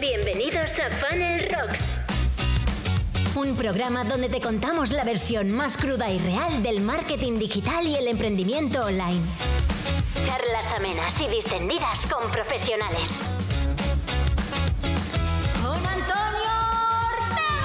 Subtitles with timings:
[0.00, 1.94] Bienvenidos a Funnel Rocks.
[3.34, 7.94] Un programa donde te contamos la versión más cruda y real del marketing digital y
[7.96, 9.22] el emprendimiento online.
[10.22, 13.22] Charlas amenas y distendidas con profesionales.
[15.62, 16.52] Con Antonio
[17.14, 17.56] Ortega.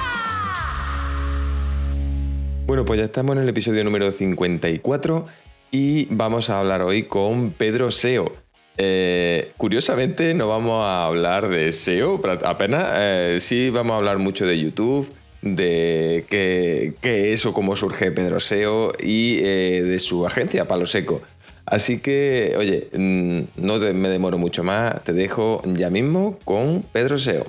[2.66, 5.26] Bueno, pues ya estamos en el episodio número 54
[5.70, 8.32] y vamos a hablar hoy con Pedro SEO.
[8.78, 14.46] Eh, curiosamente no vamos a hablar de SEO, apenas eh, sí vamos a hablar mucho
[14.46, 20.64] de YouTube, de qué, es o cómo surge Pedro SEO y eh, de su agencia
[20.64, 21.20] Palo Seco.
[21.66, 27.18] Así que, oye, mm, no me demoro mucho más, te dejo ya mismo con Pedro
[27.18, 27.44] SEO.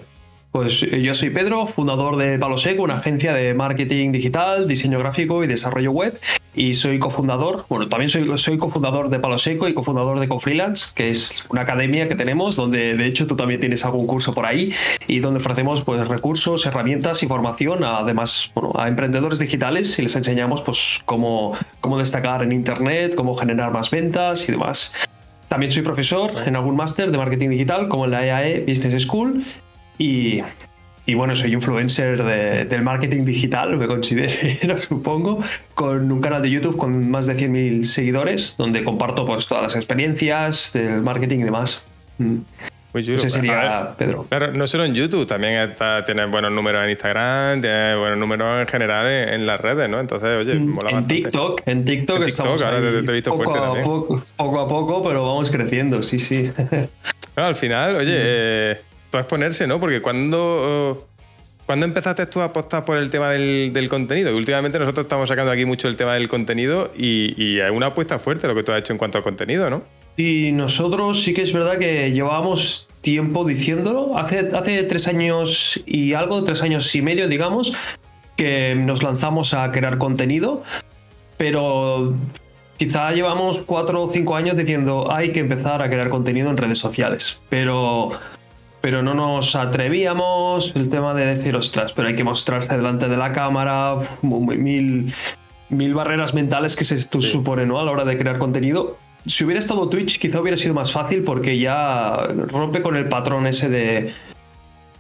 [0.51, 5.43] Pues yo soy Pedro, fundador de Palo Seco, una agencia de marketing digital, diseño gráfico
[5.43, 6.19] y desarrollo web
[6.55, 10.91] y soy cofundador, bueno, también soy, soy cofundador de Palo Seco y cofundador de CoFreelance,
[10.93, 14.45] que es una academia que tenemos donde de hecho tú también tienes algún curso por
[14.45, 14.71] ahí
[15.07, 20.15] y donde ofrecemos pues recursos, herramientas y formación además bueno, a emprendedores digitales y les
[20.15, 24.91] enseñamos pues cómo, cómo destacar en internet, cómo generar más ventas y demás.
[25.47, 29.03] También soy profesor en algún máster de marketing digital como en la EAE e Business
[29.03, 29.43] School
[29.97, 30.41] y
[31.05, 35.41] y bueno, soy influencer del marketing digital, me considero, supongo,
[35.75, 39.75] con un canal de YouTube con más de 100.000 seguidores, donde comparto pues, todas las
[39.75, 41.83] experiencias del marketing y demás.
[42.17, 42.37] Mm.
[42.93, 44.27] Ese sería Pedro.
[44.29, 48.61] Claro, no solo en YouTube, también está, tienes buenos números en Instagram, tienes buenos números
[48.61, 49.99] en general en, las redes, ¿no?
[49.99, 53.45] Entonces, oye, mm, mola en TikTok, en TikTok, en TikTok ahora te, he visto poco
[53.45, 56.51] fuerte a Poco, poco, a poco, pero vamos creciendo, sí, sí.
[57.35, 58.77] al final, oye,
[59.17, 59.79] eh, exponerse, ¿no?
[59.79, 61.07] Porque cuando...
[61.65, 64.35] ¿Cuándo empezaste tú a apostar por el tema del, contenido?
[64.35, 68.19] últimamente nosotros estamos sacando aquí mucho el tema del contenido y, y hay una apuesta
[68.19, 69.81] fuerte lo que tú has hecho en cuanto al contenido, ¿no?
[70.15, 74.17] Y nosotros sí que es verdad que llevábamos tiempo diciéndolo.
[74.17, 77.73] Hace, hace tres años y algo, tres años y medio, digamos,
[78.35, 80.63] que nos lanzamos a crear contenido,
[81.37, 82.13] pero
[82.77, 86.77] quizá llevamos cuatro o cinco años diciendo hay que empezar a crear contenido en redes
[86.77, 87.41] sociales.
[87.49, 88.11] Pero
[88.83, 93.15] pero no nos atrevíamos, el tema de decir, ostras, pero hay que mostrarse delante de
[93.15, 95.13] la cámara, mil,
[95.69, 97.79] mil barreras mentales que se supone ¿no?
[97.79, 98.97] a la hora de crear contenido.
[99.25, 103.47] Si hubiera estado Twitch, quizá hubiera sido más fácil porque ya rompe con el patrón
[103.47, 104.11] ese de,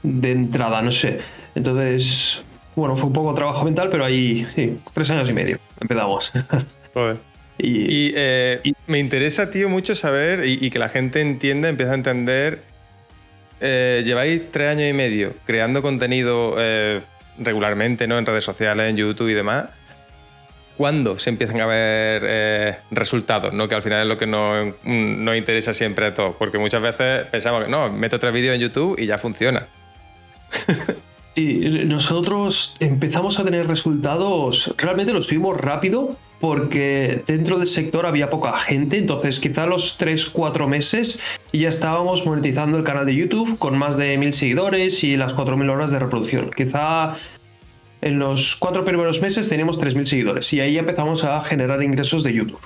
[0.01, 1.19] de entrada, no sé.
[1.53, 2.41] Entonces,
[2.77, 6.31] bueno, fue un poco trabajo mental, pero ahí, sí, tres años y medio empezamos.
[6.93, 7.17] Joder.
[7.57, 11.95] Y, eh, me interesa, tío, mucho saber y, y, que la gente entienda, empiece a
[11.95, 12.72] entender
[13.65, 17.01] eh, lleváis tres años y medio creando contenido eh,
[17.39, 18.17] regularmente, ¿no?
[18.17, 19.69] En redes sociales, en YouTube y demás.
[20.75, 23.53] ¿Cuándo se empiezan a ver eh, resultados?
[23.53, 23.69] ¿no?
[23.69, 26.35] Que al final es lo que nos, nos, interesa siempre a todos.
[26.35, 29.65] Porque muchas veces pensamos que no, meto tres vídeos en YouTube y ya funciona.
[31.35, 38.29] Sí, nosotros empezamos a tener resultados, realmente los tuvimos rápido porque dentro del sector había
[38.29, 41.21] poca gente, entonces quizá los 3-4 meses
[41.53, 45.69] ya estábamos monetizando el canal de YouTube con más de 1000 seguidores y las 4000
[45.69, 46.51] horas de reproducción.
[46.51, 47.13] Quizá
[48.01, 52.33] en los cuatro primeros meses teníamos 3000 seguidores y ahí empezamos a generar ingresos de
[52.33, 52.59] YouTube.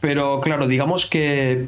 [0.00, 1.66] Pero claro, digamos que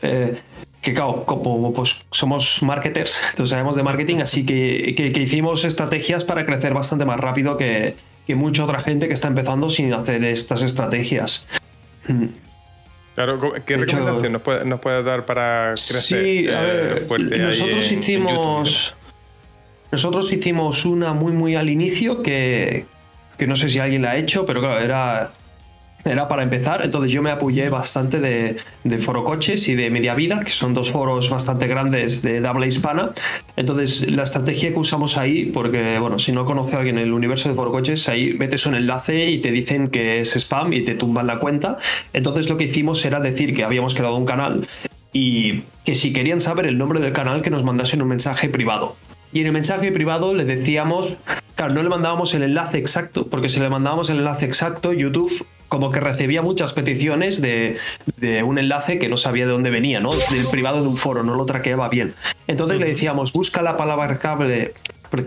[0.00, 0.38] eh,
[0.80, 6.24] que claro, como pues somos marketers, entonces sabemos de marketing, así que, que, hicimos estrategias
[6.24, 10.24] para crecer bastante más rápido que, que, mucha otra gente que está empezando sin hacer
[10.24, 11.46] estas estrategias.
[12.06, 12.26] Mm.
[13.14, 16.24] Claro, ¿qué recomendación nos puedes puede dar para crecer?
[16.24, 18.94] Sí, a ver, eh, nosotros hicimos.
[19.90, 22.86] nosotros hicimos una muy, muy al inicio que,
[23.36, 25.32] que no sé si alguien la ha hecho, pero claro, era
[26.04, 30.14] era para empezar, entonces yo me apoyé bastante de, de, Foro Coches y de Media
[30.14, 33.12] Vida, que son dos foros bastante grandes de habla hispana.
[33.56, 37.12] Entonces, la estrategia que usamos ahí, porque, bueno, si no conoce a alguien en el
[37.12, 40.82] universo de Foro Coches, ahí metes un enlace y te dicen que es spam y
[40.82, 41.78] te tumban la cuenta.
[42.12, 44.66] Entonces, lo que hicimos era decir que habíamos creado un canal
[45.12, 48.96] y que si querían saber el nombre del canal, que nos mandasen un mensaje privado.
[49.32, 51.14] Y en el mensaje privado le decíamos,
[51.54, 55.46] claro, no le mandábamos el enlace exacto, porque si le mandábamos el enlace exacto, YouTube
[55.70, 57.78] como que recibía muchas peticiones de,
[58.44, 60.10] un enlace que no sabía de dónde venía, ¿no?
[60.10, 62.14] Del privado de un foro, no lo traqueaba bien.
[62.48, 64.74] Entonces le decíamos, busca la palabra clave,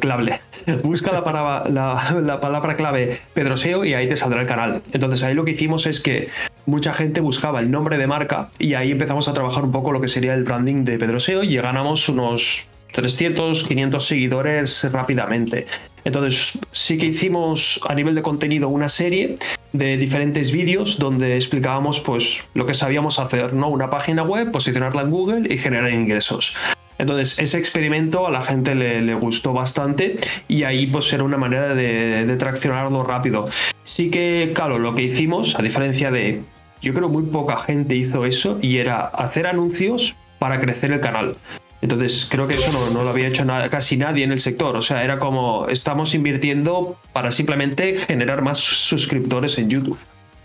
[0.02, 0.42] clave
[0.84, 4.82] busca la palabra, la, palabra clave Pedroseo y ahí te saldrá el canal.
[4.92, 6.30] Entonces ahí lo que hicimos es que
[6.66, 10.02] mucha gente buscaba el nombre de marca y ahí empezamos a trabajar un poco lo
[10.02, 15.66] que sería el branding de Pedroseo y ganamos unos 300, 500 seguidores rápidamente.
[16.06, 19.38] Entonces sí que hicimos a nivel de contenido una serie
[19.72, 23.70] de diferentes vídeos donde explicábamos pues lo que sabíamos hacer, ¿no?
[23.70, 26.54] Una página web, posicionarla en Google y generar ingresos.
[27.00, 30.18] Entonces, ese experimento a la gente le, gustó bastante
[30.48, 33.50] y ahí pues era una manera de, de traccionarlo rápido.
[33.84, 36.42] Sí que, claro, lo que hicimos, a diferencia de,
[36.82, 41.36] yo creo muy poca gente hizo eso y era hacer anuncios para crecer el canal.
[41.84, 44.78] Entonces creo que eso no, lo había hecho casi nadie en el sector.
[44.78, 49.98] O sea, era como estamos invirtiendo para simplemente generar más suscriptores en YouTube.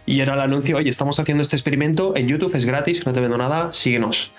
[0.05, 3.21] Y era el anuncio, oye, estamos haciendo este experimento en YouTube, es gratis, no te
[3.21, 4.33] vendo nada, síguenos.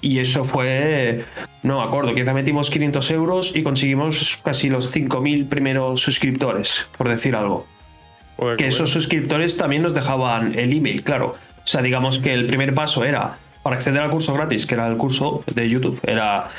[0.00, 1.26] Y eso fue,
[1.62, 7.10] no me acuerdo, quizá metimos 500 euros y conseguimos casi los 5.000 primeros suscriptores, por
[7.10, 7.66] decir algo.
[8.56, 11.36] que esos suscriptores también nos dejaban el email, claro.
[11.58, 14.86] O sea, digamos que el primer paso era, para acceder al curso gratis, que era
[14.86, 16.50] el curso de YouTube, era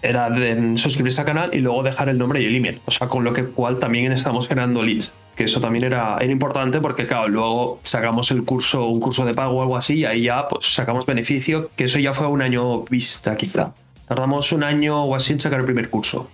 [0.00, 2.80] era de suscribirse al canal y luego dejar el nombre y el email.
[2.86, 6.32] O sea, con lo que cual también estamos generando leads que eso también era, era
[6.32, 10.04] importante porque, claro, luego sacamos el curso, un curso de pago o algo así, y
[10.06, 13.74] ahí ya pues sacamos beneficio, que eso ya fue un año vista, quizá.
[14.08, 16.30] Tardamos un año o así en sacar el primer curso.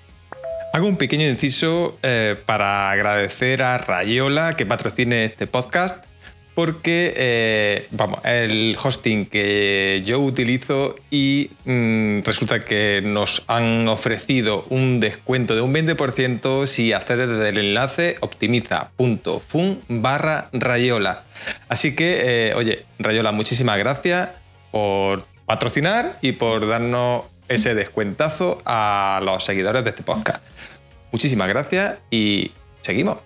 [0.72, 6.05] Hago un pequeño inciso eh, para agradecer a Rayola que patrocine este podcast
[6.56, 14.64] porque, eh, vamos, el hosting que yo utilizo y mm, resulta que nos han ofrecido
[14.70, 21.24] un descuento de un 20% si accedes desde el enlace optimiza.fun barra Rayola.
[21.68, 24.30] Así que, eh, oye, Rayola, muchísimas gracias
[24.70, 30.42] por patrocinar y por darnos ese descuentazo a los seguidores de este podcast.
[31.12, 33.18] Muchísimas gracias y seguimos.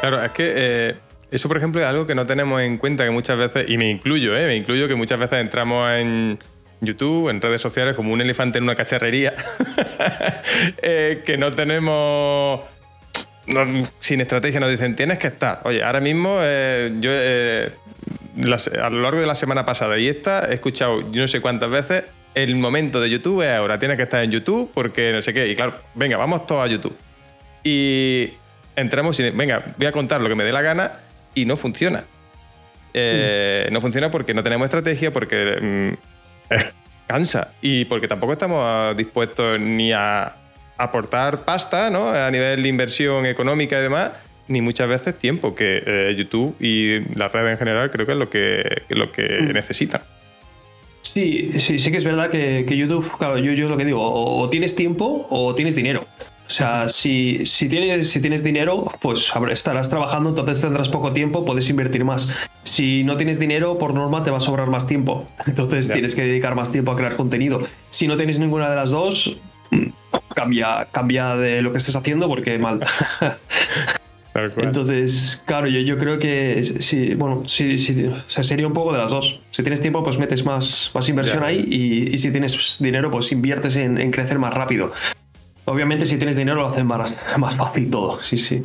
[0.00, 0.52] Claro, es que...
[0.56, 1.03] Eh,
[1.34, 3.90] eso, por ejemplo, es algo que no tenemos en cuenta que muchas veces, y me
[3.90, 4.46] incluyo, ¿eh?
[4.46, 6.38] me incluyo que muchas veces entramos en
[6.80, 9.34] YouTube, en redes sociales, como un elefante en una cacharrería,
[10.82, 12.60] eh, que no tenemos...
[13.98, 15.60] sin estrategia nos dicen, tienes que estar.
[15.64, 17.10] Oye, ahora mismo eh, yo
[18.80, 21.70] a lo largo de la semana pasada y esta he escuchado yo no sé cuántas
[21.70, 22.04] veces
[22.34, 25.48] el momento de YouTube es ahora, tienes que estar en YouTube porque no sé qué.
[25.48, 26.96] Y claro, venga, vamos todos a YouTube.
[27.64, 28.34] Y
[28.76, 31.00] entramos y venga, voy a contar lo que me dé la gana
[31.34, 32.04] y no funciona.
[32.92, 36.54] Eh, no funciona porque no tenemos estrategia, porque mm,
[37.06, 40.36] cansa y porque tampoco estamos dispuestos ni a
[40.76, 42.08] aportar pasta ¿no?
[42.08, 44.12] a nivel de inversión económica y demás,
[44.48, 48.18] ni muchas veces tiempo, que eh, YouTube y la red en general creo que es
[48.18, 49.52] lo que, lo que mm.
[49.52, 50.02] necesitan.
[51.14, 54.50] Sí, sí, sí que es verdad que, YouTube, claro, yo, yo lo que digo, o,
[54.50, 56.04] tienes tiempo o tienes dinero.
[56.46, 61.44] O sea, si, si, tienes, si tienes dinero, pues estarás trabajando, entonces tendrás poco tiempo,
[61.44, 62.28] puedes invertir más.
[62.64, 65.26] Si no tienes dinero, por norma te va a sobrar más tiempo.
[65.46, 67.62] Entonces tienes que dedicar más tiempo a crear contenido.
[67.90, 69.38] Si no tienes ninguna de las dos,
[70.34, 72.84] cambia, cambia de lo que estés haciendo porque mal.
[74.56, 79.12] Entonces, claro, yo, yo creo que sí, bueno, sí, sí, sería un poco de las
[79.12, 79.40] dos.
[79.50, 81.60] Si tienes tiempo, pues metes más, más inversión ahí
[82.12, 84.90] y, si tienes dinero, pues inviertes en, en crecer más rápido.
[85.66, 88.62] Obviamente, si tienes dinero, lo hacen más, más fácil todo, sí, sí.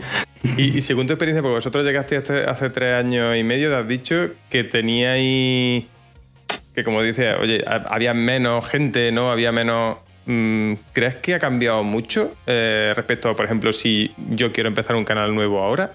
[0.57, 4.29] Y, según tu experiencia, porque vosotros llegaste hace, tres años y medio, te has dicho
[4.49, 5.85] que teníais.
[6.75, 9.31] que como dices, oye, había menos gente, ¿no?
[9.31, 9.97] Había menos.
[10.25, 14.95] Mm, ¿Crees que ha cambiado mucho eh, respecto a, por ejemplo, si yo quiero empezar
[14.95, 15.93] un canal nuevo ahora?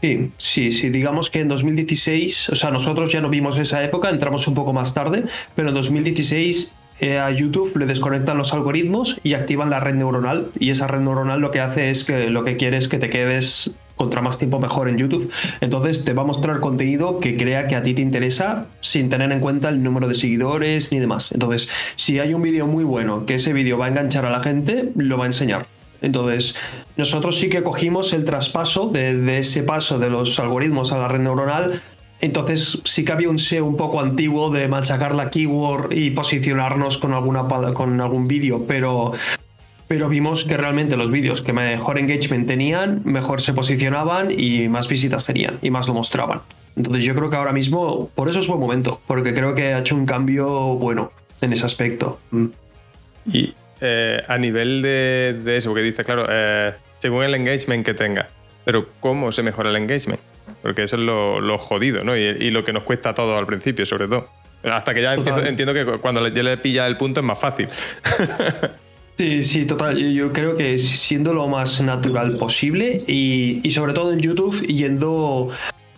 [0.00, 4.08] Sí, sí, sí, digamos que en 2016, o sea, nosotros ya no vimos esa época,
[4.10, 5.24] entramos un poco más tarde,
[5.54, 10.50] pero en 2016 eh, a YouTube le desconectan los algoritmos y activan la red neuronal.
[10.58, 13.10] Y esa red neuronal lo que hace es que lo que quiere es que te
[13.10, 15.30] quedes contra más tiempo mejor en YouTube.
[15.60, 19.32] Entonces te va a mostrar contenido que crea que a ti te interesa sin tener
[19.32, 21.32] en cuenta el número de seguidores ni demás.
[21.32, 24.40] Entonces, si hay un vídeo muy bueno que ese vídeo va a enganchar a la
[24.42, 25.66] gente, lo va a enseñar.
[26.02, 26.54] Entonces,
[26.96, 31.08] nosotros sí que cogimos el traspaso de, de, ese paso de los algoritmos a la
[31.08, 31.80] red neuronal
[32.20, 36.98] entonces sí que había un SEO un poco antiguo de machacar la keyword y posicionarnos
[36.98, 39.12] con, alguna, con algún vídeo, pero,
[39.88, 45.26] vimos que realmente los vídeos que mejor engagement tenían, mejor se posicionaban y más visitas
[45.26, 46.40] tenían y más lo mostraban.
[46.74, 49.78] Entonces yo creo que ahora mismo, por eso es buen momento, porque creo que ha
[49.78, 52.18] hecho un cambio bueno en ese aspecto.
[52.30, 52.46] Mm.
[53.32, 58.28] Y eh, a nivel de, eso, que dice, claro, eh, según el engagement que tenga,
[58.64, 60.20] pero ¿cómo se mejora el engagement?
[60.66, 62.16] Porque eso es lo, jodido, ¿no?
[62.16, 64.28] Y, lo que nos cuesta a todos al principio, sobre todo.
[64.64, 67.68] Hasta que ya entiendo que cuando ya le pilla el punto es más fácil.
[69.16, 69.96] Sí, sí, total.
[69.96, 75.48] Yo creo que siendo lo más natural posible y, sobre todo en YouTube yendo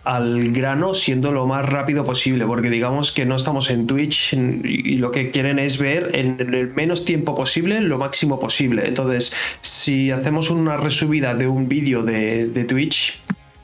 [0.05, 4.95] al grano siendo lo más rápido posible, porque digamos que no estamos en Twitch y
[4.99, 8.87] lo que quieren es ver en el menos tiempo posible lo máximo posible.
[8.87, 13.19] Entonces, si hacemos una resubida de un vídeo de, de Twitch,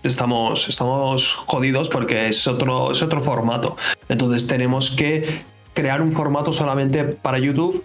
[0.05, 3.75] estamos, estamos jodidos porque es otro, es otro formato.
[4.09, 5.43] Entonces tenemos que
[5.74, 7.83] crear un formato solamente para YouTube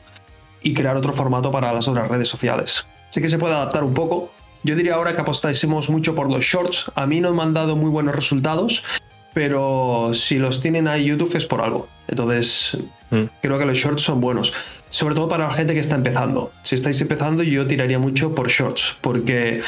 [0.62, 2.86] y crear otro formato para las otras redes sociales.
[3.10, 4.30] Así que se puede adaptar un poco.
[4.62, 6.90] Yo diría ahora que apostásemos mucho por los shorts.
[6.94, 8.84] A mí no me han dado muy buenos resultados,
[9.32, 11.88] pero si los tienen ahí YouTube es por algo.
[12.08, 12.76] Entonces,
[13.10, 13.22] mm.
[13.40, 14.52] creo que los shorts son buenos.
[14.90, 16.52] Sobre todo para la gente que está empezando.
[16.62, 19.62] Si estáis empezando, yo tiraría mucho por shorts, porque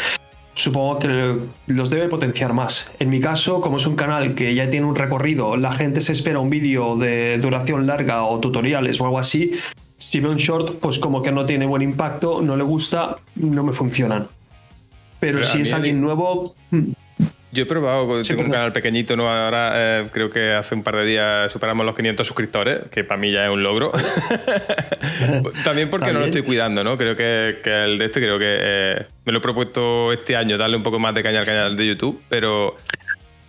[0.54, 2.90] supongo que los debe potenciar más.
[2.98, 6.12] En mi caso, como es un canal que ya tiene un recorrido, la gente se
[6.12, 9.52] espera un vídeo de duración larga o tutoriales o algo así.
[9.98, 13.62] Si ve un short, pues como que no tiene buen impacto, no le gusta, no
[13.62, 14.28] me funcionan.
[15.20, 16.52] Pero, si es alguien nuevo,
[17.52, 19.28] yo he probado, tengo un canal pequeñito, ¿no?
[19.28, 23.20] Ahora eh, creo que hace un par de días superamos los 500 suscriptores, que para
[23.20, 23.92] mí ya es un logro.
[25.64, 26.96] También porque no lo estoy cuidando, ¿no?
[26.96, 30.78] Creo que, el de este, creo que eh, me lo he propuesto este año, darle
[30.78, 32.74] un poco más de caña al canal de YouTube, pero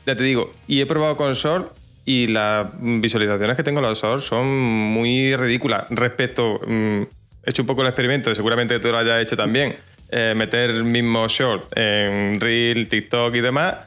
[0.05, 1.71] ya te digo, y he probado con Short
[2.03, 6.59] y las visualizaciones que tengo en los Short son muy ridículas respecto.
[6.67, 7.03] Mm,
[7.45, 9.77] he hecho un poco el experimento, seguramente tú lo hayas hecho también
[10.15, 13.77] eh, meter el mismo short en Reel, TikTok y demás.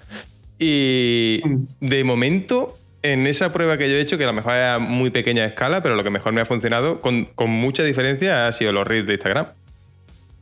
[0.58, 1.40] Y
[1.78, 4.78] de momento, en esa prueba que yo he hecho, que a lo mejor es a
[4.80, 8.72] muy pequeña escala, pero lo que mejor me ha funcionado con, mucha diferencia ha sido
[8.72, 9.46] los Reels de Instagram.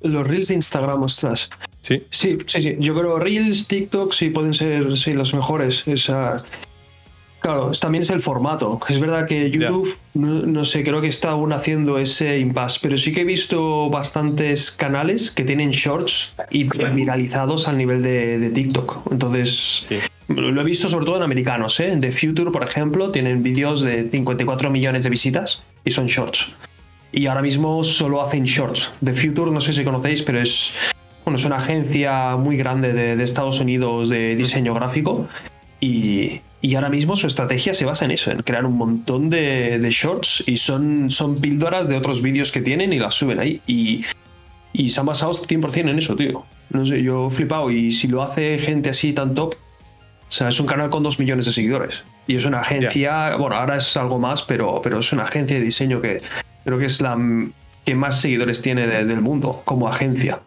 [0.00, 1.50] Los Reels de Instagram, ostras.
[1.82, 2.02] Sí.
[2.08, 2.76] Sí, sí, sí.
[2.78, 5.86] Yo creo Reels, TikTok sí pueden ser sí, los mejores.
[5.86, 6.42] Esa,
[7.44, 8.80] Claro, también es el formato.
[8.88, 13.12] Es verdad que YouTube, no, sé, creo que está aún haciendo ese impasse, pero sí
[13.12, 19.12] que he visto bastantes canales que tienen shorts y viralizados al nivel de, TikTok.
[19.12, 19.86] Entonces,
[20.28, 21.78] lo he visto sobre todo en americanos.
[21.80, 21.94] ¿eh?
[22.00, 26.50] The Future, por ejemplo, tienen vídeos de 54 millones de visitas y son shorts.
[27.12, 28.90] Y ahora mismo solo hacen shorts.
[29.04, 30.72] The Future, no sé si conocéis, pero es,
[31.26, 35.28] bueno, es una agencia muy grande de, de Estados Unidos de diseño gráfico.
[35.78, 39.87] Y, y ahora mismo su estrategia se basa en eso, en crear un montón de,
[39.90, 43.61] shorts y son, son píldoras de otros vídeos que tienen y las suben ahí.
[43.66, 44.02] Y,
[44.73, 46.47] y se han basado 100% en eso, tío.
[46.71, 47.71] No sé, yo he flipado.
[47.71, 51.18] Y si lo hace gente así tan top, o sea, es un canal con dos
[51.18, 52.02] millones de seguidores.
[52.26, 55.62] Y es una agencia, bueno, ahora es algo más, pero, pero es una agencia de
[55.62, 56.23] diseño que
[56.64, 57.14] creo que es la
[57.85, 60.40] que más seguidores tiene del mundo como agencia.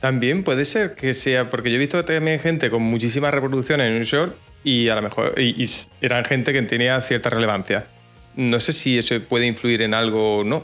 [0.00, 3.96] También puede ser que sea, porque yo he visto también gente con muchísimas reproducciones en
[3.98, 5.68] un short y a lo mejor y,
[6.00, 7.86] eran gente que tenía cierta relevancia.
[8.36, 10.62] No sé si eso puede influir en algo o no.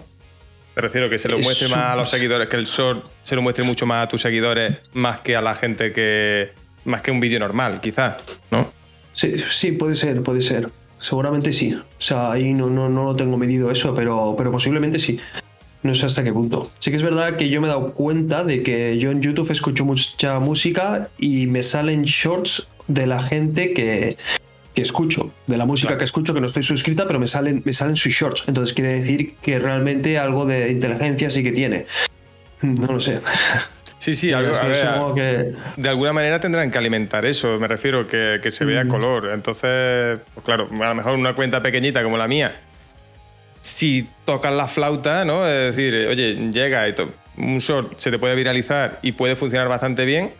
[0.76, 3.42] Me refiero que se lo muestre más a los seguidores, que el short se lo
[3.42, 6.50] muestre mucho más a tus seguidores, más que a la gente que.
[6.84, 8.16] más que un vídeo normal, quizás,
[8.50, 8.72] ¿no?
[9.12, 10.68] Sí, sí, puede ser, puede ser.
[10.98, 11.74] Seguramente sí.
[11.74, 15.20] O sea, ahí no, no, no lo tengo medido eso, pero, pero posiblemente sí.
[15.84, 16.70] No sé hasta qué punto.
[16.78, 19.50] Sí que es verdad que yo me he dado cuenta de que yo en YouTube
[19.50, 24.16] escucho mucha música y me salen shorts de la gente que,
[24.74, 27.96] escucho, de la música que escucho, que no estoy suscrita, pero me salen, me salen
[27.96, 28.44] sus shorts.
[28.46, 31.86] Entonces quiere decir que realmente algo de inteligencia sí que tiene.
[32.62, 33.20] No lo sé.
[33.98, 38.84] Sí, sí, algo, de alguna manera tendrán que alimentar eso, me refiero, que, se vea
[38.84, 38.88] mm.
[38.88, 39.30] color.
[39.32, 42.54] Entonces, pues claro, a lo mejor una cuenta pequeñita como la mía,
[43.62, 45.48] si tocas la flauta, ¿no?
[45.48, 46.94] Es decir, oye, llega y
[47.38, 50.32] un short se te puede viralizar y puede funcionar bastante bien,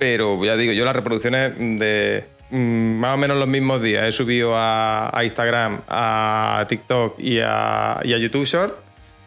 [0.00, 4.12] pero ya digo, yo las reproducciones de mm, más o menos los mismos días he
[4.12, 8.74] subido a, Instagram, a TikTok y a, YouTube Short.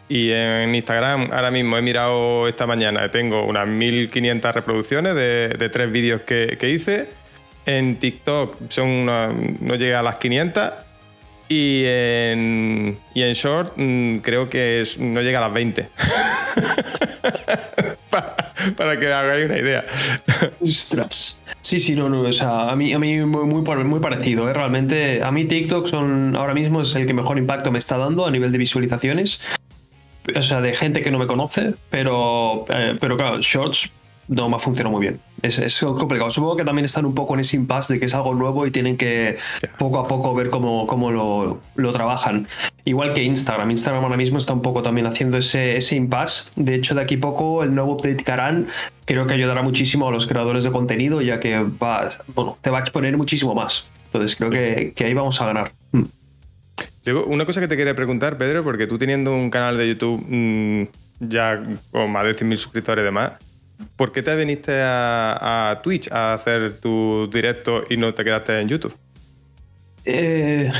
[0.08, 5.92] Y en Instagram ahora mismo he mirado esta mañana, tengo unas 1500 reproducciones de, tres
[5.92, 7.06] vídeos que, hice.
[7.66, 10.72] En TikTok son no llega a las 500.
[11.48, 15.88] Y en, y en Short mm, creo que no llega a las 20.
[18.76, 19.84] para, que hagáis una idea.
[20.60, 21.40] Ostras.
[21.60, 22.22] Sí, sí, no, no.
[22.22, 24.48] O sea, a mí, a mí muy, muy, parecido.
[24.48, 24.52] ¿eh?
[24.52, 28.26] Realmente, a mí TikTok son, ahora mismo es el que mejor impacto me está dando
[28.26, 29.40] a nivel de visualizaciones.
[30.34, 33.90] O sea, de gente que no me conoce, pero, eh, pero claro, Shorts
[34.28, 35.20] no me ha funcionado muy bien.
[35.42, 36.30] Es, es, complicado.
[36.30, 38.70] Supongo que también están un poco en ese impasse de que es algo nuevo y
[38.70, 39.36] tienen que
[39.78, 42.46] poco a poco ver cómo, cómo lo, lo, trabajan.
[42.84, 43.70] Igual que Instagram.
[43.70, 46.44] Instagram ahora mismo está un poco también haciendo ese, ese impasse.
[46.56, 48.68] De hecho, de aquí poco el nuevo update que harán
[49.04, 52.78] creo que ayudará muchísimo a los creadores de contenido, ya que va, bueno, te va
[52.78, 53.90] a exponer muchísimo más.
[54.06, 55.72] Entonces creo que, que ahí vamos a ganar.
[55.92, 56.04] Mm.
[57.04, 60.24] Luego, una cosa que te quería preguntar, Pedro, porque tú teniendo un canal de YouTube
[60.26, 60.84] mm,
[61.20, 63.32] ya con más de 100.000 suscriptores y demás,
[63.96, 68.68] ¿Por qué te viniste a, Twitch a hacer tu directo y no te quedaste en
[68.68, 68.94] YouTube?
[70.04, 70.70] Eh,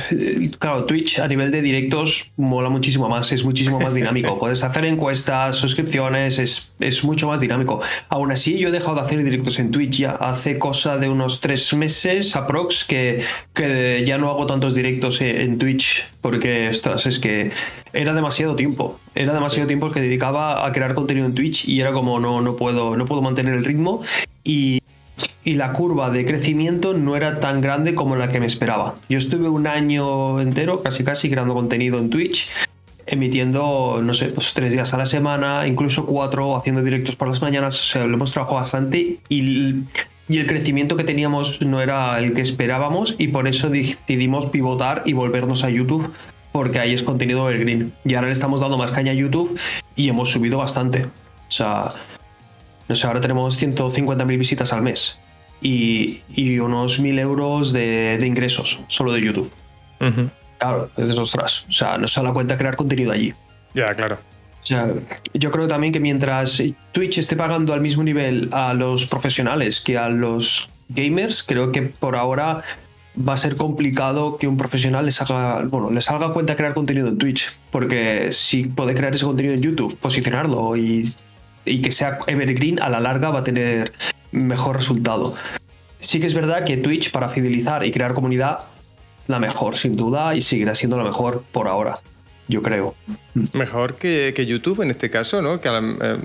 [0.59, 4.39] claro, Twitch a nivel de directos mola muchísimo más, es muchísimo más dinámico.
[4.41, 7.81] Puedes hacer encuestas, suscripciones, es, es, mucho más dinámico.
[8.09, 11.41] Aún así, yo he dejado de hacer directos en Twitch ya hace cosa de unos
[11.41, 13.23] tres meses aprox que,
[13.55, 17.51] que ya no hago tantos directos en Twitch porque, ostras, es que
[17.93, 18.99] era demasiado tiempo.
[19.15, 22.57] Era demasiado tiempo que dedicaba a crear contenido en Twitch y era como no, no,
[22.57, 24.03] puedo, no puedo mantener el ritmo.
[24.43, 24.81] Y
[25.45, 28.97] y la curva de crecimiento no era tan grande como la que me esperaba.
[29.09, 32.49] Yo estuve un año entero, casi casi, creando contenido en Twitch,
[33.07, 37.79] emitiendo, no sé, tres días a la semana, incluso cuatro, haciendo directos por las mañanas.
[37.79, 39.75] O sea, lo hemos trabajado bastante y,
[40.29, 45.03] y el crecimiento que teníamos no era el que esperábamos y por eso decidimos pivotar
[45.05, 46.11] y volvernos a YouTube
[46.53, 47.93] porque ahí es contenido evergreen.
[48.05, 49.59] Y ahora le estamos dando más caña a YouTube
[49.95, 51.05] y hemos subido bastante.
[51.05, 51.91] O sea,
[52.89, 55.19] no sé, ahora tenemos 150.000 visitas al mes
[55.65, 59.51] y, unos 1.000 euros de, ingresos solo de YouTube.
[60.59, 61.65] Claro, es ostras.
[61.69, 63.33] O sea, no se da cuenta crear contenido allí.
[63.75, 64.17] Ya, claro.
[64.17, 64.91] O sea,
[65.33, 69.99] yo creo también que mientras Twitch esté pagando al mismo nivel a los profesionales que
[69.99, 72.63] a los gamers, creo que por ahora
[73.17, 77.09] va a ser complicado que un profesional les haga, bueno, les salga cuenta crear contenido
[77.09, 77.59] en Twitch.
[77.71, 81.11] Porque si puede crear ese contenido en YouTube, posicionarlo y
[81.65, 83.93] y que sea evergreen, a la larga va a tener
[84.35, 85.35] mejor resultado.
[86.01, 88.61] Sí que es verdad que Twitch para fidelizar y crear comunidad
[89.19, 91.95] es la mejor, sin duda, y seguirá siendo la mejor por ahora,
[92.49, 92.95] yo creo.
[93.53, 95.61] Mejor que, YouTube en este caso, ¿no?
[95.61, 96.19] Que a, eh,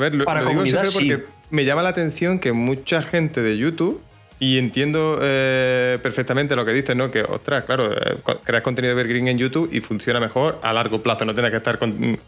[0.00, 4.00] ver, lo, para digo siempre porque me llama la atención que mucha gente de YouTube
[4.38, 7.10] y entiendo eh, perfectamente lo que dices, ¿no?
[7.10, 11.24] Que, ostras, claro, eh, creas contenido evergreen en YouTube y funciona mejor a largo plazo,
[11.24, 12.18] no tienes que estar con,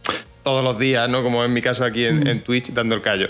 [0.43, 1.23] todos los días, ¿no?
[1.23, 2.41] Como en mi caso aquí en, mm.
[2.41, 3.29] Twitch dando el callo.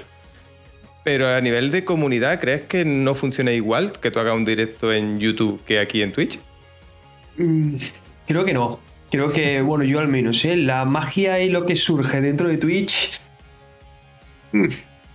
[1.09, 4.93] Pero a nivel de comunidad, ¿crees que no funciona igual que tú hagas un directo
[4.93, 6.38] en YouTube que aquí en Twitch?
[7.38, 7.77] Mm,
[8.27, 8.79] creo que no.
[9.11, 10.55] Creo que, bueno, yo al menos, ¿eh?
[10.55, 13.23] La magia y lo que surge dentro de Twitch.
[14.53, 14.67] Mm,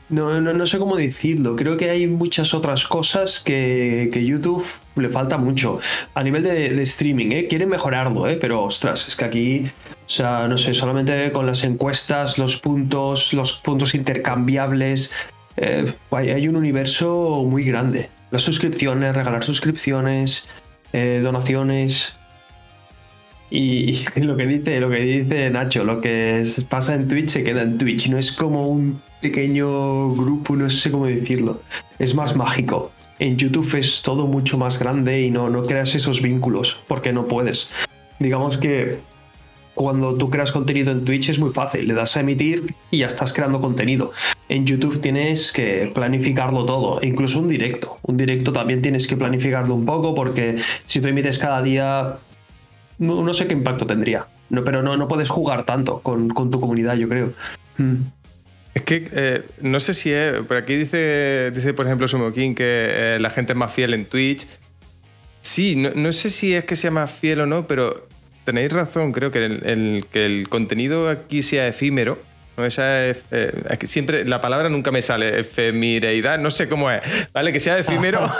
[0.09, 1.55] no, no, sé cómo decirlo.
[1.55, 5.79] Creo que hay muchas otras cosas que, que YouTube le falta mucho.
[6.15, 7.47] A nivel de, streaming, ¿eh?
[7.47, 8.39] quieren mejorarlo, ¿eh?
[8.41, 9.65] pero ostras, es que aquí,
[10.07, 15.11] o sea, no sé, solamente con las encuestas, los puntos, los puntos intercambiables,
[15.57, 18.09] eh, hay, un universo muy grande.
[18.31, 20.45] Las suscripciones, regalar suscripciones,
[20.91, 22.15] eh, donaciones.
[23.49, 27.61] Y lo que dice, lo que dice Nacho, lo que pasa en Twitch se queda
[27.61, 28.09] en Twitch.
[28.09, 31.61] No es como un pequeño grupo, no sé cómo decirlo.
[31.99, 32.91] Es más mágico.
[33.19, 37.27] En YouTube es todo mucho más grande y no, no creas esos vínculos porque no
[37.27, 37.69] puedes.
[38.19, 38.99] Digamos que
[39.75, 43.07] cuando tú creas contenido en Twitch es muy fácil, le das a emitir y ya
[43.07, 44.11] estás creando contenido.
[44.49, 47.95] En YouTube tienes que planificarlo todo, incluso un directo.
[48.03, 52.17] Un directo también tienes que planificarlo un poco porque si tú emites cada día,
[52.99, 54.27] no, sé qué impacto tendría.
[54.49, 57.33] No, pero no, no puedes jugar tanto con, tu comunidad, yo creo.
[57.77, 57.95] Mm.
[58.73, 60.33] Es que eh, no sé si es.
[60.41, 64.05] Por aquí dice, dice por ejemplo, Sumokin que eh, la gente es más fiel en
[64.05, 64.45] Twitch.
[65.41, 68.07] Sí, no, sé si es que sea más fiel o no, pero
[68.45, 69.11] tenéis razón.
[69.11, 72.17] Creo que el, que el contenido aquí sea efímero.
[72.57, 72.65] ¿No?
[72.65, 77.01] Esa es, eh, que siempre la palabra nunca me sale, efemeridad, no sé cómo es,
[77.33, 77.51] ¿vale?
[77.51, 78.19] Que sea efímero.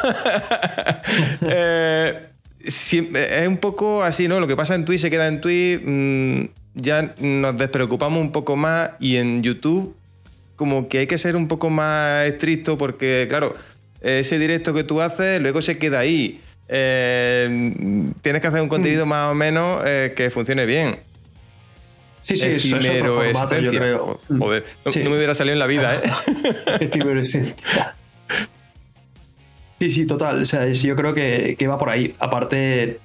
[2.59, 4.39] es un poco así, ¿no?
[4.39, 6.43] Lo que pasa en Twitch se queda en Twitch, mm,
[6.75, 9.95] ya nos despreocupamos un poco más y en YouTube
[10.55, 13.53] como que hay que ser un poco más estricto porque, claro,
[14.01, 16.41] ese directo que tú haces luego se queda ahí.
[16.69, 19.09] Eh, tienes que hacer un contenido mm.
[19.09, 20.97] más o menos eh, que funcione bien.
[22.23, 24.19] Sí, sí, es otro formato, yo creo.
[24.27, 26.89] Joder, no, me hubiera salido en la vida, ¿eh?
[29.79, 30.41] sí, sí, total.
[30.41, 32.13] O sea, yo creo que, que va por ahí.
[32.19, 32.99] Aparte,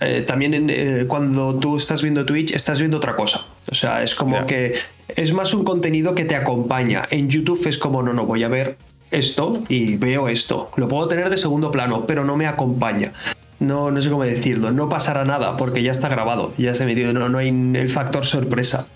[0.00, 3.46] eh, también cuando tú estás viendo Twitch, estás viendo otra cosa.
[3.70, 4.74] O sea, es como que
[5.08, 7.06] es más un contenido que te acompaña.
[7.10, 8.76] En YouTube es como, no, no, voy a ver
[9.10, 10.70] esto y veo esto.
[10.76, 13.12] Lo puedo tener de segundo plano, pero no me acompaña.
[13.62, 14.72] No, no sé cómo decirlo.
[14.72, 17.12] No pasará nada porque ya está grabado, ya se ha metido.
[17.12, 18.86] No, no hay el factor sorpresa.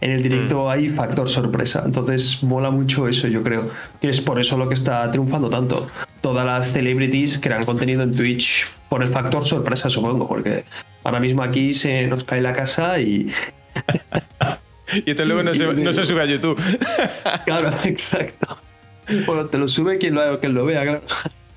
[0.00, 0.68] En el directo mm.
[0.68, 1.82] hay factor sorpresa.
[1.86, 3.70] Entonces mola mucho eso, yo creo.
[4.00, 5.86] Que es por eso lo que está triunfando tanto.
[6.20, 10.64] Todas las celebrities crean contenido en Twitch por el factor sorpresa, supongo, porque
[11.04, 13.26] ahora mismo aquí se nos cae la casa y
[15.04, 15.54] y esto luego no
[15.92, 16.60] se, sube a YouTube.
[17.44, 18.58] claro, exacto.
[19.24, 21.02] Bueno, te lo sube quien lo, quien lo vea, claro.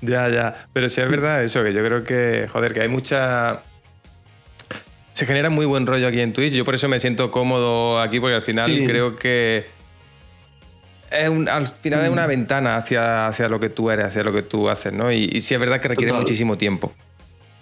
[0.00, 0.52] Ya, ya.
[0.72, 3.62] Pero sí es verdad eso, que yo creo que, joder, que hay mucha...
[5.12, 6.54] Se genera muy buen rollo aquí en Twitch.
[6.54, 9.66] Yo por eso me siento cómodo aquí, porque al final creo que...
[11.10, 12.28] Es al final es una mm.
[12.28, 15.10] ventana hacia, hacia lo que tú eres, hacia lo que tú haces, ¿no?
[15.10, 16.92] Y, sí es verdad que requiere muchísimo tiempo.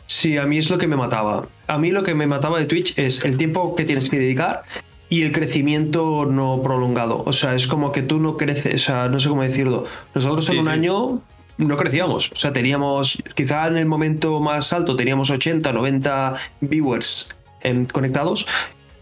[0.04, 1.48] Sí, a mí es lo que me mataba.
[1.66, 4.62] A mí lo que me mataba de Twitch es el tiempo que tienes que dedicar
[5.08, 7.22] y el crecimiento no prolongado.
[7.24, 9.84] O sea, es como que tú no creces, o sea, no sé cómo decirlo.
[10.14, 11.22] Nosotros en un año
[11.58, 12.30] no crecíamos.
[12.32, 17.28] O sea, teníamos, quizá en el momento más alto teníamos 80, 90 viewers
[17.60, 18.46] em, conectados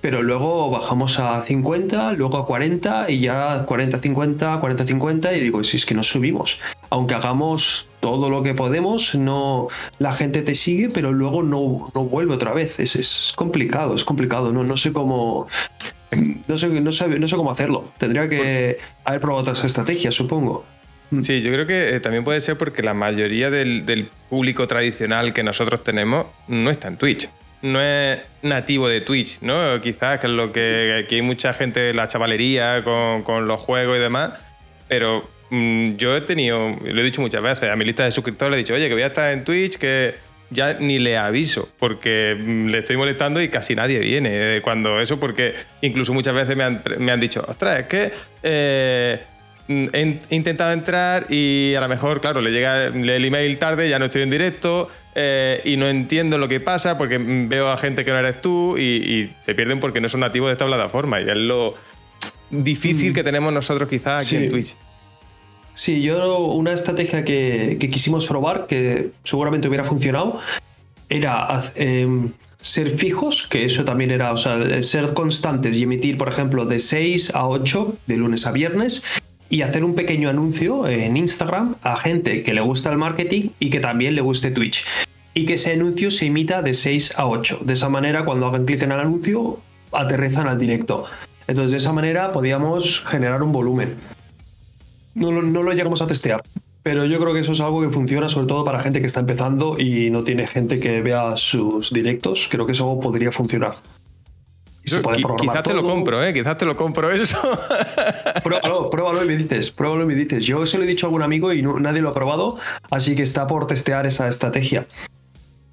[0.06, 5.40] pero luego bajamos a 50, luego a 40 y ya 40, 50, 40, 50 y
[5.40, 6.60] digo, si es que no subimos.
[6.90, 9.66] Aunque hagamos todo lo que podemos, no
[9.98, 12.78] la gente te sigue, pero luego no, no vuelve otra vez.
[12.78, 14.52] Es, es, complicado, es complicado.
[14.52, 15.48] No, no sé cómo.
[16.46, 17.90] No sé, no, sé, no sé cómo hacerlo.
[17.98, 20.64] Tendría que haber probado otras estrategias, supongo.
[21.22, 25.44] Sí, yo creo que eh, también puede ser porque la mayoría del, público tradicional que
[25.44, 27.28] nosotros tenemos no está en Twitch
[27.62, 29.80] no es nativo de Twitch, ¿no?
[29.80, 34.00] Quizás que es lo que aquí hay mucha gente, la chavalería con, los juegos y
[34.00, 34.32] demás,
[34.88, 38.52] pero mm, yo he tenido, lo he dicho muchas veces, a mi lista de suscriptores
[38.52, 40.14] le he dicho, oye, que voy a estar en Twitch, que
[40.50, 45.18] ya ni le aviso, porque mm, le estoy molestando y casi nadie viene cuando eso,
[45.18, 48.12] porque incluso muchas veces me han, dicho, ostras, es que...
[48.42, 49.36] Eh, mm,
[49.68, 54.07] he intentado entrar y a lo mejor, claro, le llega el email tarde, ya no
[54.07, 58.11] estoy en directo, eh, y no entiendo lo que pasa porque veo a gente que
[58.11, 61.20] no eres tú y, se pierden porque no son nativos de esta plataforma.
[61.20, 61.74] Y es lo
[62.50, 63.14] difícil mm.
[63.14, 64.76] que tenemos nosotros quizás aquí en Twitch.
[65.72, 70.38] Sí, yo una estrategia que, quisimos probar, que seguramente hubiera funcionado,
[71.09, 76.29] era em, ser fijos, que eso también era, o sea, ser constantes y emitir, por
[76.29, 79.02] ejemplo, de 6 a 8, de lunes a viernes,
[79.48, 83.70] y hacer un pequeño anuncio en Instagram a gente que le gusta el marketing y
[83.70, 84.85] que también le guste Twitch.
[85.35, 87.61] Y que ese anuncio se imita de 6 a 8.
[87.62, 89.61] De esa manera, cuando hagan clic en el anuncio,
[89.92, 91.04] aterrizan al directo.
[91.46, 93.94] Entonces, de esa manera podíamos generar un volumen.
[95.14, 96.42] No, no lo llegamos a testear,
[96.82, 99.20] pero yo creo que eso es algo que funciona sobre todo para gente que está
[99.20, 102.48] empezando y no tiene gente que vea sus directos.
[102.50, 103.74] Creo que eso podría funcionar.
[104.87, 106.33] Quizás te lo compro, ¿eh?
[106.33, 107.37] Quizás te lo compro eso.
[108.44, 110.44] Pruébalo, pruébalo y me dices, pruébalo y me dices.
[110.44, 112.57] Yo se lo he dicho a algún amigo y nadie lo ha probado,
[112.90, 114.87] así que está por testear esa estrategia.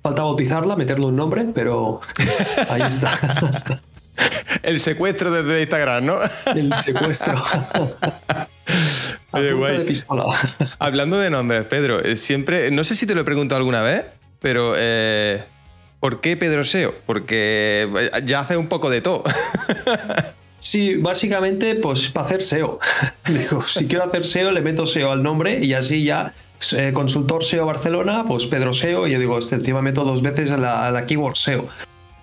[0.01, 2.01] Falta bautizarla, meterle un nombre, pero
[2.69, 3.19] ahí está.
[4.63, 6.17] El secuestro desde Instagram, ¿no?
[6.55, 7.43] El secuestro.
[9.33, 10.25] de pistola.
[10.79, 14.05] Hablando de nombres, Pedro, eh, siempre, no sé si te lo he preguntado alguna vez,
[14.39, 15.43] pero eh,
[16.03, 16.93] ¿Por qué Pedro SEO?
[17.05, 19.23] Porque eh, ya hace un poco de todo.
[20.59, 22.79] Sí, básicamente, pues para hacer SEO.
[23.27, 26.31] Digo, si quiero hacer SEO, le meto SEO al nombre y así ya
[26.71, 30.51] eh, consultor SEO Barcelona, pues Pedro SEO, y yo digo, este, encima meto dos veces
[30.51, 31.67] la, la keyword SEO.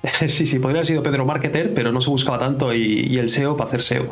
[0.27, 3.29] sí, sí, podría haber sido Pedro Marketer, pero no se buscaba tanto y, y el
[3.29, 4.11] SEO para hacer SEO.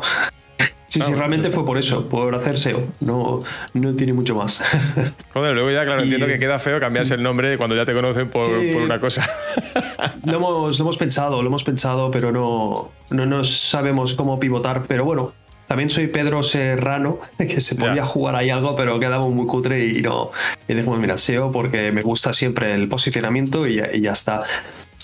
[0.89, 2.83] Sí, sí, realmente fue por eso, por hacer SEO.
[2.99, 4.59] No, no tiene mucho más.
[5.33, 8.27] Joder, luego ya, claro, entiendo que queda feo cambiarse el nombre cuando ya te conocen
[8.29, 9.29] por, una cosa.
[10.25, 14.83] Lo hemos, hemos, pensado, lo hemos pensado, pero no, no, no sabemos cómo pivotar.
[14.87, 15.33] Pero bueno,
[15.67, 20.01] también soy Pedro Serrano, que se podía jugar ahí algo, pero quedaba muy cutre y
[20.01, 20.31] no.
[20.67, 24.43] Y dijimos, mira, SEO, porque me gusta siempre el posicionamiento y, ya está.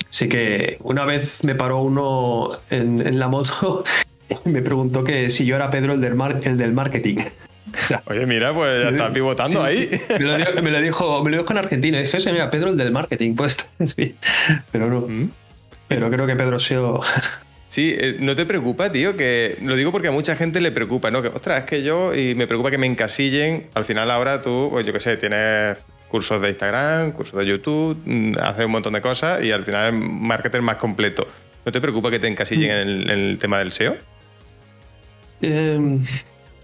[0.09, 3.83] Así que una vez me paró uno en, en la moto
[4.45, 7.17] me preguntó que si yo era Pedro el del, el del marketing.
[8.05, 9.89] Oye, mira, pues ya está pivotando ahí.
[10.09, 10.37] Me, lo
[10.81, 11.99] dijo, me, lo dijo, en Argentina.
[11.99, 13.57] Dije, mira, Pedro el del marketing, pues.
[14.71, 15.01] Pero no.
[15.01, 15.31] Mm.
[15.87, 17.01] Pero creo que Pedro SEO.
[17.67, 21.11] Sí, eh, no te preocupa, tío, que lo digo porque a mucha gente le preocupa,
[21.11, 21.21] ¿no?
[21.21, 23.67] Que, ostras, es que yo, y me preocupa que me encasillen.
[23.73, 28.01] Al final, ahora tú, pues yo qué sé, tienes cursos de Instagram, cursos de YouTube,
[28.05, 31.27] mm, haces un montón de cosas y al final es marketer más completo.
[31.65, 33.01] ¿No te preocupa que te encasillen mm.
[33.01, 33.95] en el tema del SEO?
[35.45, 36.03] Em,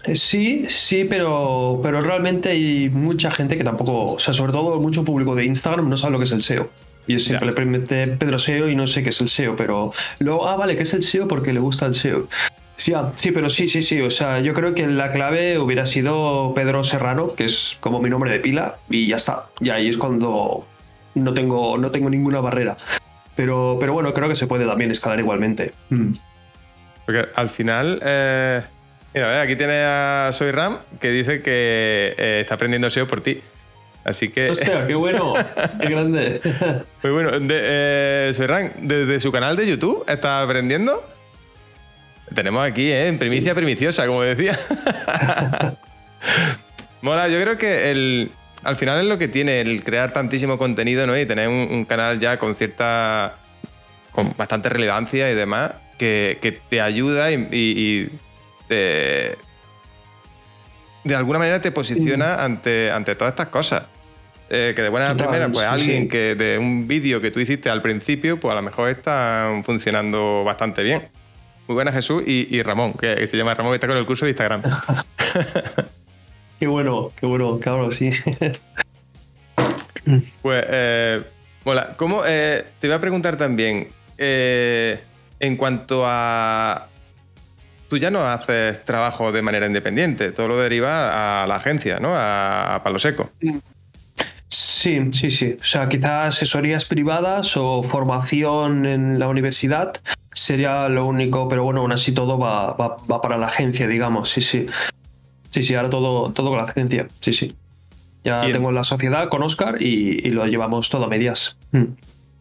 [0.04, 4.80] eh, sí, sí, pero, pero realmente hay mucha gente que tampoco, o sea, sobre todo
[4.80, 6.68] mucho público de Instagram no sabe lo que es el SEO.
[7.06, 10.56] Y es simplemente Pedro SEO y no sé qué es el SEO, pero luego, ah,
[10.56, 11.28] vale, ¿qué es el SEO?
[11.28, 12.28] Porque le gusta el SEO.
[12.76, 14.00] Sí, ah, sí, pero sí, sí, sí.
[14.00, 18.10] O sea, yo creo que la clave hubiera sido Pedro Serrano, que es como mi
[18.10, 19.46] nombre de pila, y ya está.
[19.60, 20.66] Y ahí es cuando
[21.14, 22.76] no tengo, no tengo ninguna barrera.
[23.36, 25.72] Pero, pero bueno, creo que se puede también escalar igualmente.
[25.90, 26.12] Mm.
[27.04, 28.62] Porque al final, eh,
[29.14, 33.42] mira, aquí tiene a Soy Ram que dice que eh, está aprendiendo SEO por ti.
[34.04, 34.50] Así que.
[34.50, 35.34] Hostia, qué bueno,
[35.80, 36.40] qué grande.
[37.02, 37.30] Muy bueno.
[37.34, 41.04] Eh, Soy Ram, desde su canal de YouTube, ¿está aprendiendo?
[42.34, 43.08] Tenemos aquí, ¿eh?
[43.08, 44.58] En primicia primiciosa, como decía.
[47.02, 48.30] Mola, yo creo que el,
[48.62, 51.18] al final es lo que tiene el crear tantísimo contenido, ¿no?
[51.18, 53.34] Y tener un canal ya con cierta.
[54.12, 58.10] con bastante relevancia y demás que, te ayuda y,
[58.68, 59.36] de
[61.14, 63.84] alguna manera te posiciona ante, ante todas estas cosas.
[64.50, 67.80] eh, que de buena primera, pues alguien que de un vídeo que tú hiciste al
[67.80, 71.08] principio, pues a lo mejor está funcionando bastante bien.
[71.68, 74.32] Muy buena Jesús y, Ramón, que, se llama Ramón, que está con el curso de
[74.32, 74.62] Instagram.
[76.60, 78.10] qué bueno, qué bueno, cabrón, sí.
[80.42, 81.22] pues, eh,
[81.64, 82.22] hola, ¿cómo?
[82.26, 83.88] Eh, te iba a preguntar también,
[84.18, 85.00] eh,
[85.42, 86.86] en cuanto a...
[87.88, 92.12] Tú ya no haces trabajo de manera independiente, todo lo deriva a la agencia, ¿no?
[92.14, 93.30] A, Palo Seco.
[94.48, 95.56] Sí, sí, sí.
[95.60, 99.92] O sea, quizás asesorías privadas o formación en la universidad
[100.32, 102.76] sería lo único, pero bueno, aún así todo va,
[103.20, 104.66] para la agencia, digamos, sí, sí.
[105.50, 107.54] Sí, sí, ahora todo, todo con la agencia, sí, sí.
[108.24, 111.58] Ya tengo la sociedad con Oscar y, lo llevamos todo a medias.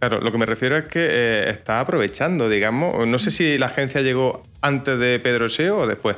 [0.02, 3.08] Claro, lo que me refiero es que eh, está aprovechando, digamos.
[3.08, 6.16] No sé si la agencia llegó antes de Pedro Seo o después.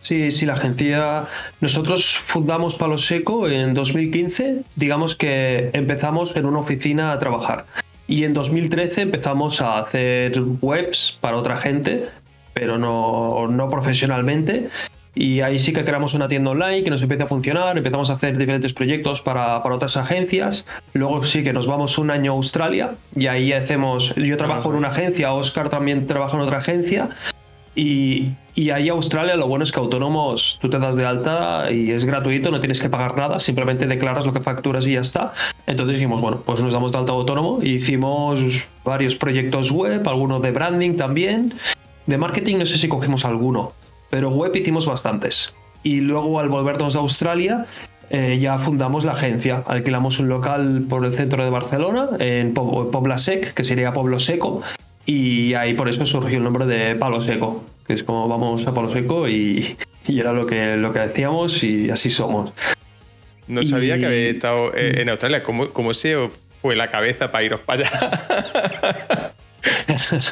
[0.00, 1.26] Sí, sí, la agencia.
[1.60, 4.62] Nosotros fundamos Palo Seco en 2015.
[4.74, 7.66] Digamos que empezamos en una oficina a trabajar.
[8.08, 10.32] Y en 2013 empezamos a hacer
[10.62, 12.06] webs para otra gente,
[12.54, 14.70] pero no, no profesionalmente.
[15.14, 18.14] Y ahí sí que creamos una tienda online que nos empieza a funcionar, empezamos a
[18.14, 20.64] hacer diferentes proyectos para, para, otras agencias.
[20.94, 24.76] Luego sí que nos vamos un año a Australia y ahí hacemos, yo trabajo en
[24.76, 27.10] una agencia, Oscar también trabaja en otra agencia.
[27.74, 31.90] Y, y ahí Australia lo bueno es que autónomos tú te das de alta y
[31.90, 35.32] es gratuito, no tienes que pagar nada, simplemente declaras lo que facturas y ya está.
[35.66, 40.42] Entonces dijimos, bueno, pues nos damos de alta autónomo y hicimos varios proyectos web, algunos
[40.42, 41.52] de branding también.
[42.06, 43.72] De marketing no sé si cogemos alguno,
[44.12, 45.54] pero web hicimos bastantes.
[45.82, 47.64] Y luego al volvernos de Australia,
[48.10, 49.64] eh, ya fundamos la agencia.
[49.66, 54.60] Alquilamos un local por el centro de Barcelona, en Pobla Sec, que sería Pueblo Seco,
[55.06, 58.74] y ahí por eso surgió el nombre de Palo Seco, que es como vamos a
[58.74, 62.52] Palo Seco y, era lo que, lo que decíamos y así somos.
[63.48, 65.42] No sabía que había estado eh, en Australia.
[65.42, 66.28] ¿Cómo, cómo se
[66.60, 69.32] fue la cabeza para iros para allá?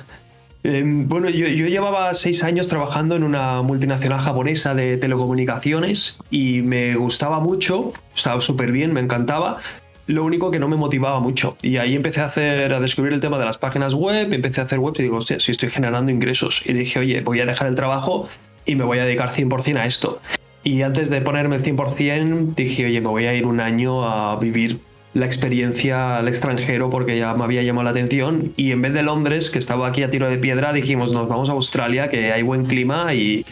[0.63, 6.95] Em, bueno, yo, llevaba seis años trabajando en una multinacional japonesa de telecomunicaciones y me
[6.97, 9.59] gustaba mucho, estaba súper bien, me encantaba.
[10.07, 11.57] Lo único que no me motivaba mucho.
[11.63, 14.95] Y ahí empecé a descubrir el tema de las páginas web, empecé a hacer web
[14.99, 16.63] y digo, si estoy generando ingresos.
[16.67, 18.29] Y dije, oye, voy a dejar el trabajo
[18.67, 20.21] y me voy a dedicar 100% a esto.
[20.65, 24.37] Y antes de ponerme el 100%, dije, oye, me voy a ir un año a
[24.37, 24.81] vivir
[25.13, 29.03] la experiencia al extranjero porque ya me había llamado la atención y en vez de
[29.03, 32.43] Londres, que estaba aquí a tiro de piedra, dijimos nos vamos a Australia, que hay
[32.43, 33.45] buen clima y,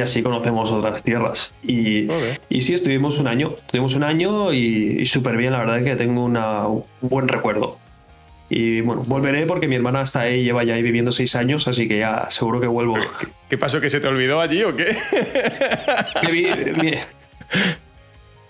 [0.00, 1.52] así conocemos otras tierras.
[1.62, 2.08] Y,
[2.48, 5.96] y, sí, estuvimos un año, estuvimos un año y, súper bien, la verdad es que
[5.96, 7.78] tengo un buen recuerdo.
[8.48, 11.88] Y bueno, volveré porque mi hermana está ahí, lleva ya ahí viviendo seis años, así
[11.88, 12.96] que ya seguro que vuelvo.
[13.50, 13.80] ¿Qué pasó?
[13.80, 14.96] ¿Que se te olvidó allí o qué?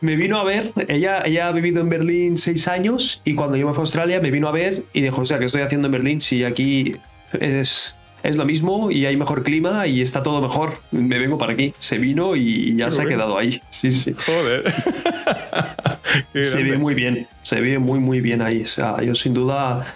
[0.00, 3.66] Me vino a ver, ella, ella ha vivido en Berlín seis años y cuando yo
[3.66, 5.86] me fui a Australia me vino a ver y dijo, o sea, ¿qué estoy haciendo
[5.86, 6.96] en Berlín si aquí
[7.40, 10.74] es, es lo mismo y hay mejor clima y está todo mejor?
[10.90, 11.72] Me vengo para aquí.
[11.78, 13.60] Se vino y ya se ha quedado ahí.
[13.70, 14.14] Sí, sí.
[14.14, 14.72] Joder.
[16.44, 18.62] se ve muy bien, se ve muy, muy bien ahí.
[18.62, 19.86] O sea, yo sin duda...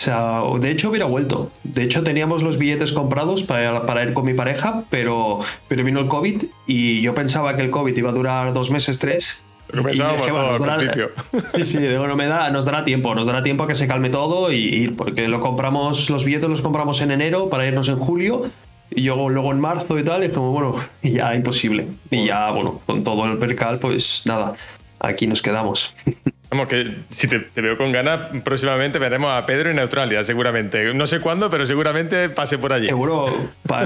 [0.00, 1.50] O sea, de hecho hubiera vuelto.
[1.62, 6.00] De hecho teníamos los billetes comprados para, para, ir con mi pareja, pero, pero vino
[6.00, 9.82] el COVID y yo pensaba que el COVID iba a durar dos meses, tres, lo
[9.82, 11.10] pensábamos todo al principio.
[11.48, 14.08] Sí, sí, bueno, me da, nos dará tiempo, nos dará tiempo a que se calme
[14.08, 17.98] todo y ir, porque lo compramos, los billetes los compramos en enero para irnos en
[17.98, 18.44] julio
[18.88, 21.88] y luego en marzo y tal, es como, bueno, ya imposible.
[22.10, 24.54] Y ya, bueno, con todo el percal, pues nada,
[24.98, 25.94] aquí nos quedamos.
[26.50, 30.92] Vamos, que si te, veo con ganas, próximamente veremos a Pedro en Australia, seguramente.
[30.94, 32.88] No sé cuándo, pero seguramente pase por allí.
[32.88, 33.26] Seguro,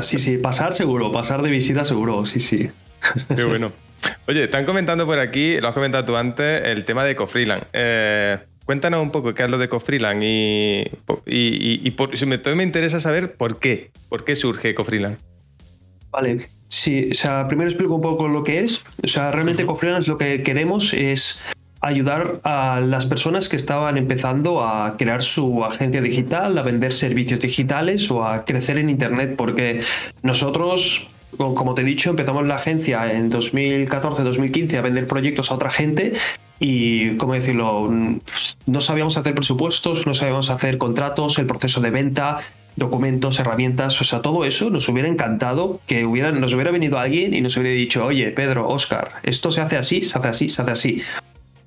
[0.01, 2.71] sí, sí, pasar seguro, pasar de visita seguro, sí, sí.
[3.37, 3.71] Qué bueno.
[4.27, 7.65] Oye, están comentando por aquí, lo has comentado tú antes, el tema de Cofreeland.
[7.75, 10.91] Eh, cuéntanos un poco qué es lo de Cofreeland y,
[11.27, 15.19] y, por, si me, me interesa saber por qué, por qué surge Cofreeland.
[16.11, 18.83] Vale, sí, o sea, primero explico un poco lo que es.
[19.03, 21.41] O sea, realmente Cofreeland lo que queremos es
[21.85, 27.41] ayudar a las personas que estaban empezando a crear su agencia digital, a vender servicios
[27.41, 29.81] digitales o a crecer en Internet, porque
[30.23, 35.71] nosotros como te he dicho, empezamos la agencia en 2014-2015 a vender proyectos a otra
[35.71, 36.13] gente
[36.61, 37.93] y, ¿cómo decirlo?
[38.67, 42.39] No sabíamos hacer presupuestos, no sabíamos hacer contratos, el proceso de venta,
[42.77, 47.35] documentos, herramientas, o sea, todo eso nos hubiera encantado que hubiera, nos hubiera venido alguien
[47.35, 50.63] y nos hubiera dicho, oye, Pedro, Oscar, esto se hace así, se hace así, se
[50.63, 51.03] hace así.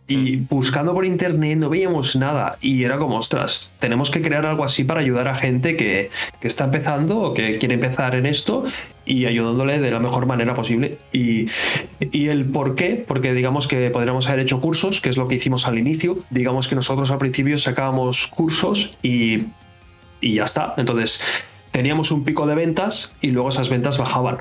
[0.10, 2.58] Y buscando por internet no veíamos nada.
[2.62, 6.10] Y era como, ostras, tenemos que crear algo así para ayudar a gente que,
[6.41, 8.63] está empezando o que quiere empezar en esto
[9.06, 10.98] y ayudándole de la mejor manera posible.
[11.12, 11.48] Y,
[12.00, 15.36] y, el por qué, porque digamos que podríamos haber hecho cursos, que es lo que
[15.36, 16.20] hicimos al inicio.
[16.30, 19.48] Digamos que nosotros al principio sacábamos cursos y,
[20.22, 20.74] y ya está.
[20.78, 21.20] Entonces
[21.72, 24.38] teníamos un pico de ventas y luego esas ventas bajaban.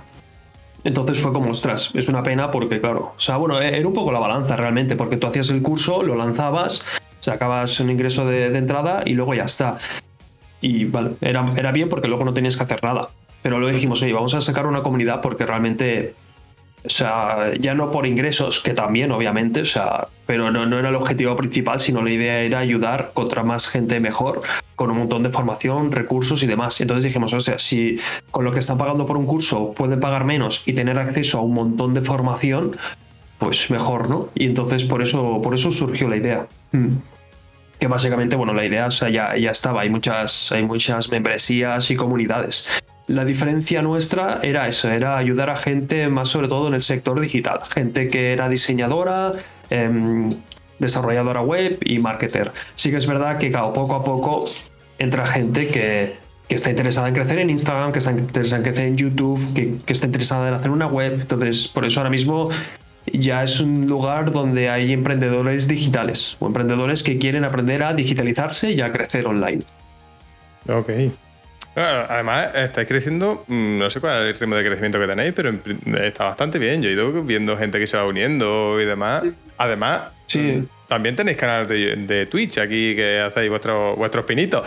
[0.87, 4.13] Entonces fue como, ostras, es una pena porque, claro, o sea, bueno, era un poco
[4.13, 6.85] la balanza realmente, porque tú hacías el curso, lo lanzabas,
[7.19, 9.79] sacabas un ingreso de, entrada y luego ya está.
[10.61, 13.09] Y vale, era, era bien porque luego no tenías que hacer nada.
[13.43, 16.15] Pero luego dijimos, oye, vamos a sacar una comunidad porque realmente
[16.87, 20.89] o sea, ya no por ingresos, que también, obviamente, o sea, pero no, no, era
[20.89, 24.41] el objetivo principal, sino la idea era ayudar contra más gente mejor,
[24.77, 26.81] con un montón de formación, recursos y demás.
[26.81, 27.99] Entonces dijimos, o sea, si
[28.31, 31.43] con lo que están pagando por un curso pueden pagar menos y tener acceso a
[31.43, 32.77] un montón de formación,
[33.39, 34.29] pues mejor, ¿no?
[34.35, 36.47] Y entonces por eso, por eso surgió la idea.
[36.73, 36.91] Mm.
[37.79, 41.91] Que básicamente, bueno, la idea o sea, ya, ya estaba, hay muchas, hay muchas membresías
[41.91, 42.67] y comunidades.
[43.09, 47.21] La diferencia nuestra era eso, era ayudar a gente más sobre todo en el sector
[47.21, 49.31] digital, gente que era diseñadora,
[49.71, 50.31] em,
[50.81, 52.51] desarrolladora web y marketer.
[52.75, 54.47] Sí que es verdad que poco a poco
[54.99, 56.17] entra gente que,
[56.49, 59.93] está interesada en crecer en Instagram, que está interesada en crecer en YouTube, que, que,
[59.93, 61.21] está interesada en hacer una web.
[61.21, 62.51] Entonces, por eso ahora mismo
[63.13, 68.73] ya es un lugar donde hay emprendedores digitales o emprendedores que quieren aprender a digitalizarse
[68.73, 69.63] y a crecer online.
[70.69, 70.91] Ok
[71.83, 75.51] además, estáis creciendo, mm, no sé cuál es el ritmo de crecimiento que tenéis, pero
[76.03, 76.83] está bastante bien.
[76.83, 79.25] Yo he ido viendo gente que se va uniendo y demás.
[79.59, 80.67] Además, sí.
[80.87, 84.67] También tenéis canal de, Twitch aquí que hacéis vuestros vuestros pinitos.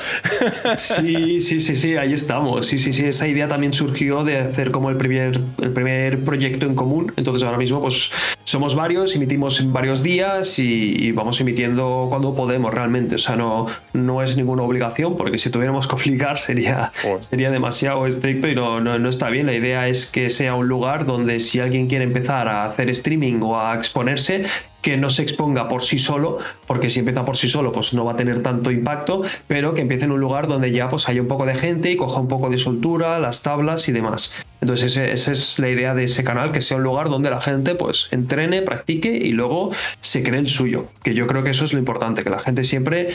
[0.77, 2.65] Sí, sí, sí, sí, ahí estamos.
[2.65, 6.65] Sí, sí, sí, esa idea también surgió de hacer como el primer, el primer proyecto
[6.65, 7.13] en común.
[7.15, 8.11] Entonces ahora mismo pues
[8.43, 13.15] somos varios, emitimos en varios días y, vamos emitiendo cuando podemos realmente.
[13.15, 18.05] O sea, no, no es ninguna obligación porque si tuviéramos que obligar sería, sería demasiado
[18.07, 19.45] estricto y no, no, no está bien.
[19.45, 23.41] La idea es que sea un lugar donde si alguien quiere empezar a hacer streaming
[23.41, 24.45] o a exponerse,
[24.81, 26.37] que no se exponga por sí solo,
[26.67, 29.81] porque si empieza por sí solo, pues no va a tener tanto impacto, pero que
[29.81, 32.27] empiece en un lugar donde ya pues haya un poco de gente y coja un
[32.27, 34.31] poco de soltura, las tablas y demás.
[34.61, 37.75] Entonces esa es la idea de ese canal, que sea un lugar donde la gente
[37.75, 41.73] pues entrene, practique y luego se cree el suyo, que yo creo que eso es
[41.73, 43.09] lo importante, que la gente siempre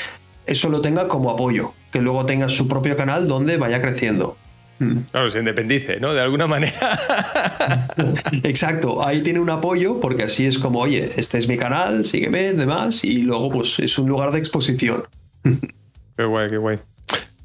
[0.47, 4.37] eso lo tenga como apoyo, que luego tenga su propio canal donde vaya creciendo.
[4.79, 4.99] Mm.
[5.11, 6.15] Claro, se independice, ¿no?
[6.15, 6.99] De alguna manera.
[8.43, 12.53] Exacto, ahí tiene un apoyo porque así es como, oye, este es mi canal, sígueme,
[12.53, 15.05] demás, y luego pues es un lugar de exposición.
[16.17, 16.79] Qué guay, qué guay.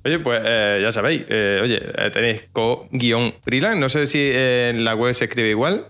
[0.06, 4.94] Oye, pues eh, ya sabéis, eh, oye, eh, tenéis co-freelance, no sé si en la
[4.94, 5.88] web se escribe igual.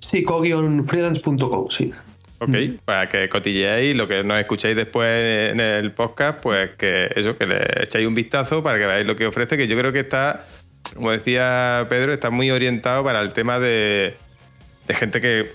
[0.00, 1.92] Sí, co-freelance.com, sí.
[2.42, 2.50] Ok,
[2.84, 7.46] para que cotilleéis lo que nos escuchéis después en el podcast, pues que eso, que
[7.46, 10.46] le echéis un vistazo para que veáis lo que ofrece, que yo creo que está
[10.94, 14.14] como decía Pedro, está muy orientado para el tema de,
[14.88, 15.50] gente que,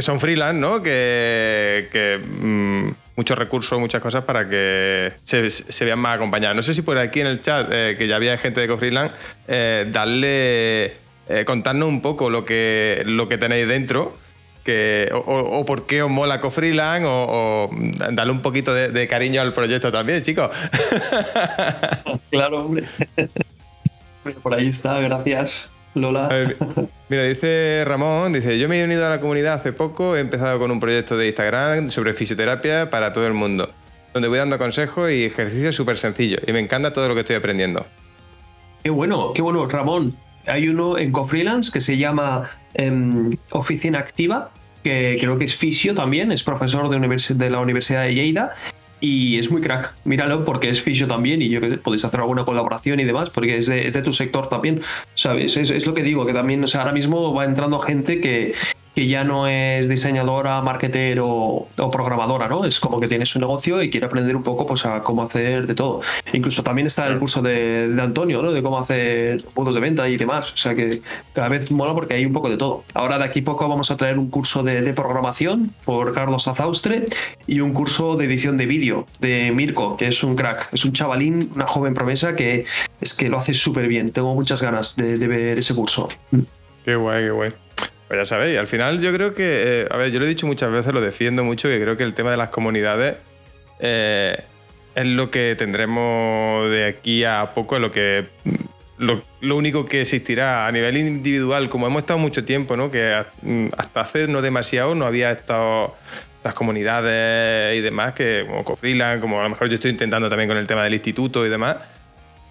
[0.00, 0.82] son freelance, ¿no?
[0.82, 6.56] Que, mm, muchos recursos, muchas cosas para que se, vean más acompañados.
[6.56, 9.14] No sé si por aquí en el chat, eh, que ya había gente de CoFreelance,
[9.48, 10.92] eh, darle,
[11.28, 14.16] eh, contarnos un poco lo que, lo que tenéis dentro.
[14.64, 17.70] Que, o, por qué os mola CoFreelance o, o
[18.12, 20.50] darle un poquito de, de cariño al proyecto también, chicos.
[22.30, 22.86] Claro, hombre.
[24.42, 25.70] Por ahí está, gracias.
[25.94, 26.28] Lola.
[27.08, 30.58] mira, dice Ramón, dice, yo me he unido a la comunidad hace poco, he empezado
[30.58, 33.70] con un proyecto de Instagram sobre fisioterapia para todo el mundo,
[34.14, 37.36] donde voy dando consejos y ejercicios súper sencillos, y me encanta todo lo que estoy
[37.36, 37.84] aprendiendo.
[38.82, 40.16] Qué bueno, qué bueno, Ramón.
[40.46, 44.50] Hay uno en CoFreelance que se llama em, Oficina Activa,
[44.82, 48.54] que creo que es fisio también, es profesor de, de la Universidad de Lleida
[49.02, 49.92] y es muy crack.
[50.04, 53.58] Míralo porque es fisio también y yo que podéis hacer alguna colaboración y demás porque
[53.58, 54.80] es de, es de tu sector también,
[55.14, 55.56] ¿sabes?
[55.56, 58.54] Es, es, lo que digo, que también, o sea, ahora mismo va entrando gente que,
[58.94, 62.64] que ya no es diseñadora, marketer o, programadora, ¿no?
[62.64, 65.66] Es como que tiene su negocio y quiere aprender un poco pues, a cómo hacer
[65.66, 66.02] de todo.
[66.32, 68.52] Incluso también está el curso de, Antonio, ¿no?
[68.52, 70.52] De cómo hacer puntos de venta y demás.
[70.52, 71.00] O sea que
[71.32, 72.84] cada vez mola porque hay un poco de todo.
[72.94, 77.06] Ahora de aquí poco vamos a traer un curso de, programación por Carlos Azaustre
[77.46, 80.68] y un curso de edición de vídeo de Mirko, que es un crack.
[80.72, 82.66] Es un chavalín, una joven promesa que
[83.00, 84.12] es que lo hace súper bien.
[84.12, 86.08] Tengo muchas ganas de, de ver ese curso.
[86.84, 87.61] Qué guay, qué guay.
[88.12, 90.46] Pues ya sabéis, al final yo creo que, eh, a ver, yo lo he dicho
[90.46, 93.16] muchas veces, lo defiendo mucho, que creo que el tema de las comunidades
[93.80, 94.38] eh,
[94.94, 98.26] es lo que tendremos de aquí a poco, lo que
[98.98, 102.90] lo, único que existirá a nivel individual, como hemos estado mucho tiempo, ¿no?
[102.90, 103.14] que
[103.78, 105.96] hasta hace no demasiado no había estado
[106.44, 110.50] las comunidades y demás, que como Cofreeland, como a lo mejor yo estoy intentando también
[110.50, 111.76] con el tema del instituto y demás,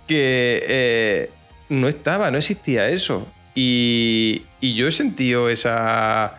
[0.08, 1.30] que eh,
[1.70, 3.32] no estaba, no existía eso.
[3.56, 6.36] Y, yo he sentido esa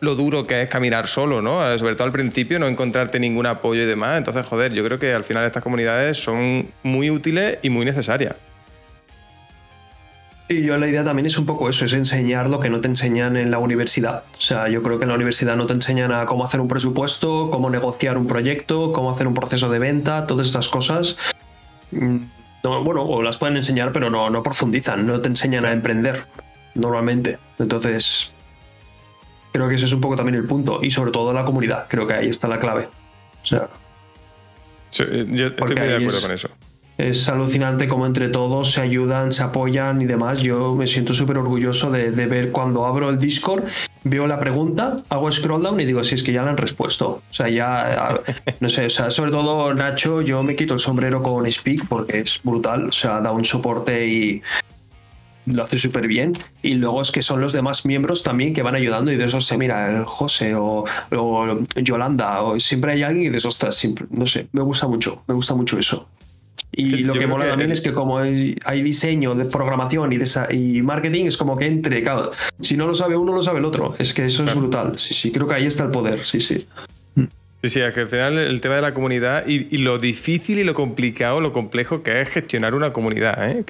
[0.00, 1.76] lo duro que es caminar solo, ¿no?
[1.78, 4.16] Sobre todo al principio, no encontrarte ningún apoyo y demás.
[4.16, 8.36] Entonces, joder, yo creo que al final estas comunidades son muy útiles y muy necesarias.
[10.48, 12.88] Y yo la idea también es un poco eso, es enseñar lo que no te
[12.88, 14.24] enseñan en la universidad.
[14.36, 16.66] O sea, yo creo que en la universidad no te enseñan a cómo hacer un
[16.66, 21.16] presupuesto, cómo negociar un proyecto, cómo hacer un proceso de venta, todas estas cosas.
[22.62, 26.26] Mm, bueno, o las pueden enseñar, pero no, no profundizan, no te enseñan a emprender
[26.74, 27.38] normalmente.
[27.58, 28.34] Entonces,
[29.52, 30.78] Creo que ese es un poco también el punto.
[30.82, 31.86] Y sobre todo la comunidad.
[31.88, 32.88] Creo que ahí está la clave.
[33.42, 33.68] O sea,
[34.92, 35.04] yo
[35.46, 36.48] estoy muy de acuerdo con eso.
[37.00, 40.40] Es alucinante cómo entre todos se ayudan, se apoyan y demás.
[40.40, 43.64] Yo me siento súper orgulloso de, ver cuando abro el Discord,
[44.04, 47.22] veo la pregunta, hago scroll down y digo, si es que ya la han respuesto.
[47.30, 48.20] O sea, ya,
[48.60, 52.20] no sé, o sea, sobre todo Nacho, yo me quito el sombrero con Speak porque
[52.20, 52.88] es brutal.
[52.88, 54.42] O sea, da un soporte y,
[55.46, 56.34] lo hace súper bien.
[56.62, 59.50] Y luego es que son los demás miembros también que van ayudando y de esos,
[59.56, 60.84] mira, el José o,
[61.76, 65.34] Yolanda, o siempre hay alguien y de esos, siempre, no sé, me gusta mucho, me
[65.34, 66.06] gusta mucho eso.
[66.72, 70.82] Y lo que mola también es que como hay, diseño de programación y, de, y
[70.82, 72.30] marketing, es como que entre, claro,
[72.60, 73.94] si no lo sabe uno, lo sabe el otro.
[73.98, 74.98] Es que eso es brutal.
[74.98, 76.66] Sí, sí, creo que ahí está el poder, sí, sí.
[77.62, 80.64] Sí, sí, es que al final el tema de la comunidad y, lo difícil y
[80.64, 83.64] lo complicado, lo complejo que es gestionar una comunidad, ¿eh?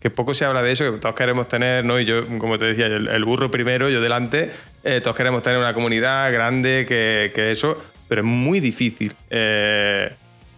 [0.00, 2.00] que, poco se habla de eso, que todos queremos tener, ¿no?
[2.00, 4.52] Y yo, como te decía, el, burro primero, yo delante,
[4.84, 7.76] eh, todos queremos tener una comunidad grande, que, eso,
[8.08, 9.12] pero es muy difícil.
[9.28, 10.10] Eh,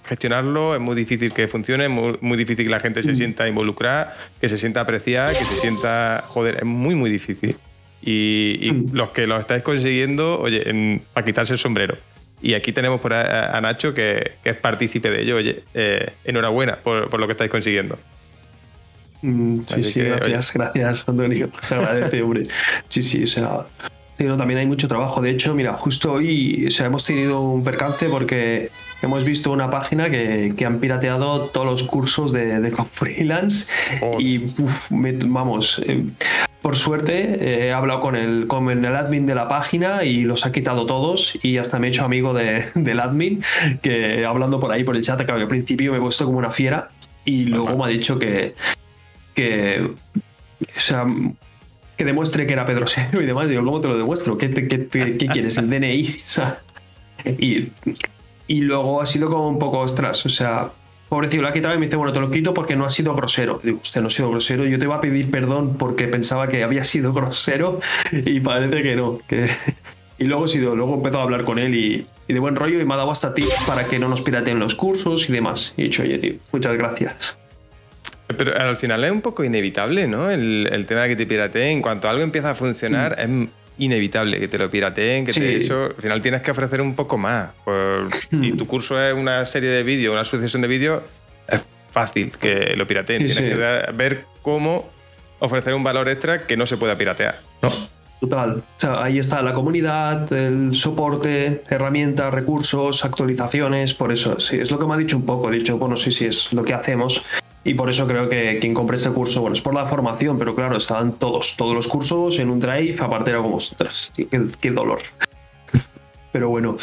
[0.07, 3.17] gestionarlo, es muy difícil que funcione, es muy, difícil que la gente se mm.
[3.17, 7.57] sienta involucrada, que se sienta apreciada, que se sienta, joder, es muy, muy difícil.
[8.03, 8.95] Y, mm.
[8.95, 11.97] los que lo estáis consiguiendo, oye, para quitarse el sombrero.
[12.41, 15.37] Y aquí tenemos por a, Nacho que, es partícipe de ello.
[15.37, 17.99] Oye, eh, enhorabuena por, lo que estáis consiguiendo.
[19.23, 21.51] Mm, sí, sí, gracias, gracias, Antonio.
[21.61, 22.43] Se agradece, hombre.
[22.89, 23.67] Sí, sí, o sea,
[24.17, 25.21] también hay mucho trabajo.
[25.21, 28.71] De hecho, mira, justo hoy o sea, hemos tenido un percance porque
[29.03, 33.71] hemos visto una página que, han pirateado todos los cursos de, de freelance
[34.19, 34.47] y
[35.27, 36.05] vamos, eh,
[36.63, 40.47] por suerte eh, he hablado con el, con el admin de la página y los
[40.47, 43.43] ha quitado todos y hasta me he hecho amigo del admin
[43.83, 46.51] que hablando por ahí por el chat, que al principio me he puesto como una
[46.51, 46.91] fiera
[47.25, 48.55] y luego me ha dicho que,
[49.35, 49.91] que
[50.61, 51.07] o sea,
[51.97, 53.49] que demuestre que era Pedro Sero y demás.
[53.49, 54.37] Digo, ¿cómo te lo demuestro?
[54.39, 55.59] ¿Qué, qué, quieres?
[55.59, 56.17] ¿El DNI?
[57.39, 57.69] y,
[58.47, 60.69] y luego ha sido como un poco, ostras, o sea,
[61.09, 63.15] pobrecito, la ha quitado y me dice, bueno, te lo quito porque no ha sido
[63.15, 63.61] grosero.
[63.63, 66.63] Digo, usted no ha sido grosero, yo te iba a pedir perdón porque pensaba que
[66.63, 67.81] había sido grosero
[68.13, 69.19] y parece que no.
[69.27, 69.51] Que...
[70.19, 72.81] Y luego he sido, luego he empezado a hablar con él y, de buen rollo
[72.81, 75.75] y me ha dado hasta tips para que no nos pirateen los cursos y demás.
[75.77, 77.39] Y he dicho, oye, tío, muchas gracias.
[78.27, 80.31] Pero al final es un poco inevitable, ¿no?
[80.31, 81.77] El, tema de que te pirateen.
[81.77, 83.43] En cuanto algo empieza a funcionar, mm.
[83.43, 83.49] es
[83.79, 85.85] inevitable que te lo pirateen, que te eso.
[85.97, 87.51] Al final tienes que ofrecer un poco más.
[87.65, 91.03] Pues, si tu curso es una serie de vídeos, una sucesión de vídeos,
[91.49, 93.27] es fácil que lo pirateen.
[93.27, 94.89] tienes que ver cómo
[95.39, 97.41] ofrecer un valor extra que no se pueda piratear.
[98.21, 98.63] Total.
[98.99, 103.93] ahí está la comunidad, el soporte, herramientas, recursos, actualizaciones.
[103.93, 105.51] Por eso, sí, es lo que me ha dicho un poco.
[105.51, 107.23] He dicho, bueno, sí, sí, es lo que hacemos.
[107.63, 110.55] Y por eso creo que quien compre este curso, bueno, es por la formación, pero
[110.55, 114.13] claro, estaban todos, todos los cursos en un drive, aparte era como, ostras,
[114.61, 115.01] qué, dolor.
[116.33, 116.79] pero bueno,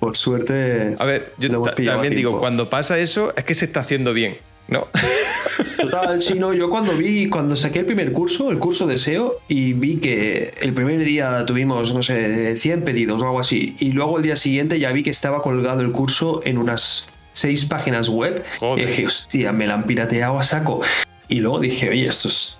[0.00, 0.96] por suerte.
[0.98, 4.38] A ver, yo también digo, cuando pasa eso, es que se está haciendo bien,
[4.68, 4.88] ¿no?
[5.80, 9.40] Total, sí, no, yo cuando vi, cuando saqué el primer curso, el curso de SEO,
[9.48, 13.92] y vi que el primer día tuvimos, no sé, 100 pedidos o algo así, y
[13.92, 18.08] luego el día siguiente ya vi que estaba colgado el curso en unas seis páginas
[18.08, 18.42] web.
[18.76, 20.80] Y dije, hostia, me la han pirateado a saco.
[21.28, 22.58] Y luego dije, oye, esto es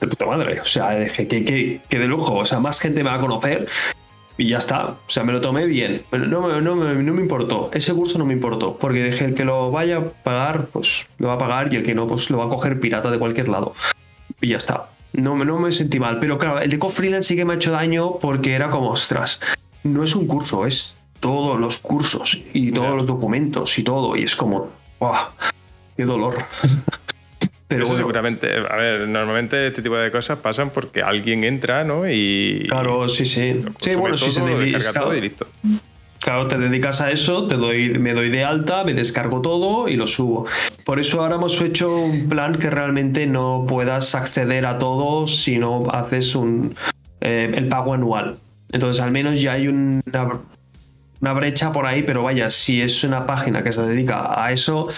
[0.00, 0.60] de puta madre.
[0.60, 2.34] O sea, dije, que, que, de lujo.
[2.34, 3.68] O sea, más gente me va a conocer.
[4.38, 4.88] Y ya está.
[4.88, 6.02] O sea, me lo tomé bien.
[6.10, 7.70] Pero no, no, no me importó.
[7.72, 8.76] Ese curso no me importó.
[8.76, 11.72] Porque dije, el que lo vaya a pagar, pues lo va a pagar.
[11.72, 13.74] Y el que no, pues lo va a coger pirata de cualquier lado.
[14.40, 14.90] Y ya está.
[15.12, 16.18] No, no me sentí mal.
[16.20, 19.40] Pero claro, el de Co-Freelance sí que me ha hecho daño porque era como, ostras,
[19.82, 24.24] no es un curso, es todos los cursos y todos los documentos y todo, y
[24.24, 24.68] es como,
[25.00, 25.28] ¡guau!
[25.96, 26.36] ¡Qué dolor!
[27.68, 32.08] Pero Eso seguramente, a ver, normalmente este tipo de cosas pasan porque alguien entra, ¿no?
[32.08, 32.64] Y.
[32.68, 33.64] Claro, sí, sí.
[33.80, 34.92] Sí, bueno, si se dedica.
[34.92, 35.48] Claro, y listo.
[36.20, 39.96] Claro, te dedicas a eso, te doy, me doy de alta, me descargo todo y
[39.96, 40.46] lo subo.
[40.84, 45.58] Por eso ahora hemos hecho un plan que realmente no puedas acceder a todo si
[45.58, 46.74] no haces un,
[47.20, 48.36] eh, el pago anual.
[48.72, 50.02] Entonces, al menos ya hay una
[51.20, 54.88] una brecha por ahí, pero vaya, si es una página que se dedica a eso,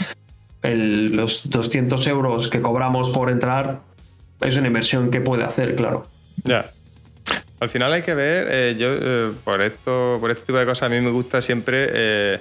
[0.62, 3.80] los 200 euros que cobramos por entrar
[4.40, 6.06] es una inversión que puede hacer, claro.
[6.44, 6.70] Ya.
[7.60, 10.84] Al final hay que ver, eh, yo eh, por esto, por este tipo de cosas
[10.84, 12.40] a mí me gusta siempre eh,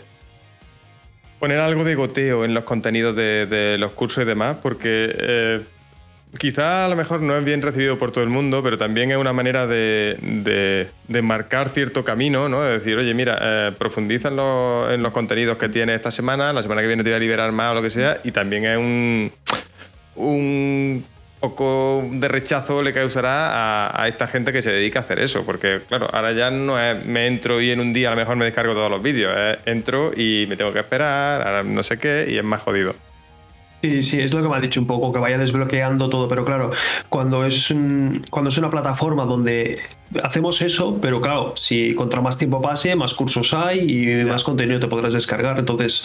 [1.40, 5.66] poner algo de goteo en los contenidos de, los cursos y demás, porque
[6.38, 9.18] quizá a lo mejor no es bien recibido por todo el mundo, pero también es
[9.18, 10.90] una manera de,
[11.22, 12.66] marcar cierto camino, ¿no?
[12.66, 16.62] Es decir, oye, mira, profundiza en los, en los, contenidos que tienes esta semana, la
[16.62, 18.78] semana que viene te voy a liberar más o lo que sea, y también es
[18.78, 19.32] un,
[20.16, 21.06] un
[21.40, 25.82] poco de rechazo le causará a, esta gente que se dedica a hacer eso, porque
[25.88, 28.46] claro, ahora ya no es me entro y en un día a lo mejor me
[28.46, 29.34] descargo todos los vídeos,
[29.66, 32.96] entro y me tengo que esperar, ahora no sé qué, y es más jodido.
[33.82, 36.44] Sí, sí, es lo que me ha dicho un poco, que vaya desbloqueando todo, pero
[36.44, 36.72] claro,
[37.10, 37.74] cuando es,
[38.32, 39.78] cuando es una plataforma donde
[40.24, 44.80] hacemos eso, pero claro, si contra más tiempo pase, más cursos hay y más contenido
[44.80, 46.04] te podrás descargar, entonces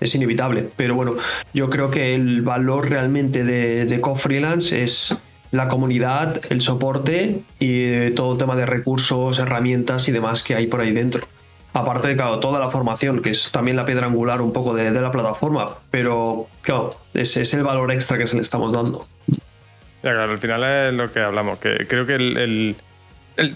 [0.00, 0.68] es inevitable.
[0.74, 1.14] Pero bueno,
[1.54, 5.16] yo creo que el valor realmente de, de Co-Freelance es
[5.52, 10.66] la comunidad, el soporte y todo el tema de recursos, herramientas y demás que hay
[10.66, 11.22] por ahí dentro.
[11.74, 14.90] Aparte de, claro, toda la formación, que es también la piedra angular un poco de,
[14.90, 19.06] la plataforma, pero claro, es el valor extra que se le estamos dando.
[20.02, 22.76] Ya, claro, al final es lo que hablamos, que creo que el,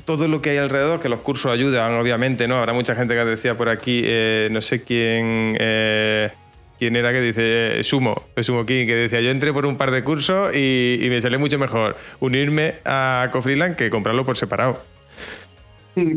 [0.05, 2.57] todo lo que hay alrededor, que los cursos ayudan, obviamente, ¿no?
[2.57, 6.31] Habrá mucha gente que decía por aquí, eh, no sé quién, eh,
[6.79, 9.91] quién era que dice, eh, Sumo, Sumo King, que decía, yo entré por un par
[9.91, 14.95] de cursos y, y me salió mucho mejor unirme a Cofreeland que comprarlo por separado.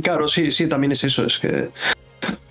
[0.01, 1.25] Claro, sí, sí, también es eso.
[1.25, 1.69] Es que.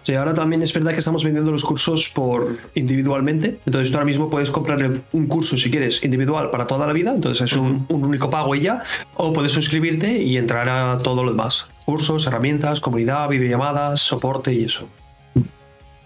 [0.02, 3.58] Sí, ahora también es verdad que estamos vendiendo los cursos por individualmente.
[3.66, 7.12] Entonces tú ahora mismo puedes comprar un curso si quieres individual para toda la vida.
[7.14, 8.82] Entonces es un, único pago y ya.
[9.16, 11.66] O puedes suscribirte y entrar a todo lo demás.
[11.84, 14.88] Cursos, herramientas, comunidad, videollamadas, soporte y eso.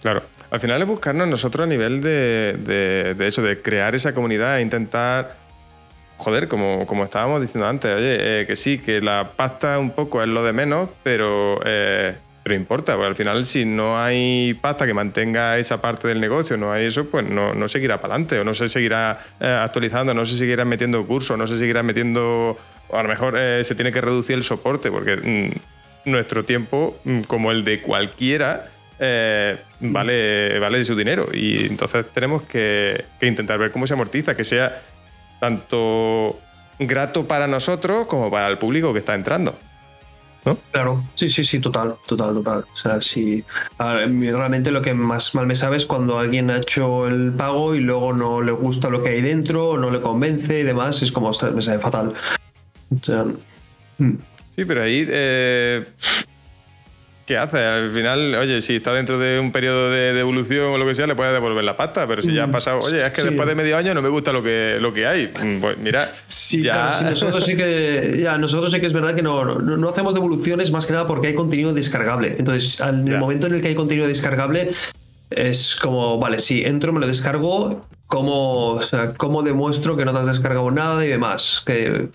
[0.01, 0.25] Claro.
[0.51, 4.59] Al final es buscarnos nosotros a nivel de, de, de eso, de crear esa comunidad
[4.59, 5.42] e intentar
[6.23, 10.23] joder, como, como estábamos diciendo antes, oye, eh, que sí, que la pasta un poco
[10.23, 14.87] es lo de menos, pero, eh, pero importa, porque al final si no hay pasta
[14.87, 18.39] que mantenga esa parte del negocio, no hay eso, pues no, no seguirá para adelante,
[18.39, 22.57] o no se seguirá eh, actualizando, no se seguirá metiendo cursos, no se seguirá metiendo,
[22.89, 27.23] o a lo mejor se tiene que reducir el soporte, porque mm, nuestro tiempo, mm,
[27.23, 28.69] como el de cualquiera,
[29.81, 31.29] vale, vale su dinero.
[31.33, 34.81] Y entonces tenemos que, que, intentar ver cómo se amortiza, que sea
[35.43, 36.39] tanto
[36.79, 39.57] grato para nosotros como para el público que está entrando.
[40.45, 40.57] ¿No?
[40.71, 42.65] Claro, sí, sí, sí, total, total, total.
[42.73, 43.45] O sea, sí,
[43.77, 47.81] realmente lo que más mal me sabe es cuando alguien ha hecho el pago y
[47.81, 51.33] luego no le gusta lo que hay dentro, no le convence y demás, es como,
[51.53, 52.15] me sabe fatal.
[53.99, 54.15] Mm.
[54.55, 55.87] Sí, pero ahí eh,
[57.33, 57.59] ¿qué hace?
[57.65, 61.07] Al final, oye, si está dentro de un periodo de, evolución o lo que sea,
[61.07, 63.49] le puedes devolver la pasta, pero si ya ha mm, pasado, oye, es que después
[63.49, 65.29] de medio año no me gusta lo que, lo que hay.
[65.29, 66.93] Mm, pues mira, sí, ya...
[67.03, 70.85] nosotros sí que, ya, nosotros sí que es verdad que no, no, hacemos devoluciones más
[70.85, 72.37] que nada porque hay contenido descargable.
[72.39, 74.69] Entonces, en el momento en el que hay contenido descargable,
[75.31, 80.13] es como, vale, si entro, me lo descargo, ¿cómo, o sea, ¿cómo demuestro que no
[80.13, 81.63] te has descargado nada y demás?
[81.65, 82.09] Que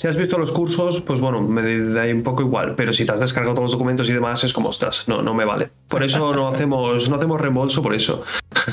[0.00, 3.12] si has visto los cursos, pues bueno, me da un poco igual, pero si te
[3.12, 5.68] has descargado todos los documentos y demás, es como estás, no, no me vale.
[5.88, 8.24] Por eso no hacemos, no hacemos reembolso por eso.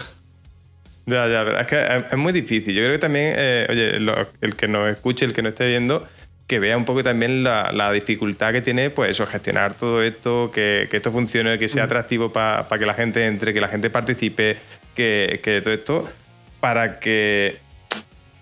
[1.09, 2.75] Ya, ya, pero es que es muy difícil.
[2.75, 3.95] Yo creo que también, eh, oye,
[4.41, 6.05] el que nos escuche, el que nos esté viendo,
[6.47, 10.89] que vea un poco también la, dificultad que tiene, pues eso, gestionar todo esto, que,
[10.91, 11.85] esto funcione, que sea mm.
[11.85, 14.57] atractivo para que la gente entre, que la gente participe,
[14.95, 16.09] que, que todo esto,
[16.59, 17.59] para que,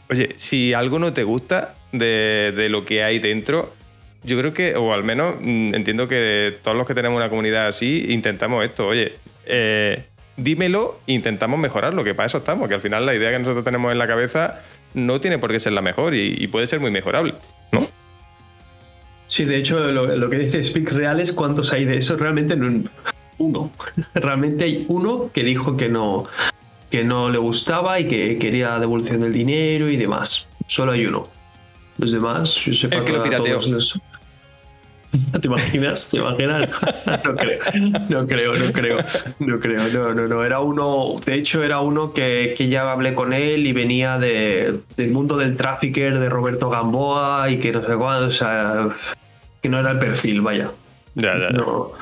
[0.09, 3.73] oye, si algo no te gusta, de, lo que hay dentro,
[4.23, 7.67] yo creo que, o al menos mm, entiendo que todos los que tenemos una comunidad
[7.67, 8.87] así, intentamos esto.
[8.87, 9.13] Oye,
[9.45, 10.03] eh,
[10.37, 13.91] dímelo intentamos mejorarlo, que para eso estamos, que al final la idea que nosotros tenemos
[13.91, 14.61] en la cabeza
[14.93, 17.33] no tiene por qué ser la mejor y, puede ser muy mejorable,
[17.71, 17.87] ¿no?
[19.27, 22.15] Sí, de hecho, lo, que dice Speak Reales, ¿cuántos hay de eso?
[22.15, 22.83] Realmente no,
[23.37, 23.71] uno.
[24.13, 26.25] Realmente hay uno que dijo que no,
[26.89, 30.47] que no le gustaba y que quería devolución del dinero y demás.
[30.67, 31.23] Solo hay uno.
[31.97, 33.59] Los demás, yo sé que lo pirateó.
[35.41, 36.09] ¿Te imaginas?
[36.09, 36.69] ¿Te imaginas?
[37.25, 37.59] No creo,
[38.09, 38.97] no creo, no creo,
[39.39, 40.43] no creo, no, no, no.
[40.43, 44.79] Era uno, de hecho era uno que, que ya hablé con él y venía de,
[44.97, 48.89] del mundo del trafficker de Roberto Gamboa y que no sé cuándo, o sea,
[49.61, 50.71] que no era el perfil, vaya.
[51.15, 51.93] Ya, ya, No.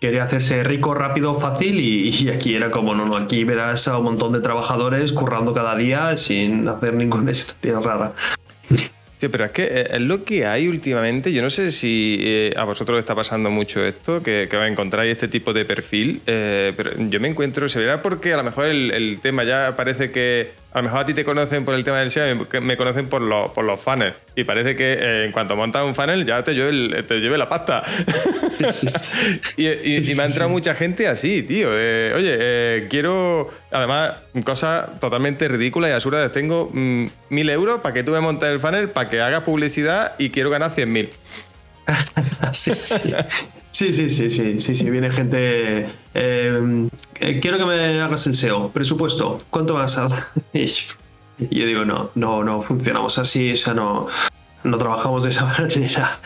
[0.00, 3.96] Quería hacerse rico, rápido, fácil y, y, aquí era como, no, no, aquí verás a
[3.96, 8.12] un montón de trabajadores currando cada día sin hacer ninguna historia rara.
[9.18, 11.32] Sí, pero es que eh, es lo que hay últimamente.
[11.32, 15.28] Yo no sé si eh, a vosotros está pasando mucho esto, que, que encontráis este
[15.28, 19.18] tipo de perfil, eh, pero yo me encuentro, se verá porque a lo mejor el,
[19.22, 22.10] tema ya parece que a lo mejor a ti te conocen por el tema del
[22.10, 24.14] SEO, me conocen por, los, por los funnels.
[24.34, 27.82] Y parece que en cuanto montas un funnel ya te lleve, te lleve la pasta.
[29.56, 29.64] y,
[30.16, 31.70] me ha entrado mucha gente así, tío.
[31.70, 36.30] oye, quiero, además, cosas totalmente ridículas y absurdas.
[36.30, 40.12] Tengo mm, mil euros para que tú me montes el funnel, para que hagas publicidad
[40.18, 41.08] y quiero ganar 100.000.
[42.52, 43.14] sí, sí.
[43.76, 45.86] Sí, sí, sí, sí, sí, sí, viene gente.
[46.14, 46.88] Eh,
[47.42, 48.70] quiero que me hagas el SEO.
[48.70, 50.06] Presupuesto, ¿cuánto vas a?
[50.54, 54.06] Y yo digo, no, no, no funcionamos así, o sea, no,
[54.64, 56.18] no trabajamos de esa manera.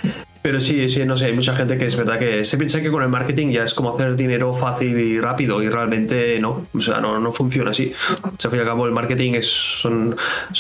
[0.43, 2.89] Pero sí, sí, no sé, hay mucha gente que es verdad que se piensa que
[2.89, 6.81] con el marketing ya es como hacer dinero fácil y rápido y realmente no, o
[6.81, 7.93] sea, no, no funciona así.
[8.23, 9.83] O sea, al fin y al cabo el marketing es,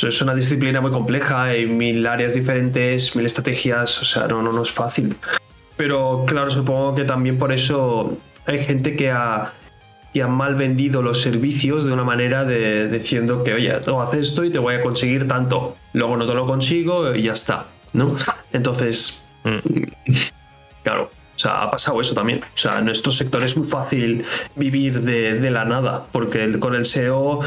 [0.02, 4.52] es una disciplina muy compleja, hay mil áreas diferentes, mil estrategias, o sea, no, no,
[4.52, 5.16] no es fácil.
[5.80, 8.14] Pero claro, supongo que también por eso
[8.44, 9.54] hay gente que ha,
[10.12, 14.28] que ha mal vendido los servicios de una manera de diciendo que, oye, tú haces
[14.28, 15.76] esto y te voy a conseguir tanto.
[15.94, 17.64] Luego no te lo consigo y ya está,
[17.94, 18.14] ¿no?
[18.52, 20.10] Entonces, mm.
[20.82, 22.42] claro, o sea, ha pasado eso también.
[22.42, 24.26] O sea, en estos sectores es muy fácil
[24.56, 27.40] vivir de, de la nada, porque con el SEO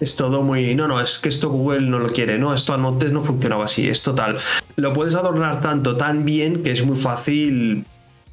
[0.00, 0.74] es todo muy.
[0.74, 3.88] No, no, es que esto Google no lo quiere, no, esto antes no funcionaba así,
[3.88, 4.38] es total.
[4.76, 7.84] Lo puedes adornar tanto, tan bien, que es muy fácil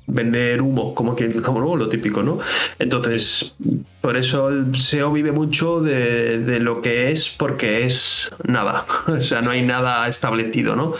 [0.08, 2.40] vender humo, como que como lo típico, ¿no?
[2.80, 3.56] Entonces,
[4.02, 8.86] por eso el SEO vive mucho de, de, lo que es, porque es nada.
[9.08, 10.94] O sea, no hay nada establecido, ¿no?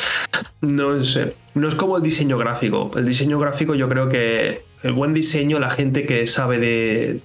[0.62, 1.36] No sé.
[1.54, 2.92] No es como el diseño gráfico.
[2.96, 7.20] El diseño gráfico, yo creo que el buen diseño, la gente que sabe de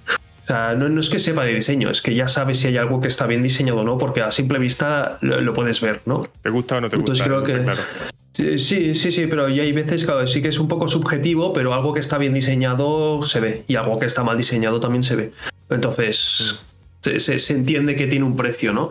[0.46, 3.00] o sea, no, es que sepa de diseño, es que ya sabes si hay algo
[3.00, 6.28] que está bien diseñado o no, porque a simple vista lo, puedes ver, ¿no?
[6.40, 7.24] ¿Te gusta o no te gusta?
[7.24, 8.56] Entonces creo que.
[8.56, 11.74] Sí, sí, sí, pero ya hay veces, claro, sí que es un poco subjetivo, pero
[11.74, 15.16] algo que está bien diseñado se ve y algo que está mal diseñado también se
[15.16, 15.32] ve.
[15.68, 16.60] Entonces,
[17.00, 18.90] se, entiende que tiene un precio, ¿no?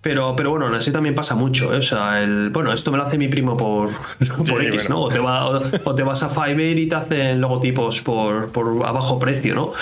[0.00, 1.72] Pero, pero bueno, así también pasa mucho.
[1.72, 1.76] ¿eh?
[1.76, 3.90] O sea, el, bueno, esto me lo hace mi primo por,
[4.48, 5.02] por X, ¿no?
[5.02, 9.20] O te, o, te, vas a Fiverr y te hacen logotipos por, por a bajo
[9.20, 9.74] precio, ¿no?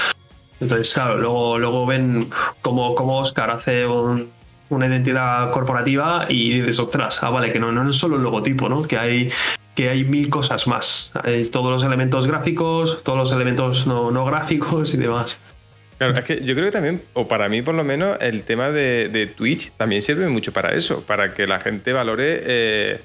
[0.61, 2.31] Entonces, claro, luego, luego ven
[2.63, 7.89] cómo, cómo Oscar hace una identidad corporativa y dices, ostras, ah, vale, que no, no
[7.89, 8.83] es solo el logotipo, ¿no?
[8.83, 9.31] Que hay,
[9.75, 11.13] que hay mil cosas más.
[11.25, 15.39] Hay todos los elementos gráficos, todos los elementos no, no gráficos y demás.
[16.01, 18.71] Claro, es que yo creo que también, o para mí por lo menos, el tema
[18.71, 23.01] de, Twitch también sirve mucho para eso, para que la gente valore eh,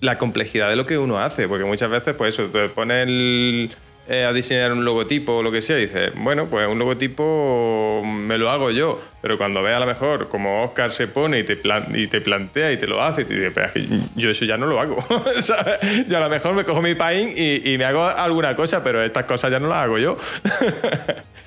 [0.00, 3.70] la complejidad de lo que uno hace, porque muchas veces, pues eso, te pone el
[4.06, 8.02] eh, a diseñar un logotipo o lo que sea, y dices, bueno, pues un logotipo
[8.04, 11.44] me lo hago yo, pero cuando ve a lo mejor como Oscar se pone y
[11.44, 11.58] te,
[11.94, 13.70] y te plantea y te lo hace, y te dice, pero
[14.14, 14.96] yo eso ya no lo hago.
[16.08, 19.24] Yo a lo mejor me cojo mi pain y, me hago alguna cosa, pero estas
[19.24, 20.16] cosas ya no las hago yo.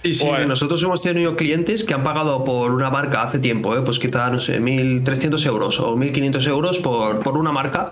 [0.03, 3.81] Sí, sí, nosotros hemos tenido clientes que han pagado por una marca hace tiempo, ¿eh?
[3.83, 7.91] pues quizá, no sé, 1.300 euros o 1.500 euros por, por una marca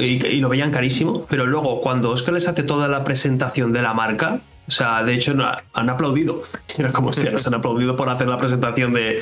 [0.00, 3.94] y, lo veían carísimo, pero luego cuando Oscar les hace toda la presentación de la
[3.94, 5.34] marca, o sea, de hecho
[5.72, 6.42] han aplaudido.
[6.78, 9.20] Era como, hostia, nos han aplaudido por hacer la presentación de,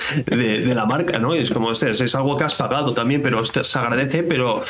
[0.74, 1.34] la marca, ¿no?
[1.34, 4.62] Y es como, hostia, es algo que has pagado también, pero se agradece, pero,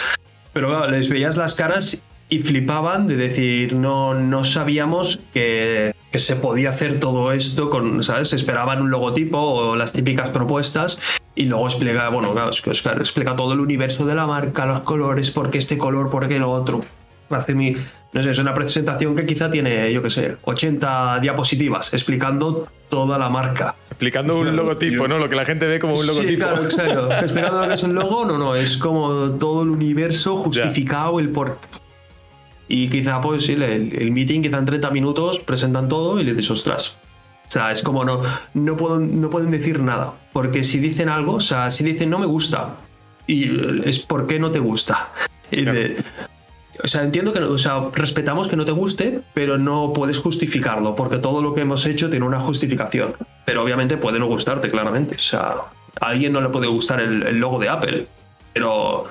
[0.52, 2.02] pero les veías las caras
[2.34, 8.02] y flipaban de decir, no, no sabíamos que, que se podía hacer todo esto con,
[8.02, 8.32] ¿sabes?
[8.32, 10.98] Esperaban un logotipo o las típicas propuestas
[11.36, 14.66] y luego explica, bueno, claro, es que Oscar explica todo el universo de la marca,
[14.66, 16.80] los colores, por qué este color, por qué lo otro.
[17.30, 17.76] Hace mi,
[18.12, 23.16] no sé, es una presentación que quizá tiene, yo qué sé, 80 diapositivas explicando toda
[23.16, 23.76] la marca.
[23.90, 25.18] Explicando un logotipo, ¿no?
[25.18, 26.30] Lo que la gente ve como un logotipo.
[26.30, 27.12] Sí, claro, exacto.
[27.20, 31.28] Explicando lo que es un logo, no, no, es como todo el universo justificado, el
[31.28, 31.58] por.
[32.68, 36.32] Y quizá, pues sí, el, el meeting, quizá en 30 minutos presentan todo y le
[36.32, 36.98] dices, ostras,
[37.46, 38.22] o sea, es como no,
[38.54, 40.12] no, pueden, no pueden decir nada.
[40.32, 42.76] Porque si dicen algo, o sea, si dicen no me gusta,
[43.26, 45.10] y es porque no te gusta.
[46.82, 50.96] o sea, entiendo que, o sea, respetamos que no te guste, pero no puedes justificarlo,
[50.96, 53.14] porque todo lo que hemos hecho tiene una justificación.
[53.44, 55.16] Pero obviamente puede no gustarte, claramente.
[55.16, 55.54] O sea,
[56.00, 58.06] a alguien no le puede gustar el, logo de Apple,
[58.52, 59.04] pero,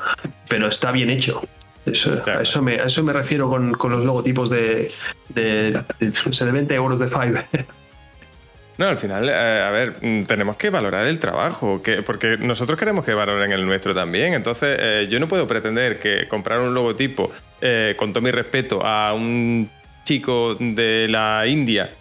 [0.50, 1.42] pero está bien hecho.
[1.86, 4.92] Eso, a, eso me, eso me refiero con, los logotipos de,
[5.30, 7.48] de, de, 20 euros de Fiverr.
[8.76, 12.80] No, al final, eh, a ver, mm, tenemos que valorar el trabajo, que, porque nosotros
[12.80, 14.34] queremos que valoren el nuestro también.
[14.34, 17.32] Entonces, eh, yo no puedo pretender que comprar un logotipo,
[17.62, 19.70] eh, con todo mi respeto, a un
[20.04, 21.92] chico de la India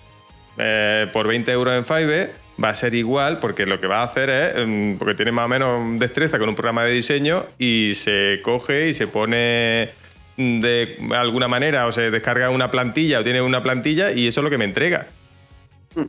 [1.13, 4.31] por 20 euros en Fiverr va a ser igual porque lo que va a hacer
[4.31, 8.41] es, em, porque tiene más o menos destreza con un programa de diseño y se
[8.43, 9.91] coge y se pone
[10.37, 14.45] de alguna manera o se descarga una plantilla o tiene una plantilla y eso es
[14.45, 15.07] lo que me entrega.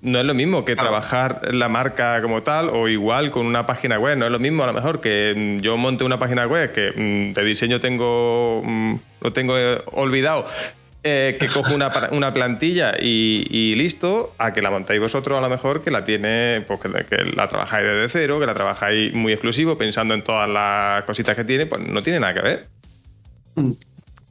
[0.02, 4.00] No es lo mismo que trabajar la marca como tal o igual con una página
[4.00, 4.18] web.
[4.18, 6.92] No es lo mismo a lo mejor que mm, yo monte una página web que
[6.96, 10.48] mm, de diseño tengo mm, lo tengo eh, olvidado.
[11.06, 11.92] Eh, que cojo una,
[12.34, 16.80] plantilla y, listo, a que la montáis vosotros a lo mejor, que la tiene, pues
[16.80, 21.36] que, la trabajáis desde cero, que la trabajáis muy exclusivo, pensando en todas las cositas
[21.36, 22.70] que tiene, pues no tiene nada que ver.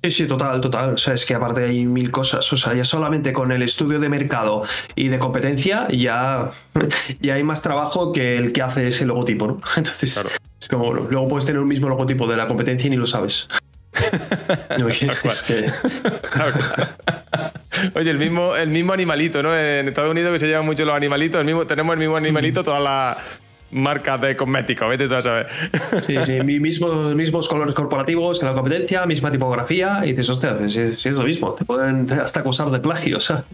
[0.02, 0.94] Sí, sí, total, total.
[0.94, 2.50] O sea, es que aparte hay mil cosas.
[2.52, 4.62] O sea, ya solamente con el estudio de mercado
[4.96, 6.52] y de competencia ya,
[7.20, 9.60] ya hay más trabajo que el que hace ese logotipo, ¿no?
[9.76, 10.24] Entonces,
[10.58, 13.46] es como luego puedes tener un mismo logotipo de la competencia y ni lo sabes.
[17.95, 19.57] Oye, el mismo, el mismo animalito, ¿no?
[19.57, 22.62] En Estados Unidos que se llevan mucho los animalitos, el mismo, tenemos el mismo animalito,
[22.64, 23.18] toda la
[23.72, 25.49] marcas de cosméticos, vete tú a saber.
[26.01, 30.80] Sí, sí, mismos, mismos colores corporativos que la competencia, misma tipografía, y dices, hostia, si,
[30.80, 33.45] es lo mismo, te pueden hasta acusar de plagio, o sea.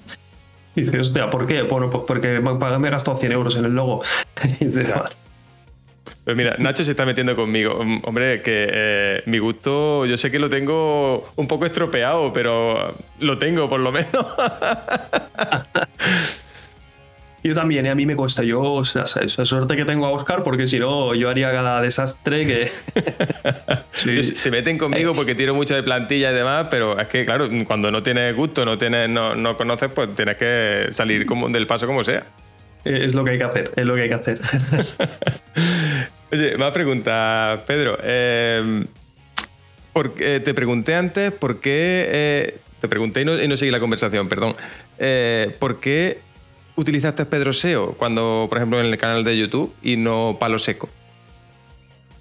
[0.74, 1.62] Y dices, hostia, ¿por qué?
[1.62, 4.02] Bueno, pues porque me he gastado 100 euros en el logo.
[4.60, 4.90] Y dices,
[6.24, 7.78] Pues mira, Nacho se está metiendo conmigo.
[8.04, 13.38] Hombre, que eh, mi gusto, yo sé que lo tengo un poco estropeado, pero lo
[13.38, 14.08] tengo por lo menos.
[17.44, 17.90] Yo también, ¿eh?
[17.90, 18.42] a mí me cuesta.
[18.42, 22.46] Yo, o sea, suerte que tengo a Oscar, porque si no, yo haría cada desastre
[22.46, 22.72] que.
[24.22, 27.90] Se meten conmigo porque tiro mucho de plantilla y demás, pero es que, claro, cuando
[27.90, 31.86] no tienes gusto, no, tienes, no, no conoces, pues tienes que salir como, del paso
[31.86, 32.26] como sea.
[32.88, 34.40] Es lo que hay que hacer, es lo que hay que hacer.
[36.32, 37.98] Oye, más pregunta, Pedro.
[38.02, 38.86] Eh,
[39.92, 42.06] porque, te pregunté antes por qué.
[42.08, 44.56] Eh, te pregunté y no, y no seguí la conversación, perdón.
[44.98, 46.20] Eh, ¿Por qué
[46.76, 50.88] utilizaste Pedro SEO cuando, por ejemplo, en el canal de YouTube y no Palo Seco?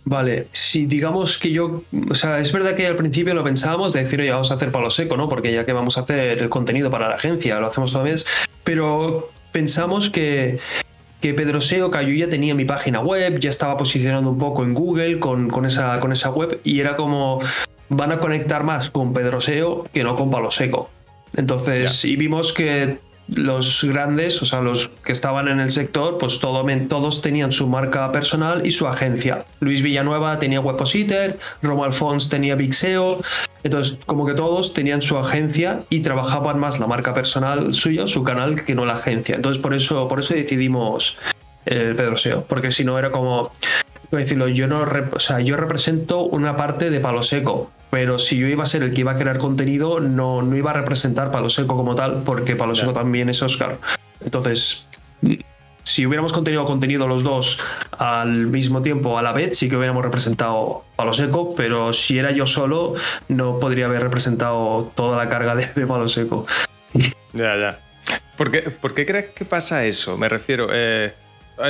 [0.03, 4.03] Vale, si digamos que yo, o sea, es verdad que al principio lo pensábamos de
[4.03, 5.27] decir, oye, vamos a hacer palo seco, ¿no?
[5.27, 8.25] Porque ya que vamos a hacer el contenido para la agencia, lo hacemos toda vez,
[8.63, 10.59] pero pensamos que,
[11.19, 14.61] que Pedro SEO, que yo ya tenía mi página web, ya estaba posicionando un poco
[14.61, 17.39] en Google con, con, esa, con esa web y era como,
[17.89, 20.91] van a conectar más con Pedro SEO que no con palo seco.
[21.35, 26.39] Entonces, y vimos que los grandes, o sea, los que estaban en el sector, pues
[26.39, 29.43] todos tenían su marca personal y su agencia.
[29.59, 33.21] Luis Villanueva tenía Webpositor, Romo Alfons tenía Big SEO,
[33.63, 38.23] entonces como que todos tenían su agencia y trabajaban más la marca personal suya, su
[38.23, 39.35] canal, que no la agencia.
[39.35, 41.17] Entonces por eso, por eso decidimos
[41.65, 43.51] el Pedro SEO, porque si no era como,
[44.11, 48.45] decirlo, yo no, o sea, yo represento una parte de Palo Seco, pero si yo
[48.45, 51.49] iba a ser el que iba a crear contenido, no, no iba a representar Palo
[51.49, 53.79] Seco como tal, porque Palo Seco también es Oscar.
[54.23, 54.85] Entonces,
[55.81, 57.59] si hubiéramos contenido contenido los dos
[57.97, 62.29] al mismo tiempo, a la vez, sí que hubiéramos representado Palo Seco, pero si era
[62.29, 62.93] yo solo,
[63.29, 66.45] no podría haber representado toda la carga de, Palo Seco.
[67.33, 67.79] Ya, ya.
[68.37, 70.19] ¿Por qué, ¿Por qué, crees que pasa eso?
[70.19, 71.15] Me refiero, eh,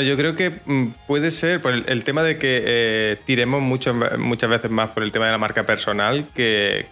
[0.06, 4.50] yo creo que mm, puede ser por el, tema de que eh, tiremos mucho, muchas
[4.50, 6.88] veces más por el tema de la marca personal que,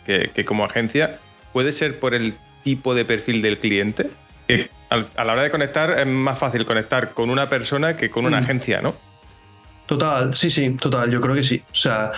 [0.45, 1.19] como agencia.
[1.53, 4.09] Puede ser por el tipo de perfil del cliente.
[4.47, 8.25] Que a la hora de conectar es más fácil conectar con una persona que con
[8.25, 8.43] una mm.
[8.43, 8.95] agencia, ¿no?
[9.85, 11.63] Total, sí, sí, total, yo creo que sí.
[11.71, 12.11] O sea,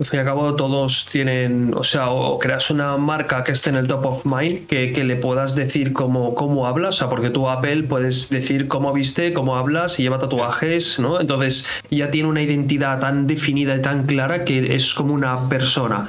[0.00, 3.68] al fin y al cabo todos tienen, o sea, o creas una marca que esté
[3.68, 7.08] en el top of mind, que, que le puedas decir cómo, cómo hablas, o sea,
[7.10, 11.20] porque tú Apple puedes decir cómo viste, cómo hablas y lleva tatuajes, ¿no?
[11.20, 16.08] Entonces ya tiene una identidad tan definida y tan clara que es como una persona.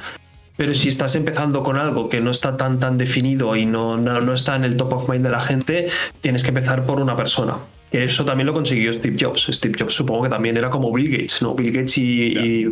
[0.56, 4.22] Pero si estás empezando con algo que no está tan tan definido y no, no,
[4.22, 5.88] no está en el top of mind de la gente,
[6.22, 7.56] tienes que empezar por una persona.
[7.92, 9.48] Eso también lo consiguió Steve Jobs.
[9.50, 11.54] Steve Jobs supongo que también era como Bill Gates, ¿no?
[11.54, 12.66] Bill Gates y,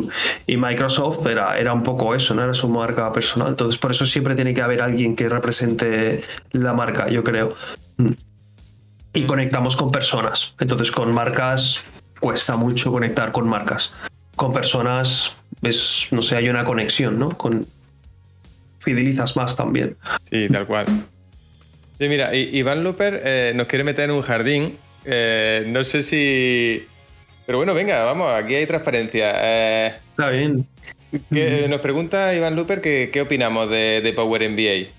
[0.47, 2.43] Microsoft era, era un poco eso, ¿no?
[2.43, 3.49] Era su marca personal.
[3.49, 7.49] Entonces, por eso siempre tiene que haber alguien que represente la marca, yo creo.
[7.97, 8.11] Mm.
[9.13, 10.55] Y conectamos con personas.
[10.59, 11.85] Entonces, con marcas
[12.19, 13.93] cuesta mucho conectar con marcas.
[14.35, 17.29] Con personas, es, no sé, hay una conexión, ¿no?
[17.29, 17.65] Con,
[18.81, 19.95] fidelizas más también.
[20.29, 20.87] Sí, tal cual.
[21.97, 26.85] Sí, mira, Iván Luper eh, nos quiere meter en un jardín eh, no sé si.
[27.45, 29.33] Pero bueno, venga, vamos, aquí hay transparencia.
[29.35, 30.67] Eh, Está bien.
[31.69, 34.89] nos pregunta Iván Luper que, qué opinamos de, Power MBA.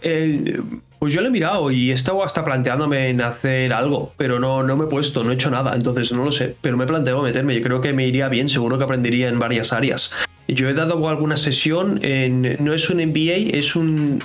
[0.00, 0.60] Eh,
[0.98, 4.62] pues yo lo he mirado y he estado hasta planteándome en hacer algo, pero no,
[4.62, 6.56] no me he puesto, no he hecho nada, entonces no lo sé.
[6.60, 9.38] Pero me he planteado meterme, yo creo que me iría bien, seguro que aprendería en
[9.38, 10.12] varias áreas.
[10.48, 12.56] Yo he dado alguna sesión en.
[12.60, 14.18] No es un MBA, es un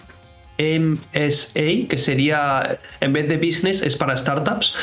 [0.57, 4.75] MSA, que sería, en vez de business, es para startups.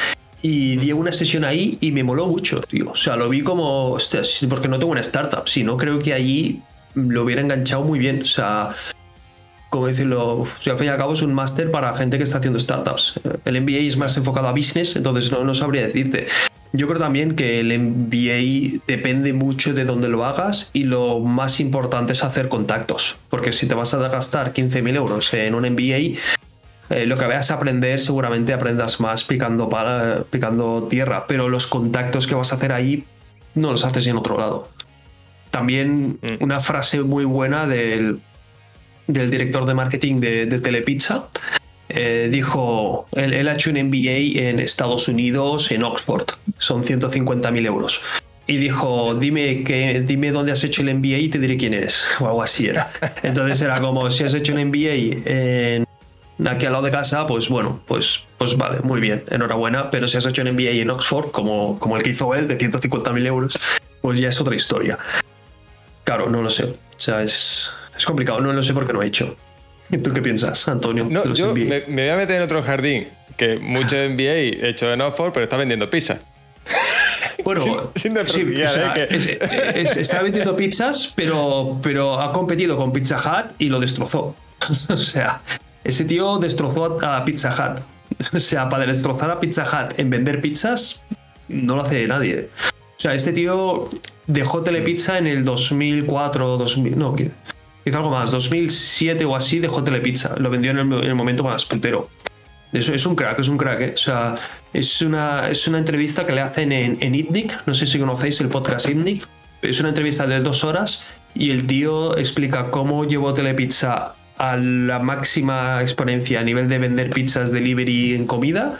[0.43, 2.93] y di una sesión ahí y me moló mucho, tío.
[2.93, 3.99] O sea, lo vi como,
[4.49, 6.62] porque no tengo una startup, si no creo que allí
[6.95, 8.23] lo hubiera enganchado muy bien.
[8.23, 8.71] O sea,
[9.68, 12.59] como decirlo, al fin y al cabo es un máster para gente que está haciendo
[12.59, 13.21] startups.
[13.45, 16.27] El MBA es más enfocado a business, entonces no, no sabría decirte.
[16.73, 21.59] Yo creo también que el MBA depende mucho de dónde lo hagas y lo más
[21.59, 23.18] importante es hacer contactos.
[23.29, 26.18] Porque si te vas a gastar 15.000 euros en un MBA,
[26.91, 31.66] eh, lo que vayas a aprender seguramente aprendas más picando, para, picando tierra, pero los
[31.66, 33.05] contactos que vas a hacer ahí
[33.55, 34.68] no los haces en otro lado.
[35.51, 36.43] También mm.
[36.43, 38.21] una frase muy buena del,
[39.09, 41.27] del director de marketing de, de Telepizza,
[41.95, 46.26] eh, dijo, él, ha hecho un MBA en Estados Unidos, en Oxford,
[46.59, 48.01] son 150.000 euros.
[48.47, 52.03] Y dijo, dime, que, dime dónde has hecho el MBA y te diré quién eres.
[52.20, 52.91] O algo así era.
[53.22, 55.86] Entonces era como, si has hecho un MBA en,
[56.49, 59.91] aquí al lado de casa, pues bueno, pues, pues vale, muy bien, enhorabuena.
[59.91, 62.59] Pero si has hecho un MBA en Oxford, como, como el que hizo él, de
[62.59, 63.59] 150.000 euros,
[64.01, 64.99] pues ya es otra historia.
[66.05, 66.64] Claro, no lo sé.
[66.64, 69.36] O sea, es, es complicado, no lo sé por qué no he hecho.
[69.93, 71.07] ¿Y tú qué piensas, Antonio?
[71.09, 75.32] No, yo me, voy a meter en otro jardín, que mucho MBA hecho en Oxford,
[75.32, 76.18] pero está vendiendo pizza.
[77.43, 77.62] Bueno,
[77.95, 79.84] sin, sí, ¿eh?
[79.97, 84.36] está vendiendo pizzas, pero, pero ha competido con Pizza Hut y lo destrozó.
[84.91, 85.41] o sea,
[85.82, 87.80] ese tío destrozó a Pizza Hut.
[88.34, 91.03] O sea, para destrozar a Pizza Hut en vender pizzas,
[91.49, 92.51] no lo hace nadie.
[92.68, 93.88] O sea, este tío
[94.26, 97.16] dejó Telepizza en el 2004, 2000, no,
[97.91, 102.09] hizo algo más, 2007 o así dejó Telepizza, lo vendió en el, momento más puntero.
[102.72, 103.93] Eso es un crack, es un crack, ¿eh?
[103.95, 104.34] O sea,
[104.72, 108.41] es una, es una entrevista que le hacen en, en ITNIC, no sé si conocéis
[108.41, 109.26] el podcast ITNIC,
[109.62, 114.99] es una entrevista de dos horas y el tío explica cómo llevó Telepizza a la
[114.99, 118.78] máxima exponencia a nivel de vender pizzas delivery en comida,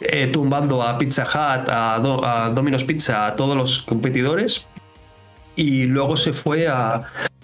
[0.00, 4.66] eh, tumbando a Pizza Hut, a, a Domino's Pizza, a todos los competidores,
[5.56, 7.00] y luego se fue a,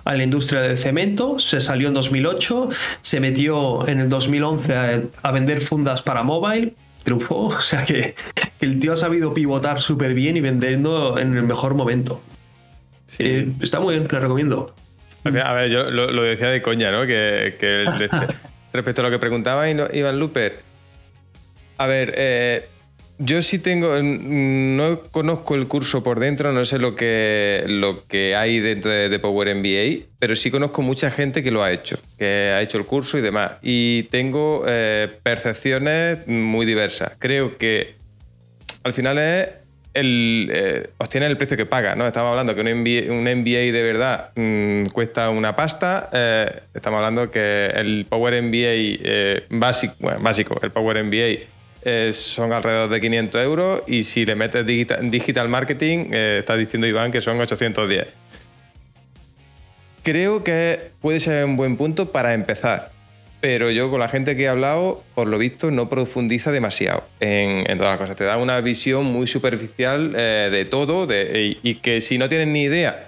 [0.08, 2.70] a la industria del cemento, se salió en 2008,
[3.02, 6.72] se metió en el 2011 a, vender fundas para mobile,
[7.04, 8.14] triunfó, o sea que,
[8.60, 12.22] el tío ha sabido pivotar súper bien y vendiendo en el mejor momento.
[13.18, 14.74] Eh, está muy bien, le recomiendo.
[15.24, 17.06] A ver, yo lo, decía de coña, ¿no?
[17.06, 17.84] Que,
[18.72, 20.60] respecto a lo que preguntaba Iván Luper,
[21.76, 22.68] a ver, eh,
[23.18, 28.36] yo sí tengo, no conozco el curso por dentro, no sé lo que, lo que
[28.36, 32.52] hay dentro de, Power MBA, pero sí conozco mucha gente que lo ha hecho, que
[32.54, 33.52] ha hecho el curso y demás.
[33.62, 37.12] Y tengo eh, percepciones muy diversas.
[37.18, 37.96] Creo que
[38.84, 39.48] al final es
[39.94, 42.06] el, eh, obtiene el precio que paga, ¿no?
[42.06, 46.08] Estamos hablando que un MBA, un MBA de verdad mm, cuesta una pasta.
[46.12, 51.57] Eh, estamos hablando que el Power MBA básico, bueno, básico, el Power MBA
[51.88, 56.86] eh, son alrededor de 500 euros y si le metes digital, marketing, eh, está diciendo
[56.86, 58.08] Iván que son 810.
[60.02, 62.92] Creo que puede ser un buen punto para empezar,
[63.40, 67.64] pero yo con la gente que he hablado, por lo visto, no profundiza demasiado en,
[67.78, 68.16] todas las cosas.
[68.16, 72.48] Te da una visión muy superficial eh, de todo y, y que si no tienes
[72.48, 73.06] ni idea,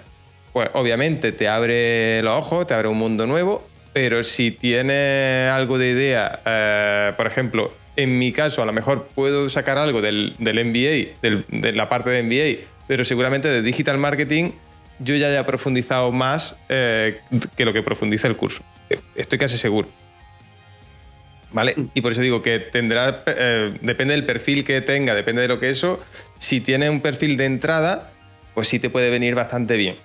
[0.53, 5.77] pues obviamente te abre los ojos, te abre un mundo nuevo, pero si tienes algo
[5.77, 10.65] de idea, por ejemplo, en mi caso, a lo mejor puedo sacar algo del, del
[10.65, 14.51] MBA, de la parte de MBA, pero seguramente de digital marketing
[14.99, 17.19] yo ya haya profundizado más eh,
[17.55, 18.63] que lo que profundiza el curso.
[19.15, 19.87] Estoy casi seguro.
[21.51, 21.73] ¿Vale?
[21.75, 21.85] Mm.
[21.93, 25.59] Y por eso digo que tendrá, eh, depende del perfil que tenga, depende de lo
[25.59, 25.99] que eso,
[26.37, 28.11] si tiene un perfil de entrada,
[28.53, 29.95] pues sí te puede venir bastante bien,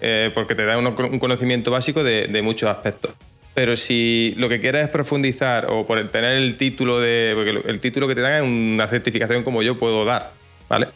[0.00, 3.12] eh, porque te da un, conocimiento básico de, de muchos aspectos.
[3.56, 7.32] Pero si lo que quieres es profundizar o por tener el título de.
[7.34, 10.32] Porque el título que te dan es una certificación como yo puedo dar,
[10.68, 10.88] ¿vale?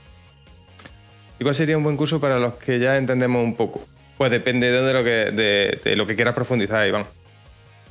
[1.38, 3.82] ¿Y cuál sería un buen curso para los que ya entendemos un poco?
[4.18, 7.06] Pues depende de lo que, de, lo que quieras profundizar, Iván.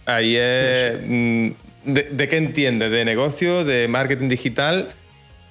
[0.06, 1.00] Ahí es.
[1.04, 1.50] Mm,
[1.86, 2.92] de, qué entiendes?
[2.92, 4.90] De negocio, de marketing digital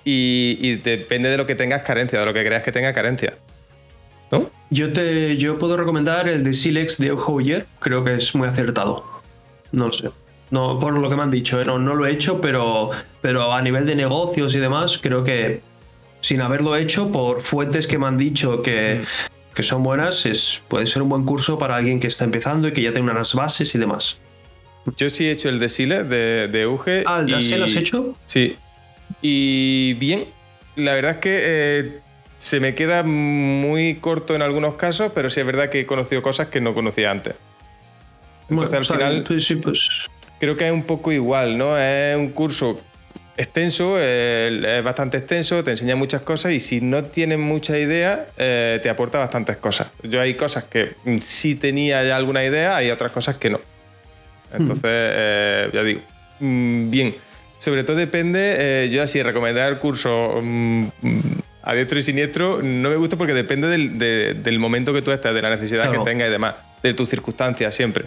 [0.04, 3.34] y, depende de lo que tengas carencia, de lo que creas que tenga carencia.
[4.30, 4.50] ¿No?
[4.70, 9.04] Yo, te, yo puedo recomendar el de Silex de Hoyer, creo que es muy acertado.
[9.72, 10.10] No lo sé.
[10.50, 11.64] No, por lo que me han dicho, ¿eh?
[11.64, 15.60] no, no, lo he hecho, pero, pero a nivel de negocios y demás, creo que
[16.20, 19.02] sin haberlo hecho, por fuentes que me han dicho que,
[19.54, 22.72] que son buenas, es, puede ser un buen curso para alguien que está empezando y
[22.72, 24.18] que ya tiene unas bases y demás.
[24.96, 26.84] Yo sí he hecho el de Silex de, de UG.
[27.04, 28.14] Ah, ¿el de lo has hecho?
[28.26, 28.56] Sí.
[29.20, 30.24] Y bien,
[30.76, 32.00] la verdad es que eh,
[32.40, 36.22] se me queda muy corto en algunos casos, pero sí es verdad que he conocido
[36.22, 37.34] cosas que no conocía antes.
[38.48, 39.88] Entonces al final pues sí, pues...
[40.38, 41.76] creo que es un poco igual, ¿no?
[41.78, 42.80] Es un curso
[43.36, 48.80] extenso, es bastante extenso, te enseña muchas cosas y si no tienes mucha idea, eh,
[48.82, 49.88] te aporta bastantes cosas.
[50.02, 53.60] Yo hay cosas que sí tenía ya alguna idea, hay otras cosas que no.
[54.52, 56.00] Entonces, eh, ya digo,
[56.40, 57.14] mm, bien.
[57.58, 60.86] Sobre todo depende, eh, yo así recomendar curso mm,
[61.62, 65.42] a diestro y siniestro no me gusta porque depende del, momento que tú estés, de
[65.42, 68.06] la necesidad que tengas y demás, de tus circunstancias siempre.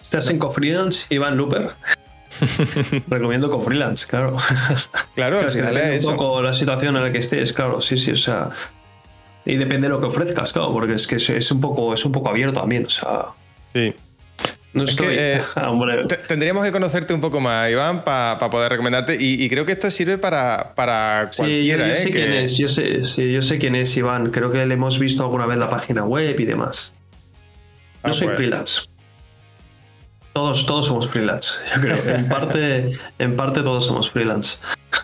[0.00, 1.70] ¿Estás en Cofreelance, Iván Looper?
[3.08, 4.36] Recomiendo Cofreelance, claro.
[5.14, 8.10] Claro, al final es un poco la situación en la que estés, claro, sí, sí,
[8.10, 8.50] o sea.
[9.44, 12.12] Y depende de lo que ofrezcas, claro, porque es que es un poco, es un
[12.12, 13.26] poco abierto también, o sea.
[13.74, 13.94] Sí.
[14.72, 15.14] No estoy...
[15.18, 15.42] Eh,
[16.28, 19.16] tendríamos que conocerte un poco más, Iván, para poder recomendarte.
[19.18, 21.84] Y, creo que esto sirve para, para cualquiera.
[21.84, 22.12] Sí, yo, sé ¿eh?
[22.12, 24.30] quién es, yo sé, sí, yo sé quién es Iván.
[24.30, 26.94] Creo que le hemos visto alguna vez la página web y demás.
[28.02, 28.38] No ah, soy pues.
[28.38, 28.82] freelance.
[30.32, 32.16] Todos, todos somos freelance, yo creo.
[32.16, 34.56] En parte, en parte todos somos freelance.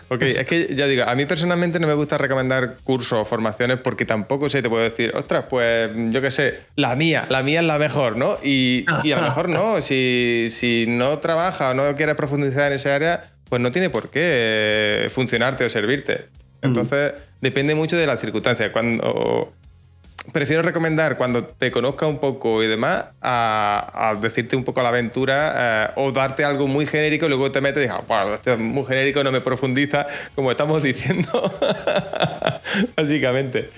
[0.09, 3.77] Ok, es que ya digo, a mí personalmente no me gusta recomendar cursos o formaciones
[3.77, 7.59] porque tampoco sé, te puedo decir, ostras, pues yo qué sé, la mía, la mía
[7.59, 8.37] es la mejor, ¿no?
[8.43, 12.95] Y, a lo mejor no, si, si no trabajas o no quieres profundizar en esa
[12.95, 16.25] área, pues no tiene por qué funcionarte o servirte.
[16.61, 16.67] Mm.
[16.67, 18.71] Entonces, depende mucho de las circunstancias.
[18.71, 19.53] Cuando
[20.31, 25.53] prefiero recomendar cuando te conozca un poco y demás a, decirte un poco la aventura
[25.55, 28.59] eh, o darte algo muy genérico y luego te metes y dices, wow, esto es
[28.59, 31.51] muy genérico, no me profundiza, como estamos diciendo,
[32.95, 33.69] básicamente.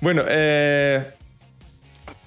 [0.00, 1.02] Bueno, eh,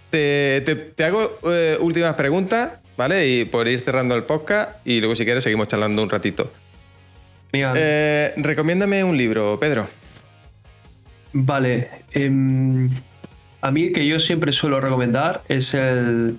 [0.10, 3.28] te, hago eh, últimas preguntas, ¿vale?
[3.28, 6.52] Y por ir cerrando el podcast y luego si quieres seguimos charlando un ratito.
[7.52, 9.88] recomiéndame un libro, Pedro.
[11.38, 11.90] Vale.
[12.14, 12.90] Em,
[13.60, 16.38] a mí que yo siempre suelo recomendar es el,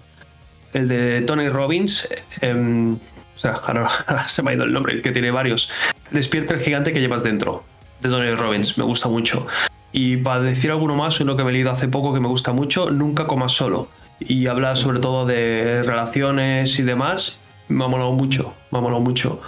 [0.72, 2.08] el de Tony Robbins.
[2.40, 2.98] Em, o
[3.38, 3.90] sea, ahora,
[4.26, 5.70] se me ha ido el nombre, que tiene varios.
[6.10, 7.62] Despierta el gigante que llevas dentro,
[8.00, 8.78] de Tony Robbins.
[8.78, 9.46] Me gusta mucho.
[9.92, 12.54] Y para decir alguno más, uno que me he leído hace poco que me gusta
[12.54, 13.88] mucho, Nunca comas solo.
[14.18, 17.38] Y habla sobre todo de relaciones y demás.
[17.68, 19.42] Me ha molado mucho, me ha molado mucho.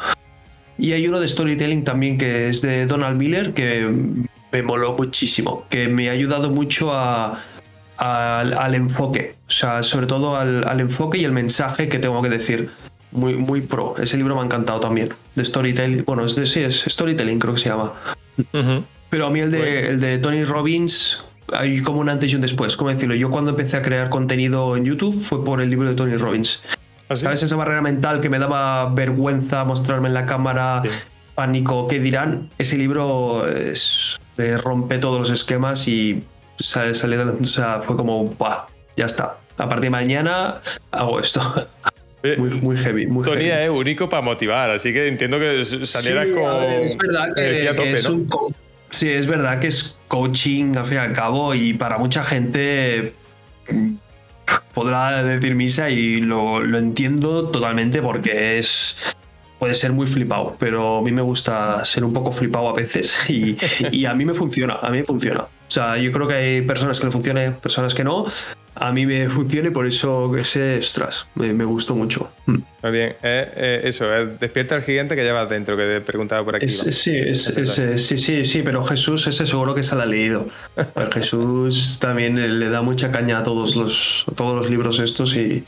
[0.77, 3.89] Y hay uno de storytelling también que es de Donald Miller, que
[4.53, 7.41] me moló muchísimo, que me ha ayudado mucho a,
[7.97, 12.71] al, enfoque, o sea, sobre todo al, enfoque y el mensaje que tengo que decir.
[13.11, 13.95] Muy, muy pro.
[13.99, 15.15] Ese libro me ha encantado también.
[15.35, 16.05] De storytelling.
[16.05, 17.95] Bueno, es de, sí, es storytelling, creo que se llama.
[19.09, 21.25] Pero a mí el de, el de Tony Robbins,
[21.55, 22.77] hay como un antes y un después.
[22.77, 23.15] ¿Cómo decirlo?
[23.15, 26.63] Yo cuando empecé a crear contenido en YouTube fue por el libro de Tony Robbins.
[27.09, 27.43] ¿Ah, ¿Sabes?
[27.43, 30.83] Esa barrera mental que me daba vergüenza mostrarme en la cámara,
[31.35, 32.51] pánico, ¿qué dirán?
[32.59, 34.21] Ese libro es,
[34.59, 36.23] rompe todos los esquemas y
[36.59, 38.37] sale, sale o sea, fue como,
[38.97, 39.39] ya está.
[39.57, 40.61] A partir de mañana
[40.91, 41.41] hago esto.
[42.25, 43.07] Eh, muy, muy, heavy.
[43.07, 46.65] Muy Tony es único para motivar, así que entiendo que salieras con.
[46.65, 48.29] Es verdad que, es un
[48.91, 53.13] Sí, es verdad que es coaching al fin y al cabo, y para mucha gente
[54.75, 58.97] podrá decir misa y lo, lo entiendo totalmente porque es
[59.59, 63.19] puede ser muy flipado, pero a mí me gusta ser un poco flipado a veces
[63.29, 63.57] y,
[64.05, 65.43] a mí me funciona, a mí me funciona.
[65.43, 68.25] O sea, yo creo que hay personas que le funcione, personas que no.
[68.75, 72.31] A mí me funciona y por eso que sé, ostras, me, gustó mucho.
[72.47, 72.57] Mm.
[72.83, 76.45] Muy bien, eh, eh, eso, eh, despierta al gigante que llevas dentro, que te preguntaba
[76.45, 76.69] por aquí.
[76.69, 80.49] sí, sí, sí, sí, pero Jesús ese seguro que se la ha leído.
[81.13, 85.65] Jesús también le da mucha caña a todos los, todos los libros estos y,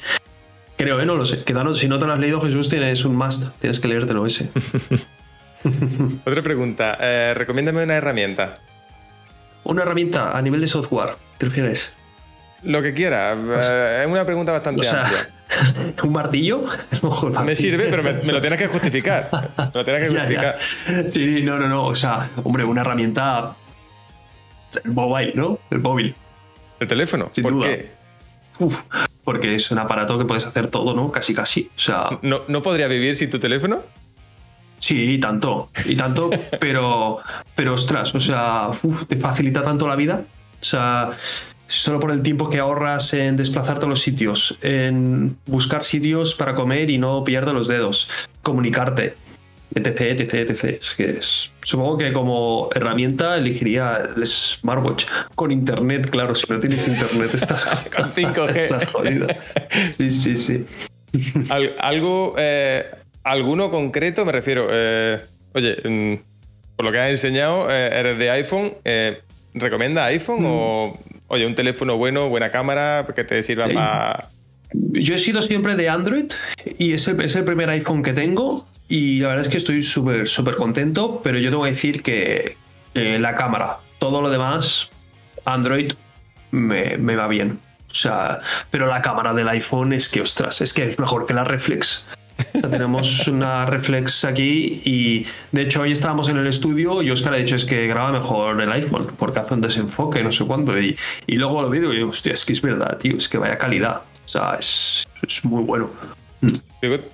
[0.80, 1.04] Creo, ¿eh?
[1.04, 1.44] No lo sé.
[1.74, 3.48] si no te lo has leído, Jesús, tienes un must.
[3.58, 4.48] Tienes que leértelo ese.
[6.24, 6.96] Otra pregunta.
[6.98, 8.60] Eh, recomiéndame una herramienta.
[9.64, 11.92] Una herramienta a nivel de software, ¿te refieres?
[12.62, 13.34] Lo que quiera.
[13.34, 15.28] Eh, es una pregunta bastante amplia.
[16.02, 16.64] ¿Un martillo?
[17.44, 19.28] Me sirve, pero me, lo tienes que justificar.
[19.58, 20.56] Me lo tienes que justificar.
[21.12, 21.84] Sí, no, no, no.
[21.88, 23.54] O sea, hombre, una herramienta.
[24.82, 25.58] El mobile, ¿no?
[25.70, 26.14] El móvil.
[26.78, 27.30] ¿El teléfono?
[27.42, 27.90] ¿Por qué?
[28.60, 28.82] Uf,
[29.24, 31.10] porque es un aparato que puedes hacer todo, ¿no?
[31.10, 31.70] Casi, casi.
[31.76, 32.18] O sea.
[32.22, 33.82] ¿No, ¿no podría vivir sin tu teléfono?
[34.78, 35.70] Sí, tanto.
[35.84, 37.18] Y tanto, pero.
[37.54, 38.70] Pero ostras, o sea,
[39.08, 40.22] te facilita tanto la vida.
[40.60, 41.10] O sea,
[41.66, 46.54] solo por el tiempo que ahorras en desplazarte a los sitios, en buscar sitios para
[46.54, 48.08] comer y no pillarte los dedos,
[48.42, 49.14] comunicarte
[49.74, 50.64] etc, etc, etc.
[50.80, 51.18] Es que
[51.62, 55.06] supongo que como herramienta elegiría el smartwatch.
[55.34, 57.64] Con internet, claro, si no tienes internet estás,
[57.96, 58.56] Con 5G.
[58.56, 59.28] estás jodido.
[59.96, 60.64] Sí, sí, sí.
[61.78, 62.86] algo, eh,
[63.22, 65.20] alguno concreto, me refiero, eh,
[65.54, 68.74] oye, mm, por lo que has enseñado, eh, eres de iPhone,
[69.54, 71.18] ¿recomienda iPhone o, mm.
[71.28, 74.28] oye, un teléfono bueno, buena cámara, que te sirva para...
[74.72, 76.30] Yo he sido siempre de Android
[76.78, 79.82] y es el, es el primer iPhone que tengo y la verdad es que estoy
[79.84, 82.56] súper, súper contento, pero yo tengo que decir que
[82.92, 84.90] la cámara, todo lo demás,
[85.44, 85.92] Android
[86.50, 87.60] me, me va bien.
[87.88, 91.34] O sea, pero la cámara del iPhone es que, ostras, es que es mejor que
[91.34, 92.04] la reflex.
[92.52, 97.12] O sea, tenemos una reflex aquí y de hecho hoy estábamos en el estudio y
[97.12, 100.44] Oscar ha dicho es que graba mejor el iPhone porque hace un desenfoque, no sé
[100.44, 100.76] cuándo.
[100.76, 100.96] Y,
[101.28, 103.56] y luego lo veo y digo, hostia, es que es verdad, tío, es que vaya
[103.56, 104.02] calidad.
[104.24, 105.90] O sea, es, es muy bueno.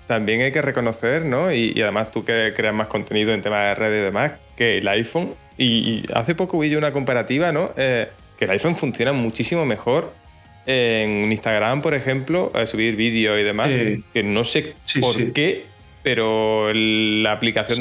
[0.07, 1.53] También hay que reconocer, ¿no?
[1.53, 4.89] Y, además tú que creas más contenido en temas de redes y demás, que el
[4.89, 7.73] iPhone, y, hace poco vi yo una comparativa, ¿no?
[7.77, 8.09] Eh,
[8.39, 10.13] que el iPhone funciona muchísimo mejor
[10.67, 13.69] en Instagram, por ejemplo, a subir vídeos y demás,
[14.13, 15.67] que no sé por qué,
[16.03, 17.81] pero la aplicación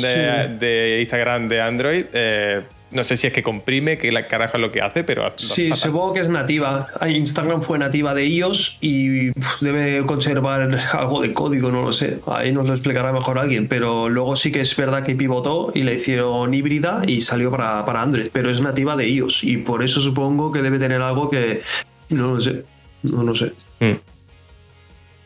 [0.60, 2.62] de, Instagram de Android, eh,
[2.96, 5.32] no sé si es que comprime, que la carajo es lo que hace, pero...
[5.36, 6.88] Sí, supongo que es nativa.
[7.08, 9.32] Instagram fue nativa de iOS y
[9.62, 12.20] debe conservar algo de código, no lo sé.
[12.28, 15.84] Ahí nos lo explicará mejor alguien, pero luego sí que es verdad que pivotó y
[15.84, 19.84] la hicieron híbrida y salió para, para Android, pero es nativa de iOS y por
[19.84, 21.62] eso supongo que debe tener algo que...
[22.10, 22.64] No lo sé.
[23.04, 23.52] No lo sé.
[23.80, 24.15] Hmm.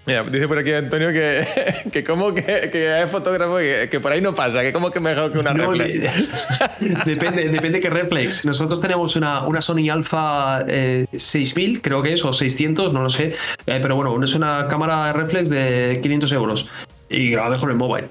[0.09, 1.45] Mira, dice por aquí Antonio que,
[1.91, 2.41] que como que,
[2.71, 5.53] que es fotógrafo y que, por ahí no pasa, que como que mejor que una
[5.53, 6.47] reflex.
[7.05, 8.43] depende, depende qué reflex.
[8.43, 13.09] Nosotros tenemos una, una Sony Alpha 6000, eh, creo que es, o 600, no lo
[13.09, 13.35] sé.
[13.67, 16.69] Eh, pero bueno, es una cámara reflex de 500 euros
[17.07, 18.07] y graba mejor el mobile.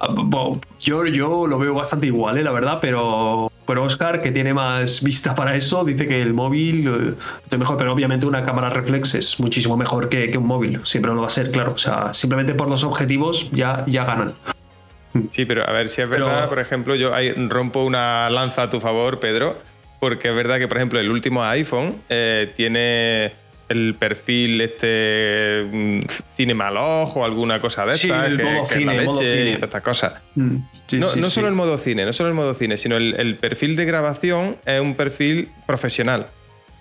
[0.00, 0.14] Ah,
[0.80, 2.42] yo, yo lo veo bastante igual, ¿eh?
[2.42, 6.86] la verdad, pero, pero Oscar, que tiene más vista para eso, dice que el móvil
[6.86, 7.14] eh,
[7.50, 11.12] es mejor, pero obviamente una cámara reflex es muchísimo mejor que, que, un móvil, siempre
[11.12, 11.72] lo va a ser, claro.
[11.72, 14.34] O sea, simplemente por los objetivos ya, ya ganan.
[15.32, 17.12] Sí, pero a ver, si es verdad, por ejemplo, yo
[17.48, 19.56] rompo una lanza a tu favor, Pedro,
[20.00, 23.32] porque es verdad que, por ejemplo, el último iPhone eh, tiene
[23.68, 26.00] el perfil este mm,
[26.36, 30.14] Cinemalog o alguna cosa de esta, que, modo cine, la leche y todas estas cosas.
[30.34, 30.56] Mm,
[30.92, 33.84] no, no solo el modo cine, no solo el modo cine, sino el, perfil de
[33.84, 36.26] grabación es un perfil profesional.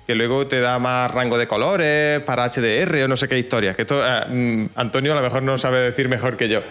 [0.06, 3.74] Que luego te da más rango de colores para HDR o no sé qué historias.
[3.76, 6.62] Que esto, eh, mm, Antonio a lo mejor no sabe decir mejor que yo.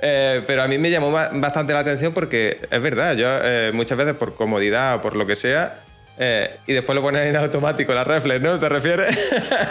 [0.00, 3.98] Eh, pero a mí me llamó bastante la atención porque es verdad, yo eh, muchas
[3.98, 5.80] veces por comodidad o por lo que sea,
[6.18, 8.58] eh, y después lo pones en automático la reflex, ¿no?
[8.58, 9.16] ¿Te refieres?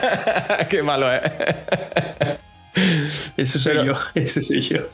[0.70, 1.22] Qué malo es.
[3.36, 4.88] Eso soy yo, ese soy yo.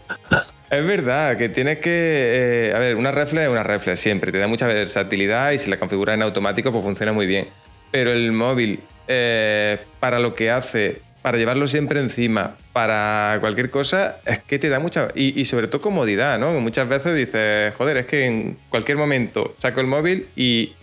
[0.70, 2.70] Es verdad que tienes que.
[2.70, 5.70] Eh, a ver, una reflex es una reflex siempre, te da mucha versatilidad y si
[5.70, 7.48] la configuras en automático, pues funciona muy bien.
[7.92, 14.18] Pero el móvil, eh, para lo que hace, para llevarlo siempre encima, para cualquier cosa,
[14.26, 15.10] es que te da mucha.
[15.14, 16.52] Y, y, sobre todo comodidad, ¿no?
[16.60, 20.74] Muchas veces dices, joder, es que en cualquier momento saco el móvil y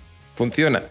[0.41, 0.83] funciona.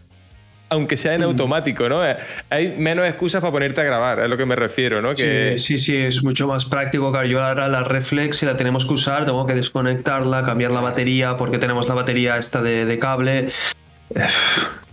[0.69, 1.23] Aunque sea en mm.
[1.23, 2.05] automático, ¿no?
[2.05, 2.15] Eh,
[2.51, 5.15] hay menos excusas para ponerte a grabar, es lo que me refiero, ¿no?
[5.15, 5.55] Que...
[5.57, 7.11] Sí, sí, es mucho más práctico.
[7.11, 10.81] Claro, yo ahora la reflex, si la tenemos que usar, tengo que desconectarla, cambiar la
[10.81, 13.49] batería, porque tenemos la batería esta de, cable.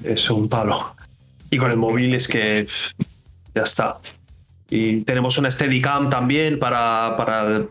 [0.03, 0.97] Es un palo.
[1.51, 2.67] Y con el móvil es que
[3.55, 3.99] ya está.
[4.71, 7.63] Y tenemos una Steadicam también para, para,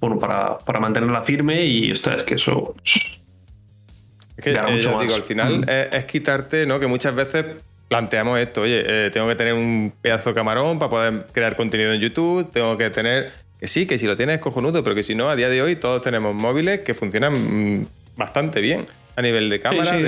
[0.00, 2.74] bueno, para, para mantenerla firme y esto es que eso
[4.36, 6.78] es que, eh, digo, al final es, quitarte, ¿no?
[6.78, 7.44] Que muchas veces
[7.88, 11.92] planteamos esto, oye, eh, tengo que tener un pedazo de camarón para poder crear contenido
[11.92, 15.02] en YouTube, tengo que tener, que sí, que si lo tienes es cojonudo, pero que
[15.02, 19.22] si no, a día de hoy todos tenemos móviles que funcionan mm, bastante bien a
[19.22, 19.98] nivel de cámara.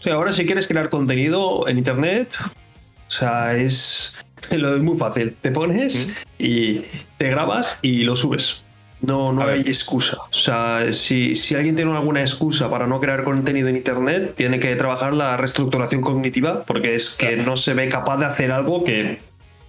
[0.00, 4.14] Sí, ahora si quieres crear contenido en Internet, o sea, es,
[4.50, 5.34] es muy fácil.
[5.40, 6.82] Te pones y
[7.16, 8.62] te grabas y lo subes.
[9.00, 10.18] No, no hay excusa.
[10.30, 14.74] O sea, si, alguien tiene alguna excusa para no crear contenido en Internet, tiene que
[14.76, 19.18] trabajar la reestructuración cognitiva, porque es que no se ve capaz de hacer algo que,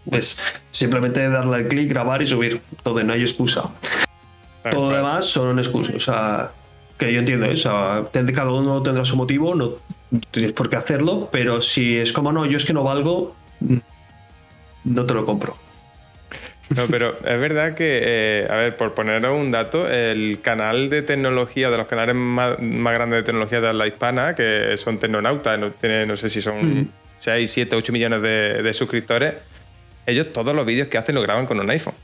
[0.09, 0.39] pues,
[0.71, 2.61] simplemente darle al clic, grabar y subir.
[2.71, 3.69] Entonces, no hay excusa.
[4.71, 5.95] Todo lo demás son excusas.
[5.95, 6.51] O sea,
[6.97, 7.53] que yo entiendo, ¿eh?
[7.53, 9.75] o sea, cada uno tendrá su motivo, no
[10.32, 13.36] tienes por qué hacerlo, pero si es como, no, yo es que no valgo,
[14.84, 15.55] no te lo compro.
[16.76, 21.02] No, pero es verdad que, eh, a ver, por poner un dato, el canal de
[21.02, 25.72] tecnología, de los canales más, grandes de tecnología de la hispana, que son Tecnonautas, no,
[25.72, 29.34] tiene, no sé si son 6, 7, 8 millones de, suscriptores,
[30.06, 31.95] ellos todos los vídeos que hacen lo graban con un iPhone.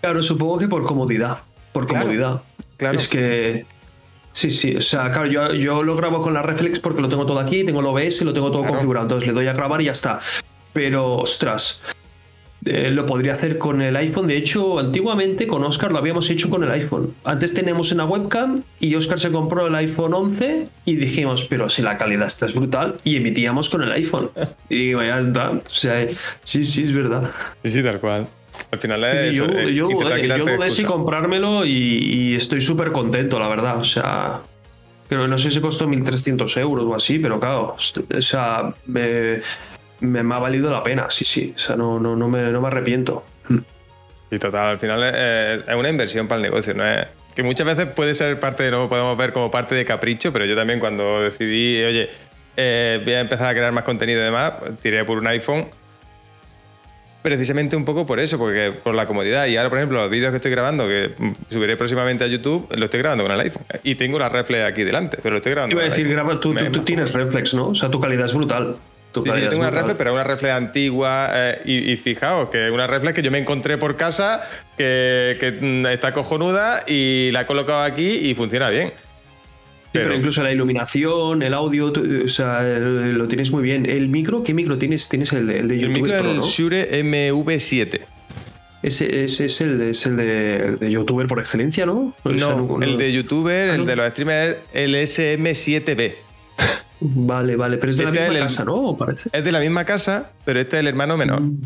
[0.00, 1.38] Claro, supongo que por comodidad.
[1.72, 2.42] Por comodidad.
[2.76, 2.98] Claro.
[2.98, 3.66] Es que.
[4.32, 4.76] Sí, sí.
[4.76, 7.64] O sea, claro, yo, yo, lo grabo con la Reflex porque lo tengo todo aquí,
[7.64, 9.06] tengo el OBS y lo tengo todo configurado.
[9.06, 10.20] Entonces le doy a grabar y ya está.
[10.72, 11.82] Pero, ostras,
[12.68, 14.26] eh, lo podría hacer con el iPhone.
[14.26, 17.14] De hecho, antiguamente con Oscar lo habíamos hecho con el iPhone.
[17.24, 21.82] Antes teníamos una webcam y Oscar se compró el iPhone 11 y dijimos, pero si
[21.82, 24.30] la calidad está es brutal, y emitíamos con el iPhone.
[24.68, 25.50] Y digo, ya está.
[25.50, 26.06] O sea,
[26.44, 27.30] sí, sí, es verdad.
[27.64, 28.26] Sí, sí, tal cual.
[28.70, 29.34] Al final es.
[29.34, 33.78] yo, yo, dudé, si comprármelo y, estoy súper contento, la verdad.
[33.78, 34.40] O sea,
[35.08, 38.74] pero no sé si costó 1.300 euros o así, pero claro, o sea,
[40.00, 41.52] me, me, ha valido la pena, sí, sí.
[41.54, 43.24] O sea, no, no, no, me, no me arrepiento.
[44.30, 47.86] Y total, al final es, una inversión para el negocio, no es que muchas veces
[47.86, 51.22] puede ser parte de, no podemos ver como parte de capricho, pero yo también cuando
[51.22, 52.10] decidí, oye,
[52.56, 55.66] eh, voy a empezar a crear más contenido y demás, tiré por un iPhone
[57.22, 59.46] precisamente un poco por eso, porque por la comodidad.
[59.46, 61.12] Y ahora, por ejemplo, los vídeos que estoy grabando, que
[61.50, 63.64] subiré próximamente a YouTube, lo estoy grabando con el iPhone.
[63.82, 65.76] Y tengo la reflex aquí delante, pero lo estoy grabando.
[65.76, 67.68] Iba a decir, graba, tú, tú, tienes reflex, ¿no?
[67.68, 68.76] O sea, tu calidad es brutal.
[69.14, 71.30] Sí, yo tengo una reflex, pero una reflex antigua.
[71.32, 74.42] Eh, y, fijaos, que una reflex que yo me encontré por casa,
[74.76, 78.92] que, que mm, está cojonuda y la he colocado aquí y funciona bien
[79.92, 81.92] pero, incluso la iluminación, el audio,
[82.24, 83.86] o sea, lo tienes muy bien.
[83.86, 84.44] ¿El micro?
[84.44, 85.08] ¿Qué micro tienes?
[85.08, 85.96] Tienes el, el de YouTube.
[85.96, 88.00] El micro es el Shure MV7.
[88.80, 92.14] Ese, es, el, de, es el de, youtuber por excelencia, ¿no?
[92.24, 96.14] No, el de youtuber, el de los streamers, el SM7B.
[97.00, 98.92] Vale, vale, pero es de la este misma casa, ¿no?
[98.98, 99.30] Parece.
[99.32, 101.40] Es de la misma casa, pero este es el hermano menor.
[101.40, 101.58] Mm.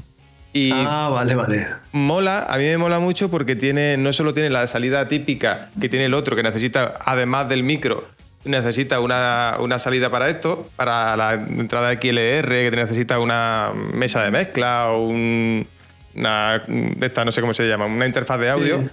[0.54, 1.66] Y ah, vale, vale.
[1.92, 5.88] Mola, a mí me mola mucho porque tiene, no solo tiene la salida típica que
[5.88, 8.06] tiene el otro, que necesita, además del micro,
[8.44, 14.90] necesita una, salida para esto, para la entrada XLR, que necesita una mesa de mezcla
[14.90, 15.66] o un,
[16.14, 16.62] una,
[17.00, 18.84] esta no sé cómo se llama, una interfaz de audio.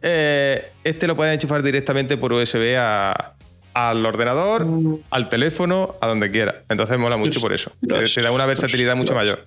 [0.00, 2.76] Eh, este lo puedes enchufar directamente por USB
[3.74, 4.66] al ordenador,
[5.10, 6.62] al teléfono, a donde quiera.
[6.68, 7.72] Entonces mola mucho por eso.
[7.86, 9.46] Te da una versatilidad mucho mayor.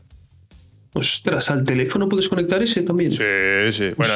[0.93, 3.11] Ostras, ¿al teléfono puedes conectar ese también?
[3.11, 3.23] Sí,
[3.71, 3.93] sí.
[3.95, 4.13] Bueno,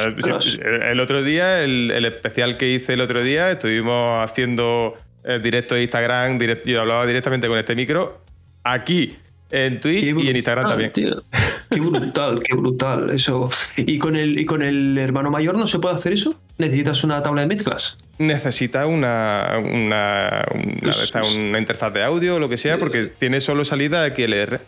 [0.63, 5.83] el otro día, el, especial que hice el otro día, estuvimos haciendo eh, directo de
[5.83, 8.21] Instagram, yo hablaba directamente con este micro,
[8.63, 9.15] aquí
[9.51, 10.91] en Twitch y en Instagram también.
[10.91, 13.49] Qué brutal, qué brutal eso.
[13.77, 16.35] ¿Y con, el, ¿Y con el hermano mayor no se puede hacer eso?
[16.57, 17.97] ¿Necesitas una tabla de mezclas?
[18.21, 24.07] Necesita una, una, una, interfaz de audio o lo que sea, porque tiene solo salida
[24.07, 24.61] XLR.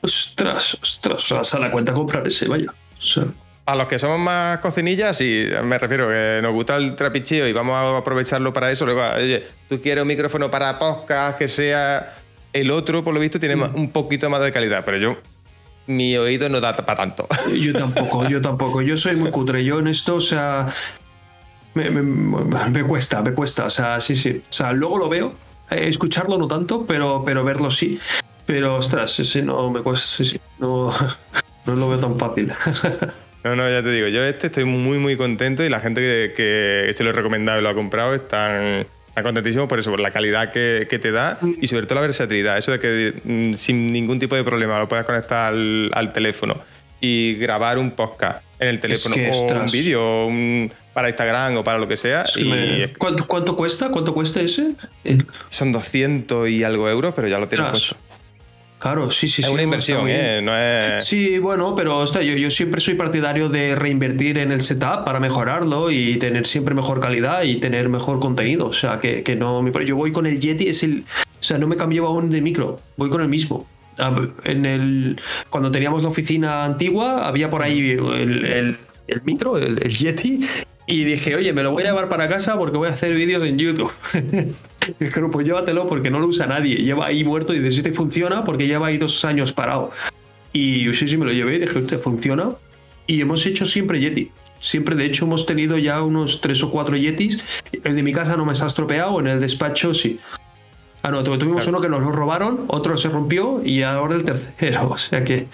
[0.00, 2.72] Ostras, ostras, o sea, la cuenta comprar ese, vaya.
[3.66, 7.52] A los que somos más cocinillas, y me refiero que nos gusta el trapicheo y
[7.52, 8.86] vamos a aprovecharlo para eso.
[8.86, 12.14] Luego, oye, tú quieres un micrófono para podcast que sea
[12.52, 13.74] el otro, por lo visto, tiene mm.
[13.74, 15.18] un poquito más de calidad, pero yo,
[15.86, 17.28] mi oído no da para tanto.
[17.54, 18.82] Yo tampoco, yo tampoco.
[18.82, 19.64] Yo soy muy cutre.
[19.64, 20.66] Yo en esto, o sea,
[21.74, 23.66] me, me, cuesta, me cuesta.
[23.66, 24.42] O sea, sí, sí.
[24.48, 25.34] O sea, luego lo veo,
[25.70, 27.98] eh, escucharlo no tanto, pero, pero verlo sí.
[28.46, 30.92] Pero ostras, ese no me cuesta, sí, no,
[31.66, 32.52] no lo veo tan fácil.
[33.44, 36.90] No, no, ya te digo, yo este estoy muy, muy contento y la gente que,
[36.94, 38.86] se lo he recomendado y lo ha comprado están,
[39.20, 42.70] contentísimos por eso, por la calidad que, te da y sobre todo la versatilidad, eso
[42.70, 46.54] de que mm, sin ningún tipo de problema lo puedas conectar al, teléfono
[47.00, 50.28] y grabar un podcast en el teléfono o un vídeo
[50.92, 52.24] para Instagram o para lo que sea.
[52.98, 53.90] ¿Cuánto, ¿Cuánto, cuesta?
[53.90, 54.72] ¿Cuánto cuesta ese?
[55.48, 57.96] Son 200 y algo euros, pero ya lo tienes puesto.
[58.82, 59.52] Claro, sí, sí, es sí.
[59.52, 60.40] una inversión, ¿eh?
[60.42, 61.04] No es...
[61.04, 65.92] Sí, bueno, pero yo, yo, siempre soy partidario de reinvertir en el setup para mejorarlo
[65.92, 68.66] y tener siempre mejor calidad y tener mejor contenido.
[68.66, 71.04] O sea, que, que no Yo voy con el Yeti, es el.
[71.40, 73.68] O sea, no me cambio aún de micro, voy con el mismo.
[73.98, 74.12] Ah,
[74.42, 79.80] en el, cuando teníamos la oficina antigua, había por ahí el, el, el micro, el,
[79.80, 80.40] el Yeti,
[80.86, 83.42] y dije, oye, me lo voy a llevar para casa porque voy a hacer vídeos
[83.44, 83.92] en YouTube.
[84.98, 86.76] Dijeron, pues llévatelo porque no lo usa nadie.
[86.76, 89.92] Lleva ahí muerto y dice, si te funciona porque lleva ahí dos años parado.
[90.52, 92.50] Y sí, sí, me lo llevé y dije, usted funciona.
[93.06, 94.30] Y hemos hecho siempre Yeti.
[94.60, 97.62] Siempre, de hecho, hemos tenido ya unos tres o cuatro Yetis.
[97.84, 100.20] El de mi casa no me se ha estropeado, en el despacho sí.
[101.02, 104.88] Ah, no, tuvimos uno que nos lo robaron, otro se rompió y ahora el tercero.
[104.90, 105.48] O sea que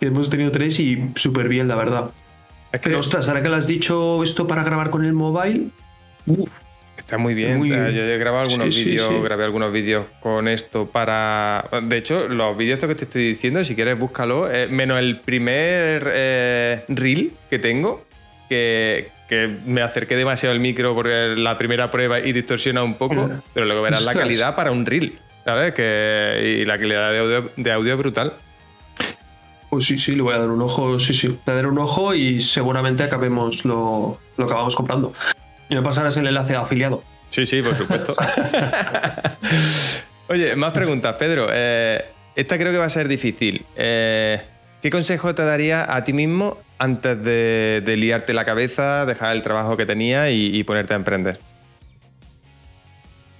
[0.00, 2.10] hemos tenido tres y súper bien, la verdad.
[2.72, 5.70] Es que, Pero ostras, ahora que le has dicho esto para grabar con el mobile,
[6.96, 7.64] Está muy bien.
[7.64, 11.64] yo he grabado algunos vídeos, grabé algunos vídeos con esto para.
[11.82, 14.50] De hecho, los vídeos que te estoy diciendo, si quieres, búscalo.
[14.52, 18.04] Eh, menos el primer eh, reel que tengo,
[18.48, 19.10] que,
[19.64, 23.80] me acerqué demasiado al micro porque la primera prueba y distorsiona un poco, pero luego
[23.80, 25.14] verás la calidad para un reel,
[25.46, 25.72] ¿sabes?
[25.72, 28.34] Que, y la calidad de audio, de audio es brutal.
[29.70, 31.28] Pues sí, sí, le voy a dar un ojo, sí, sí.
[31.28, 35.12] Le voy a dar un ojo y seguramente acabemos lo, lo acabamos comprando.
[35.68, 37.02] Y me pasarás el enlace afiliado.
[37.30, 38.14] Sí, sí, por supuesto.
[40.28, 41.48] Oye, más preguntas, Pedro.
[41.52, 42.04] Eh,
[42.34, 43.64] esta creo que va a ser difícil.
[43.76, 44.42] Eh,
[44.80, 49.76] ¿Qué consejo te daría a ti mismo antes de, liarte la cabeza, dejar el trabajo
[49.76, 51.38] que tenía y, ponerte a emprender?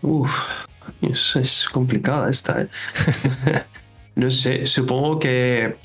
[0.02, 0.30] Uf,
[1.00, 2.62] es, es complicada esta.
[2.62, 2.66] ¿eh?
[4.18, 5.76] no sé, supongo que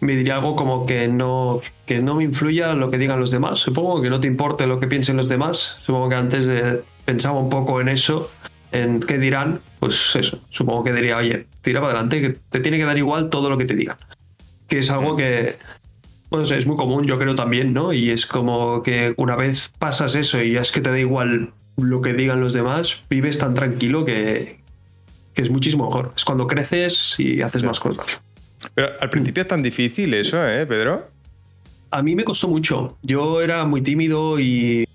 [0.00, 3.60] me diría algo como que no, que no me influya lo que digan los demás.
[3.60, 5.76] Supongo que no te importe lo que piensen los demás.
[5.80, 8.28] Supongo que antes pensaba un poco en eso,
[8.72, 9.60] en qué dirán.
[9.78, 13.30] Pues eso, supongo que diría, oye, tira para adelante, que te tiene que dar igual
[13.30, 13.96] todo lo que te digan.
[14.66, 15.54] Que es algo que,
[16.28, 17.92] bueno, es muy común, yo creo también, ¿no?
[17.92, 21.52] Y es como que una vez pasas eso y ya es que te da igual
[21.76, 24.63] lo que digan los demás, vives tan tranquilo que,
[25.34, 26.12] que es muchísimo mejor.
[26.16, 28.20] Es cuando creces y haces más cosas.
[28.74, 31.08] Pero al principio es tan difícil eso, ¿eh, Pedro?
[31.90, 32.96] A mí me costó mucho.
[33.02, 34.88] Yo era muy tímido y,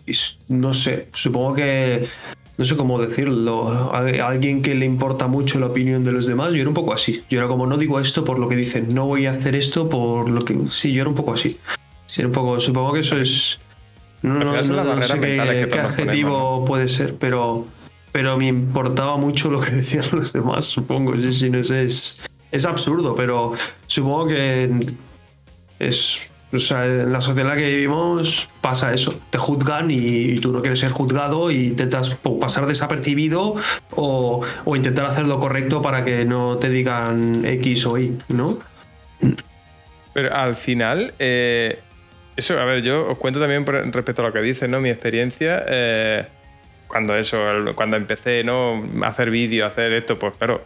[0.47, 2.07] no sé, supongo que
[2.59, 6.51] no sé cómo decirlo, a alguien que le importa mucho la opinión de los demás,
[6.51, 7.23] yo era un poco así.
[7.29, 9.87] Yo era como, no digo esto por lo que dicen, no voy a hacer esto
[9.87, 10.57] por lo que...
[10.67, 11.57] Sí, yo era un poco así.
[12.07, 13.61] Sí, un poco, supongo que eso es...
[14.21, 14.61] No, no,
[15.01, 17.65] sé qué, adjetivo puede ser, pero,
[18.11, 21.15] pero me importaba mucho lo que decían los demás, supongo.
[21.19, 22.21] Sí, sí, no sé, es,
[22.51, 23.53] es absurdo, pero
[23.87, 24.69] supongo que
[25.79, 26.29] es.
[26.51, 29.13] O sea, en la sociedad en la que vivimos pasa eso.
[29.29, 33.55] Te juzgan y, tú no quieres ser juzgado y intentas pasar desapercibido
[33.91, 34.43] o,
[34.75, 38.57] intentar hacer lo correcto para que no te digan X o Y, ¿no?
[40.13, 41.79] Pero al final, eh,
[42.35, 44.79] eso, a ver, yo os cuento también respecto a lo que dices, ¿no?
[44.79, 46.25] Mi experiencia, eh,
[46.89, 47.37] cuando eso,
[47.75, 48.83] cuando empecé, ¿no?
[49.01, 50.61] A hacer vídeo, a hacer esto, pues claro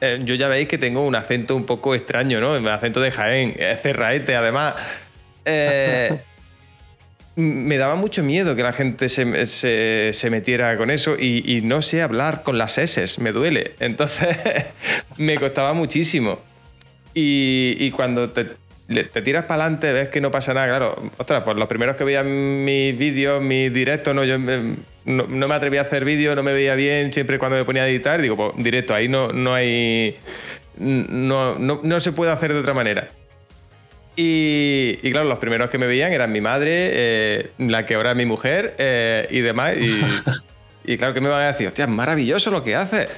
[0.00, 2.52] eh, yo ya veis que tengo un acento un poco extraño, ¿no?
[2.52, 4.74] Un acento de Jaén, es cerraete, además.
[5.46, 6.20] Eh,
[7.36, 12.42] me daba mucho miedo que la gente se, metiera con eso y, no sé hablar
[12.42, 13.72] con las S, me duele.
[13.80, 14.36] Entonces
[15.16, 16.38] me costaba muchísimo.
[17.14, 18.48] Y, cuando te,
[18.86, 21.10] tiras para adelante, ves que no pasa nada, claro.
[21.16, 25.76] Ostras, pues los primeros que veían mis vídeos, mis directos, no, yo no, me atreví
[25.78, 28.52] a hacer vídeo, no me veía bien, siempre cuando me ponía a editar, digo, pues
[28.56, 30.16] directo, ahí no, no hay.
[30.76, 33.08] No, no, se puede hacer de otra manera.
[34.16, 38.16] Y, claro, los primeros que me veían eran mi madre, eh, la que ahora es
[38.16, 39.74] mi mujer eh, y demás.
[40.86, 43.08] Y, claro, que me van a decir, hostia, es maravilloso lo que hace.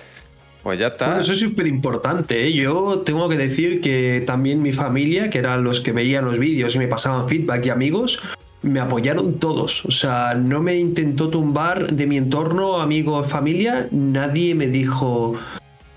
[0.66, 1.06] Pues ya está.
[1.06, 2.44] Bueno, eso es súper importante.
[2.44, 2.52] ¿eh?
[2.52, 6.74] Yo tengo que decir que también mi familia, que eran los que veían los vídeos
[6.74, 8.20] y me pasaban feedback y amigos,
[8.62, 9.84] me apoyaron todos.
[9.84, 13.86] O sea, no me intentó tumbar de mi entorno, amigos, familia.
[13.92, 15.36] Nadie me dijo,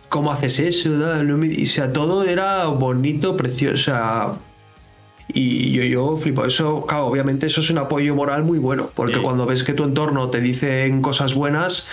[0.08, 0.92] ¿cómo haces eso?
[0.92, 4.38] o sea, todo era bonito, precioso.
[5.30, 6.46] y yo, yo flipo.
[6.46, 8.88] Eso, claro, obviamente eso es un apoyo moral muy bueno.
[8.94, 11.88] Porque cuando ves que tu entorno te dicen cosas buenas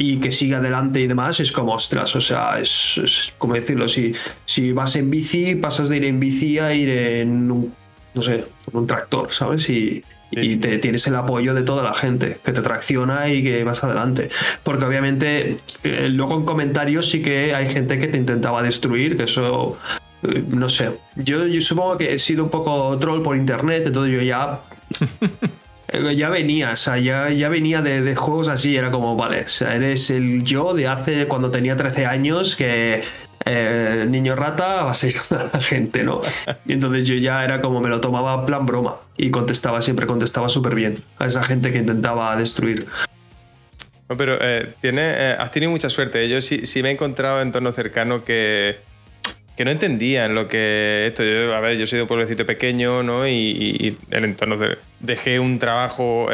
[0.00, 4.14] y que sigue adelante y demás, es como, ostras, o sea, es, como decirlo, si,
[4.44, 7.74] si vas en bici, pasas de ir en bici a ir en un,
[8.14, 9.68] no sé, un tractor, ¿sabes?
[9.68, 13.64] Y, y te, tienes el apoyo de toda la gente que te tracciona y que
[13.64, 14.28] vas adelante.
[14.62, 19.24] Porque obviamente eh, luego en comentarios sí que hay gente que te intentaba destruir, que
[19.24, 19.78] eso
[20.22, 20.92] eh, no sé.
[21.16, 24.60] Yo, supongo que he sido un poco troll por internet, entonces yo ya.
[25.88, 29.42] Eh, ya venía, o sea, ya, ya venía de, de, juegos así, era como, vale,
[29.42, 33.02] o sea, eres el yo de hace cuando tenía 13 años que
[33.44, 36.20] eh, niño rata va a ser la gente, ¿no?
[36.66, 40.48] Y entonces yo ya era como me lo tomaba plan broma y contestaba siempre, contestaba
[40.48, 42.86] súper bien a esa gente que intentaba destruir.
[44.16, 46.28] pero eh, tiene, has tenido mucha suerte.
[46.28, 48.80] Yo sí, sí me he encontrado en entorno cercano que,
[49.58, 51.24] que no entendían lo que esto.
[51.52, 53.26] A ver, yo soy de un pueblecito pequeño, ¿no?
[53.26, 54.56] Y, el entorno
[55.00, 56.28] dejé un trabajo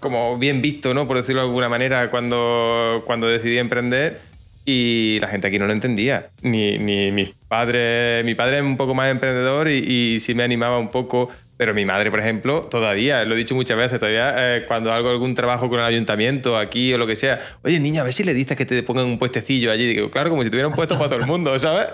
[0.00, 1.06] como bien visto, ¿no?
[1.06, 4.22] Por decirlo de alguna manera, cuando, cuando decidí emprender
[4.64, 6.30] y la gente aquí no lo entendía.
[6.40, 8.24] Ni, ni mis padres.
[8.24, 11.28] Mi padre es un poco más emprendedor y, sí me animaba un poco.
[11.58, 15.10] Pero mi madre, por ejemplo, todavía, lo he dicho muchas veces, todavía eh, cuando hago
[15.10, 18.22] algún trabajo con el ayuntamiento aquí o lo que sea, oye, niña, a ver si
[18.22, 19.88] le dices que te pongan un puestecillo allí.
[19.88, 21.88] Digo, claro, como si tuvieran puesto para todo el mundo, ¿sabes?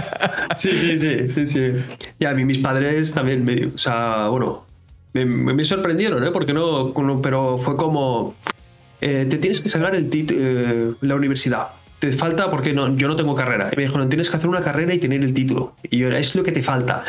[0.56, 1.72] sí, sí, sí, sí, sí.
[2.18, 4.64] Y a mí mis padres también, me, o sea, bueno,
[5.12, 6.30] me, me sorprendieron, ¿eh?
[6.32, 8.34] Porque no, pero fue como,
[9.02, 11.68] eh, te tienes que sacar el eh, la universidad
[11.98, 13.70] te falta porque no, yo no tengo carrera.
[13.72, 15.76] Y me dijo, no, tienes que hacer una carrera y tener el título.
[15.88, 17.04] Y yo es lo que te falta.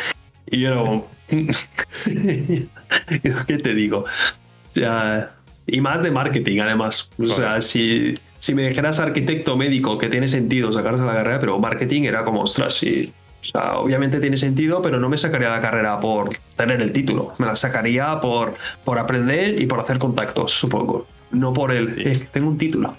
[0.48, 1.08] Y yo
[3.46, 4.04] ¿qué te digo?
[5.66, 7.08] y más de marketing, además.
[7.18, 11.58] O sea, si, si me dijeras arquitecto médico, que tiene sentido sacarse la carrera, pero
[11.58, 13.12] marketing era como, ostras, sí.
[13.40, 17.32] O sea, obviamente tiene sentido, pero no me sacaría la carrera por tener el título.
[17.38, 21.06] Me la sacaría por, por aprender y por hacer contactos, supongo.
[21.30, 22.96] No por el, eh, tengo un título.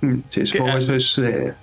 [0.28, 1.18] Sí, supongo que eso es.
[1.18, 1.54] Eh,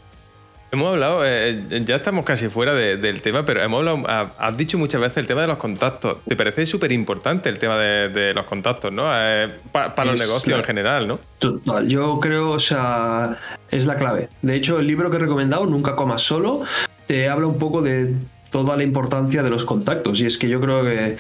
[0.76, 5.02] hemos hablado, eh, ya estamos casi fuera del tema, pero hemos hablado, has dicho muchas
[5.02, 6.18] veces el tema de los contactos.
[6.28, 9.04] ¿Te parece súper importante el tema de, los contactos, ¿no?
[9.08, 11.20] Eh, para los negocios en general, ¿no?
[11.40, 13.38] Total, yo creo, o sea,
[13.72, 14.30] es la clave.
[14.42, 16.64] De hecho, el libro que he recomendado, Nunca comas solo,
[17.08, 18.14] te habla un poco de
[18.50, 20.20] toda la importancia de los contactos.
[20.22, 21.18] Y es que yo creo que,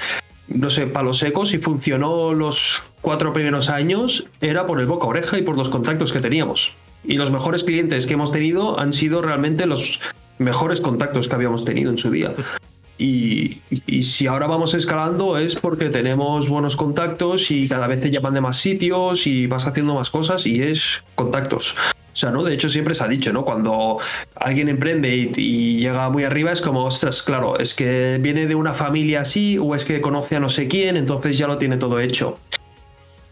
[0.47, 5.37] no sé, palo seco, si funcionó los cuatro primeros años, era por el boca oreja
[5.37, 6.73] y por los contactos que teníamos.
[7.07, 9.99] Y los mejores clientes que hemos tenido han sido realmente los
[10.37, 12.33] mejores contactos que habíamos tenido en su día.
[12.97, 13.61] Y,
[14.01, 18.41] si ahora vamos escalando es porque tenemos buenos contactos y cada vez te llaman de
[18.41, 21.75] más sitios y vas haciendo más cosas y es contactos.
[22.13, 22.43] O sea, ¿no?
[22.43, 23.43] De hecho, siempre se ha dicho, ¿no?
[23.43, 23.97] Cuando
[24.37, 28.73] alguien emprende y, llega muy arriba, es como, ostras, claro, es que viene de una
[28.73, 31.99] familia así o es que conoce a no sé quién, entonces ya lo tiene todo
[31.99, 32.37] hecho.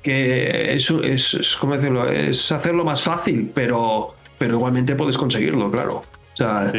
[0.04, 2.08] Que eso es, ¿cómo decirlo?
[2.08, 6.04] Es hacerlo más fácil, pero, pero igualmente puedes conseguirlo, claro.
[6.34, 6.72] O sea,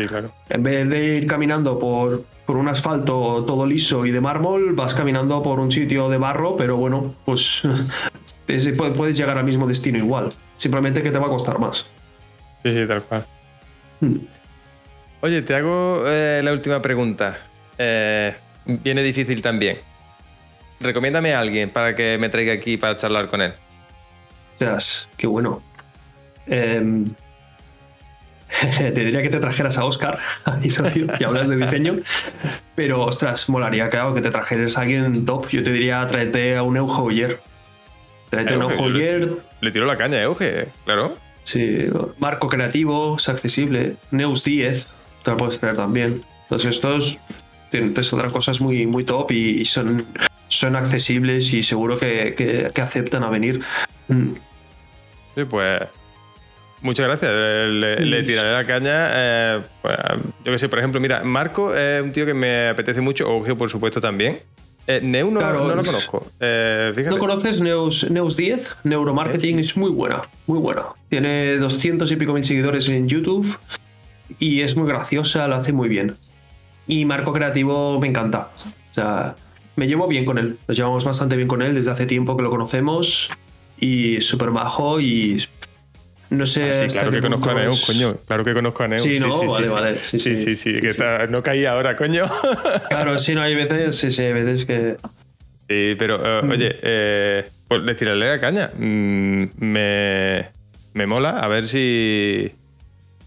[0.51, 4.94] en vez de ir caminando por, por un asfalto todo liso y de mármol, vas
[4.94, 7.62] caminando por un sitio de barro, pero bueno, pues
[8.96, 10.30] puedes llegar al mismo destino igual.
[10.56, 11.86] Simplemente que te va a costar más.
[12.62, 13.24] Sí, sí, tal cual.
[14.01, 14.16] Hmm.
[15.20, 17.38] Oye, te hago eh, la última pregunta.
[17.78, 18.34] Eh,
[18.66, 19.78] viene difícil también.
[20.80, 23.52] Recomiéndame a alguien para que me traiga aquí para charlar con él.
[24.55, 25.62] Ostras, qué bueno.
[26.46, 27.05] Em,
[28.60, 30.18] te diría que te trajeras a Oscar,
[31.18, 31.96] y hablas de diseño.
[32.74, 35.48] Pero, ostras, molaría, claro, que te trajeras a alguien top.
[35.48, 37.38] Yo te diría, tráete a un Euge
[38.30, 39.28] Tráete a un Euge
[39.60, 41.16] Le, tiro la caña a Euge, claro.
[41.44, 41.86] Sí,
[42.18, 43.96] marco creativo, es accesible.
[44.10, 44.86] Neus 10,
[45.22, 46.24] te lo puedes traer también.
[46.42, 47.18] Entonces, estos
[47.70, 50.06] tienen otras cosas muy, muy top y, son,
[50.56, 52.35] son accesibles y seguro que,
[52.74, 53.60] que aceptan a venir.
[54.09, 54.32] Mm.
[55.35, 55.82] Sí, pues
[56.85, 57.32] Muchas gracias.
[57.32, 59.09] Le, tiraré la caña.
[59.10, 59.97] Eh, pues,
[60.44, 63.56] yo que sé, por ejemplo, mira, Marco es un tío que me apetece mucho, Ogio,
[63.56, 64.40] por supuesto, también.
[64.86, 66.26] Eh, Neu no, lo conozco.
[66.40, 68.76] Eh, ¿No conoces Neus, Neus 10?
[68.85, 70.82] Neuromarketing es muy buena, muy buena.
[71.09, 73.59] Tiene 200 y pico mil seguidores en YouTube
[74.39, 76.14] y es muy graciosa, lo hace muy bien.
[76.86, 78.51] Y Marco Creativo me encanta.
[78.90, 79.36] O sea,
[79.76, 80.59] me llevo bien con él.
[80.68, 83.30] Nos llevamos bastante bien con él desde hace tiempo que lo conocemos
[83.78, 85.44] y súper bajo y
[86.30, 86.70] no sé.
[86.70, 88.14] Ah, sí, claro que conozco a Neus, coño.
[88.26, 89.02] Claro que conozco a Neus.
[89.02, 90.02] Sí, no, vale, vale.
[90.02, 90.72] Sí, sí, sí.
[90.72, 90.94] que
[91.30, 92.24] no caí ahora, coño.
[92.88, 94.96] Claro, sí, no, hay veces, sí, sí, hay veces que.
[95.68, 96.51] Sí, pero, eh, mm.
[96.51, 98.70] oye, eh, pues le tiraré la caña.
[98.76, 100.51] Mm, me,
[100.92, 102.52] me mola, a ver si.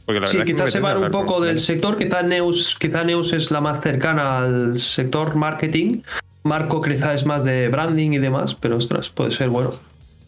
[0.05, 3.51] Porque la sí, quizás se va un poco del sector, quizá Neus, quizá Neus es
[3.51, 6.01] la más cercana al sector marketing.
[6.47, 9.71] Marco quizá es más de branding y demás, pero ostras, puede ser bueno.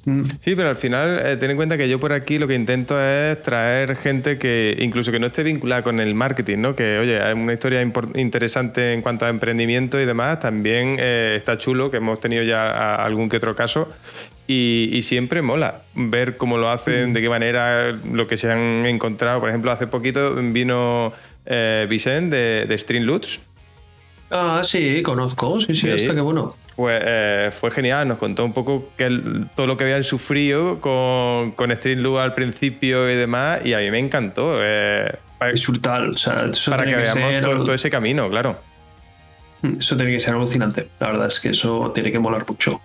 [0.06, 0.24] Mm.
[0.40, 3.00] Sí, pero al final eh, ten en cuenta que yo por aquí lo que intento
[3.02, 6.76] es traer gente que incluso que no esté vinculada con el marketing, ¿no?
[6.76, 7.82] Que oye, hay una historia
[8.16, 10.40] interesante en cuanto a emprendimiento y demás.
[10.40, 13.90] También eh, está chulo que hemos tenido ya algún que otro caso
[14.48, 17.14] y, siempre mola ver cómo lo hacen, mm.
[17.14, 19.40] de qué manera, lo que se han encontrado.
[19.40, 21.14] Por ejemplo, hace poquito vino
[21.46, 23.06] eh, Vicente de, de Stream
[24.32, 26.56] Ah, sí, conozco, sí, sí, hasta que bueno.
[26.76, 29.10] Pues eh, fue genial, nos contó un poco que
[29.56, 33.90] todo lo que habían sufrido con, con Streamloo al principio y demás, y a mí
[33.90, 34.60] me encantó.
[34.62, 35.12] Eh,
[35.52, 38.60] es brutal, o sea, para que, veamos todo, ese camino, claro.
[39.62, 40.88] Eso tiene que ser alucinante.
[41.00, 42.80] La verdad es que eso tiene que molar mucho.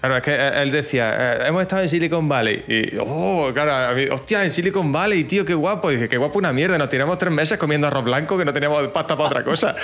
[0.00, 2.62] Claro, es que eh, él decía, eh, hemos estado en Silicon Valley.
[2.68, 5.90] Y, oh, claro, hostia, en Silicon Valley, tío, qué guapo.
[5.90, 6.76] Y dije, qué guapo una mierda.
[6.76, 9.74] Nos tiramos tres meses comiendo arroz blanco que no teníamos pasta para otra cosa.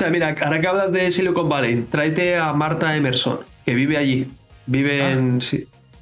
[0.10, 4.26] mira, ahora que hablas de Silicon Valley, tráete a Marta Emerson, que vive allí.
[4.66, 5.10] Vive, ah.
[5.12, 5.38] en,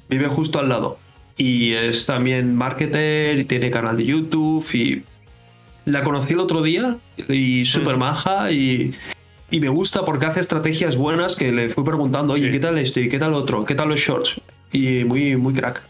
[0.09, 0.99] vive justo al lado.
[1.37, 5.03] Y es también marketer y tiene canal de YouTube y
[5.85, 6.97] la conocí el otro día
[7.29, 8.93] y súper maja y,
[9.51, 13.07] me gusta porque hace estrategias buenas que le fui preguntando, oye, ¿qué tal esto y
[13.07, 13.63] qué tal otro?
[13.63, 14.41] ¿Qué tal los shorts?
[14.73, 15.81] Y muy, muy crack.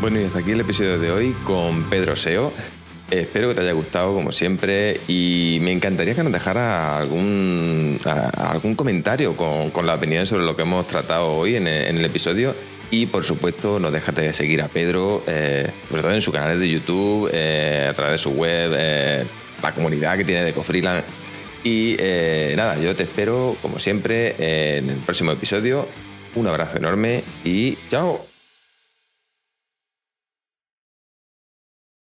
[0.00, 2.52] Bueno, y hasta aquí el episodio de hoy con Pedro Seo.
[3.10, 8.74] Espero que te haya gustado, como siempre, y me encantaría que nos dejara algún, algún
[8.74, 12.54] comentario con, la opinión sobre lo que hemos tratado hoy en el, episodio.
[12.90, 16.58] Y por supuesto, no déjate de seguir a Pedro, eh, sobre todo en su canal
[16.58, 19.24] de YouTube, eh, a través de su web, eh,
[19.62, 21.04] la comunidad que tiene de Cofreeland.
[21.62, 21.96] Y
[22.56, 25.86] nada, yo te espero, como siempre, en el próximo episodio.
[26.34, 28.35] Un abrazo enorme y chao.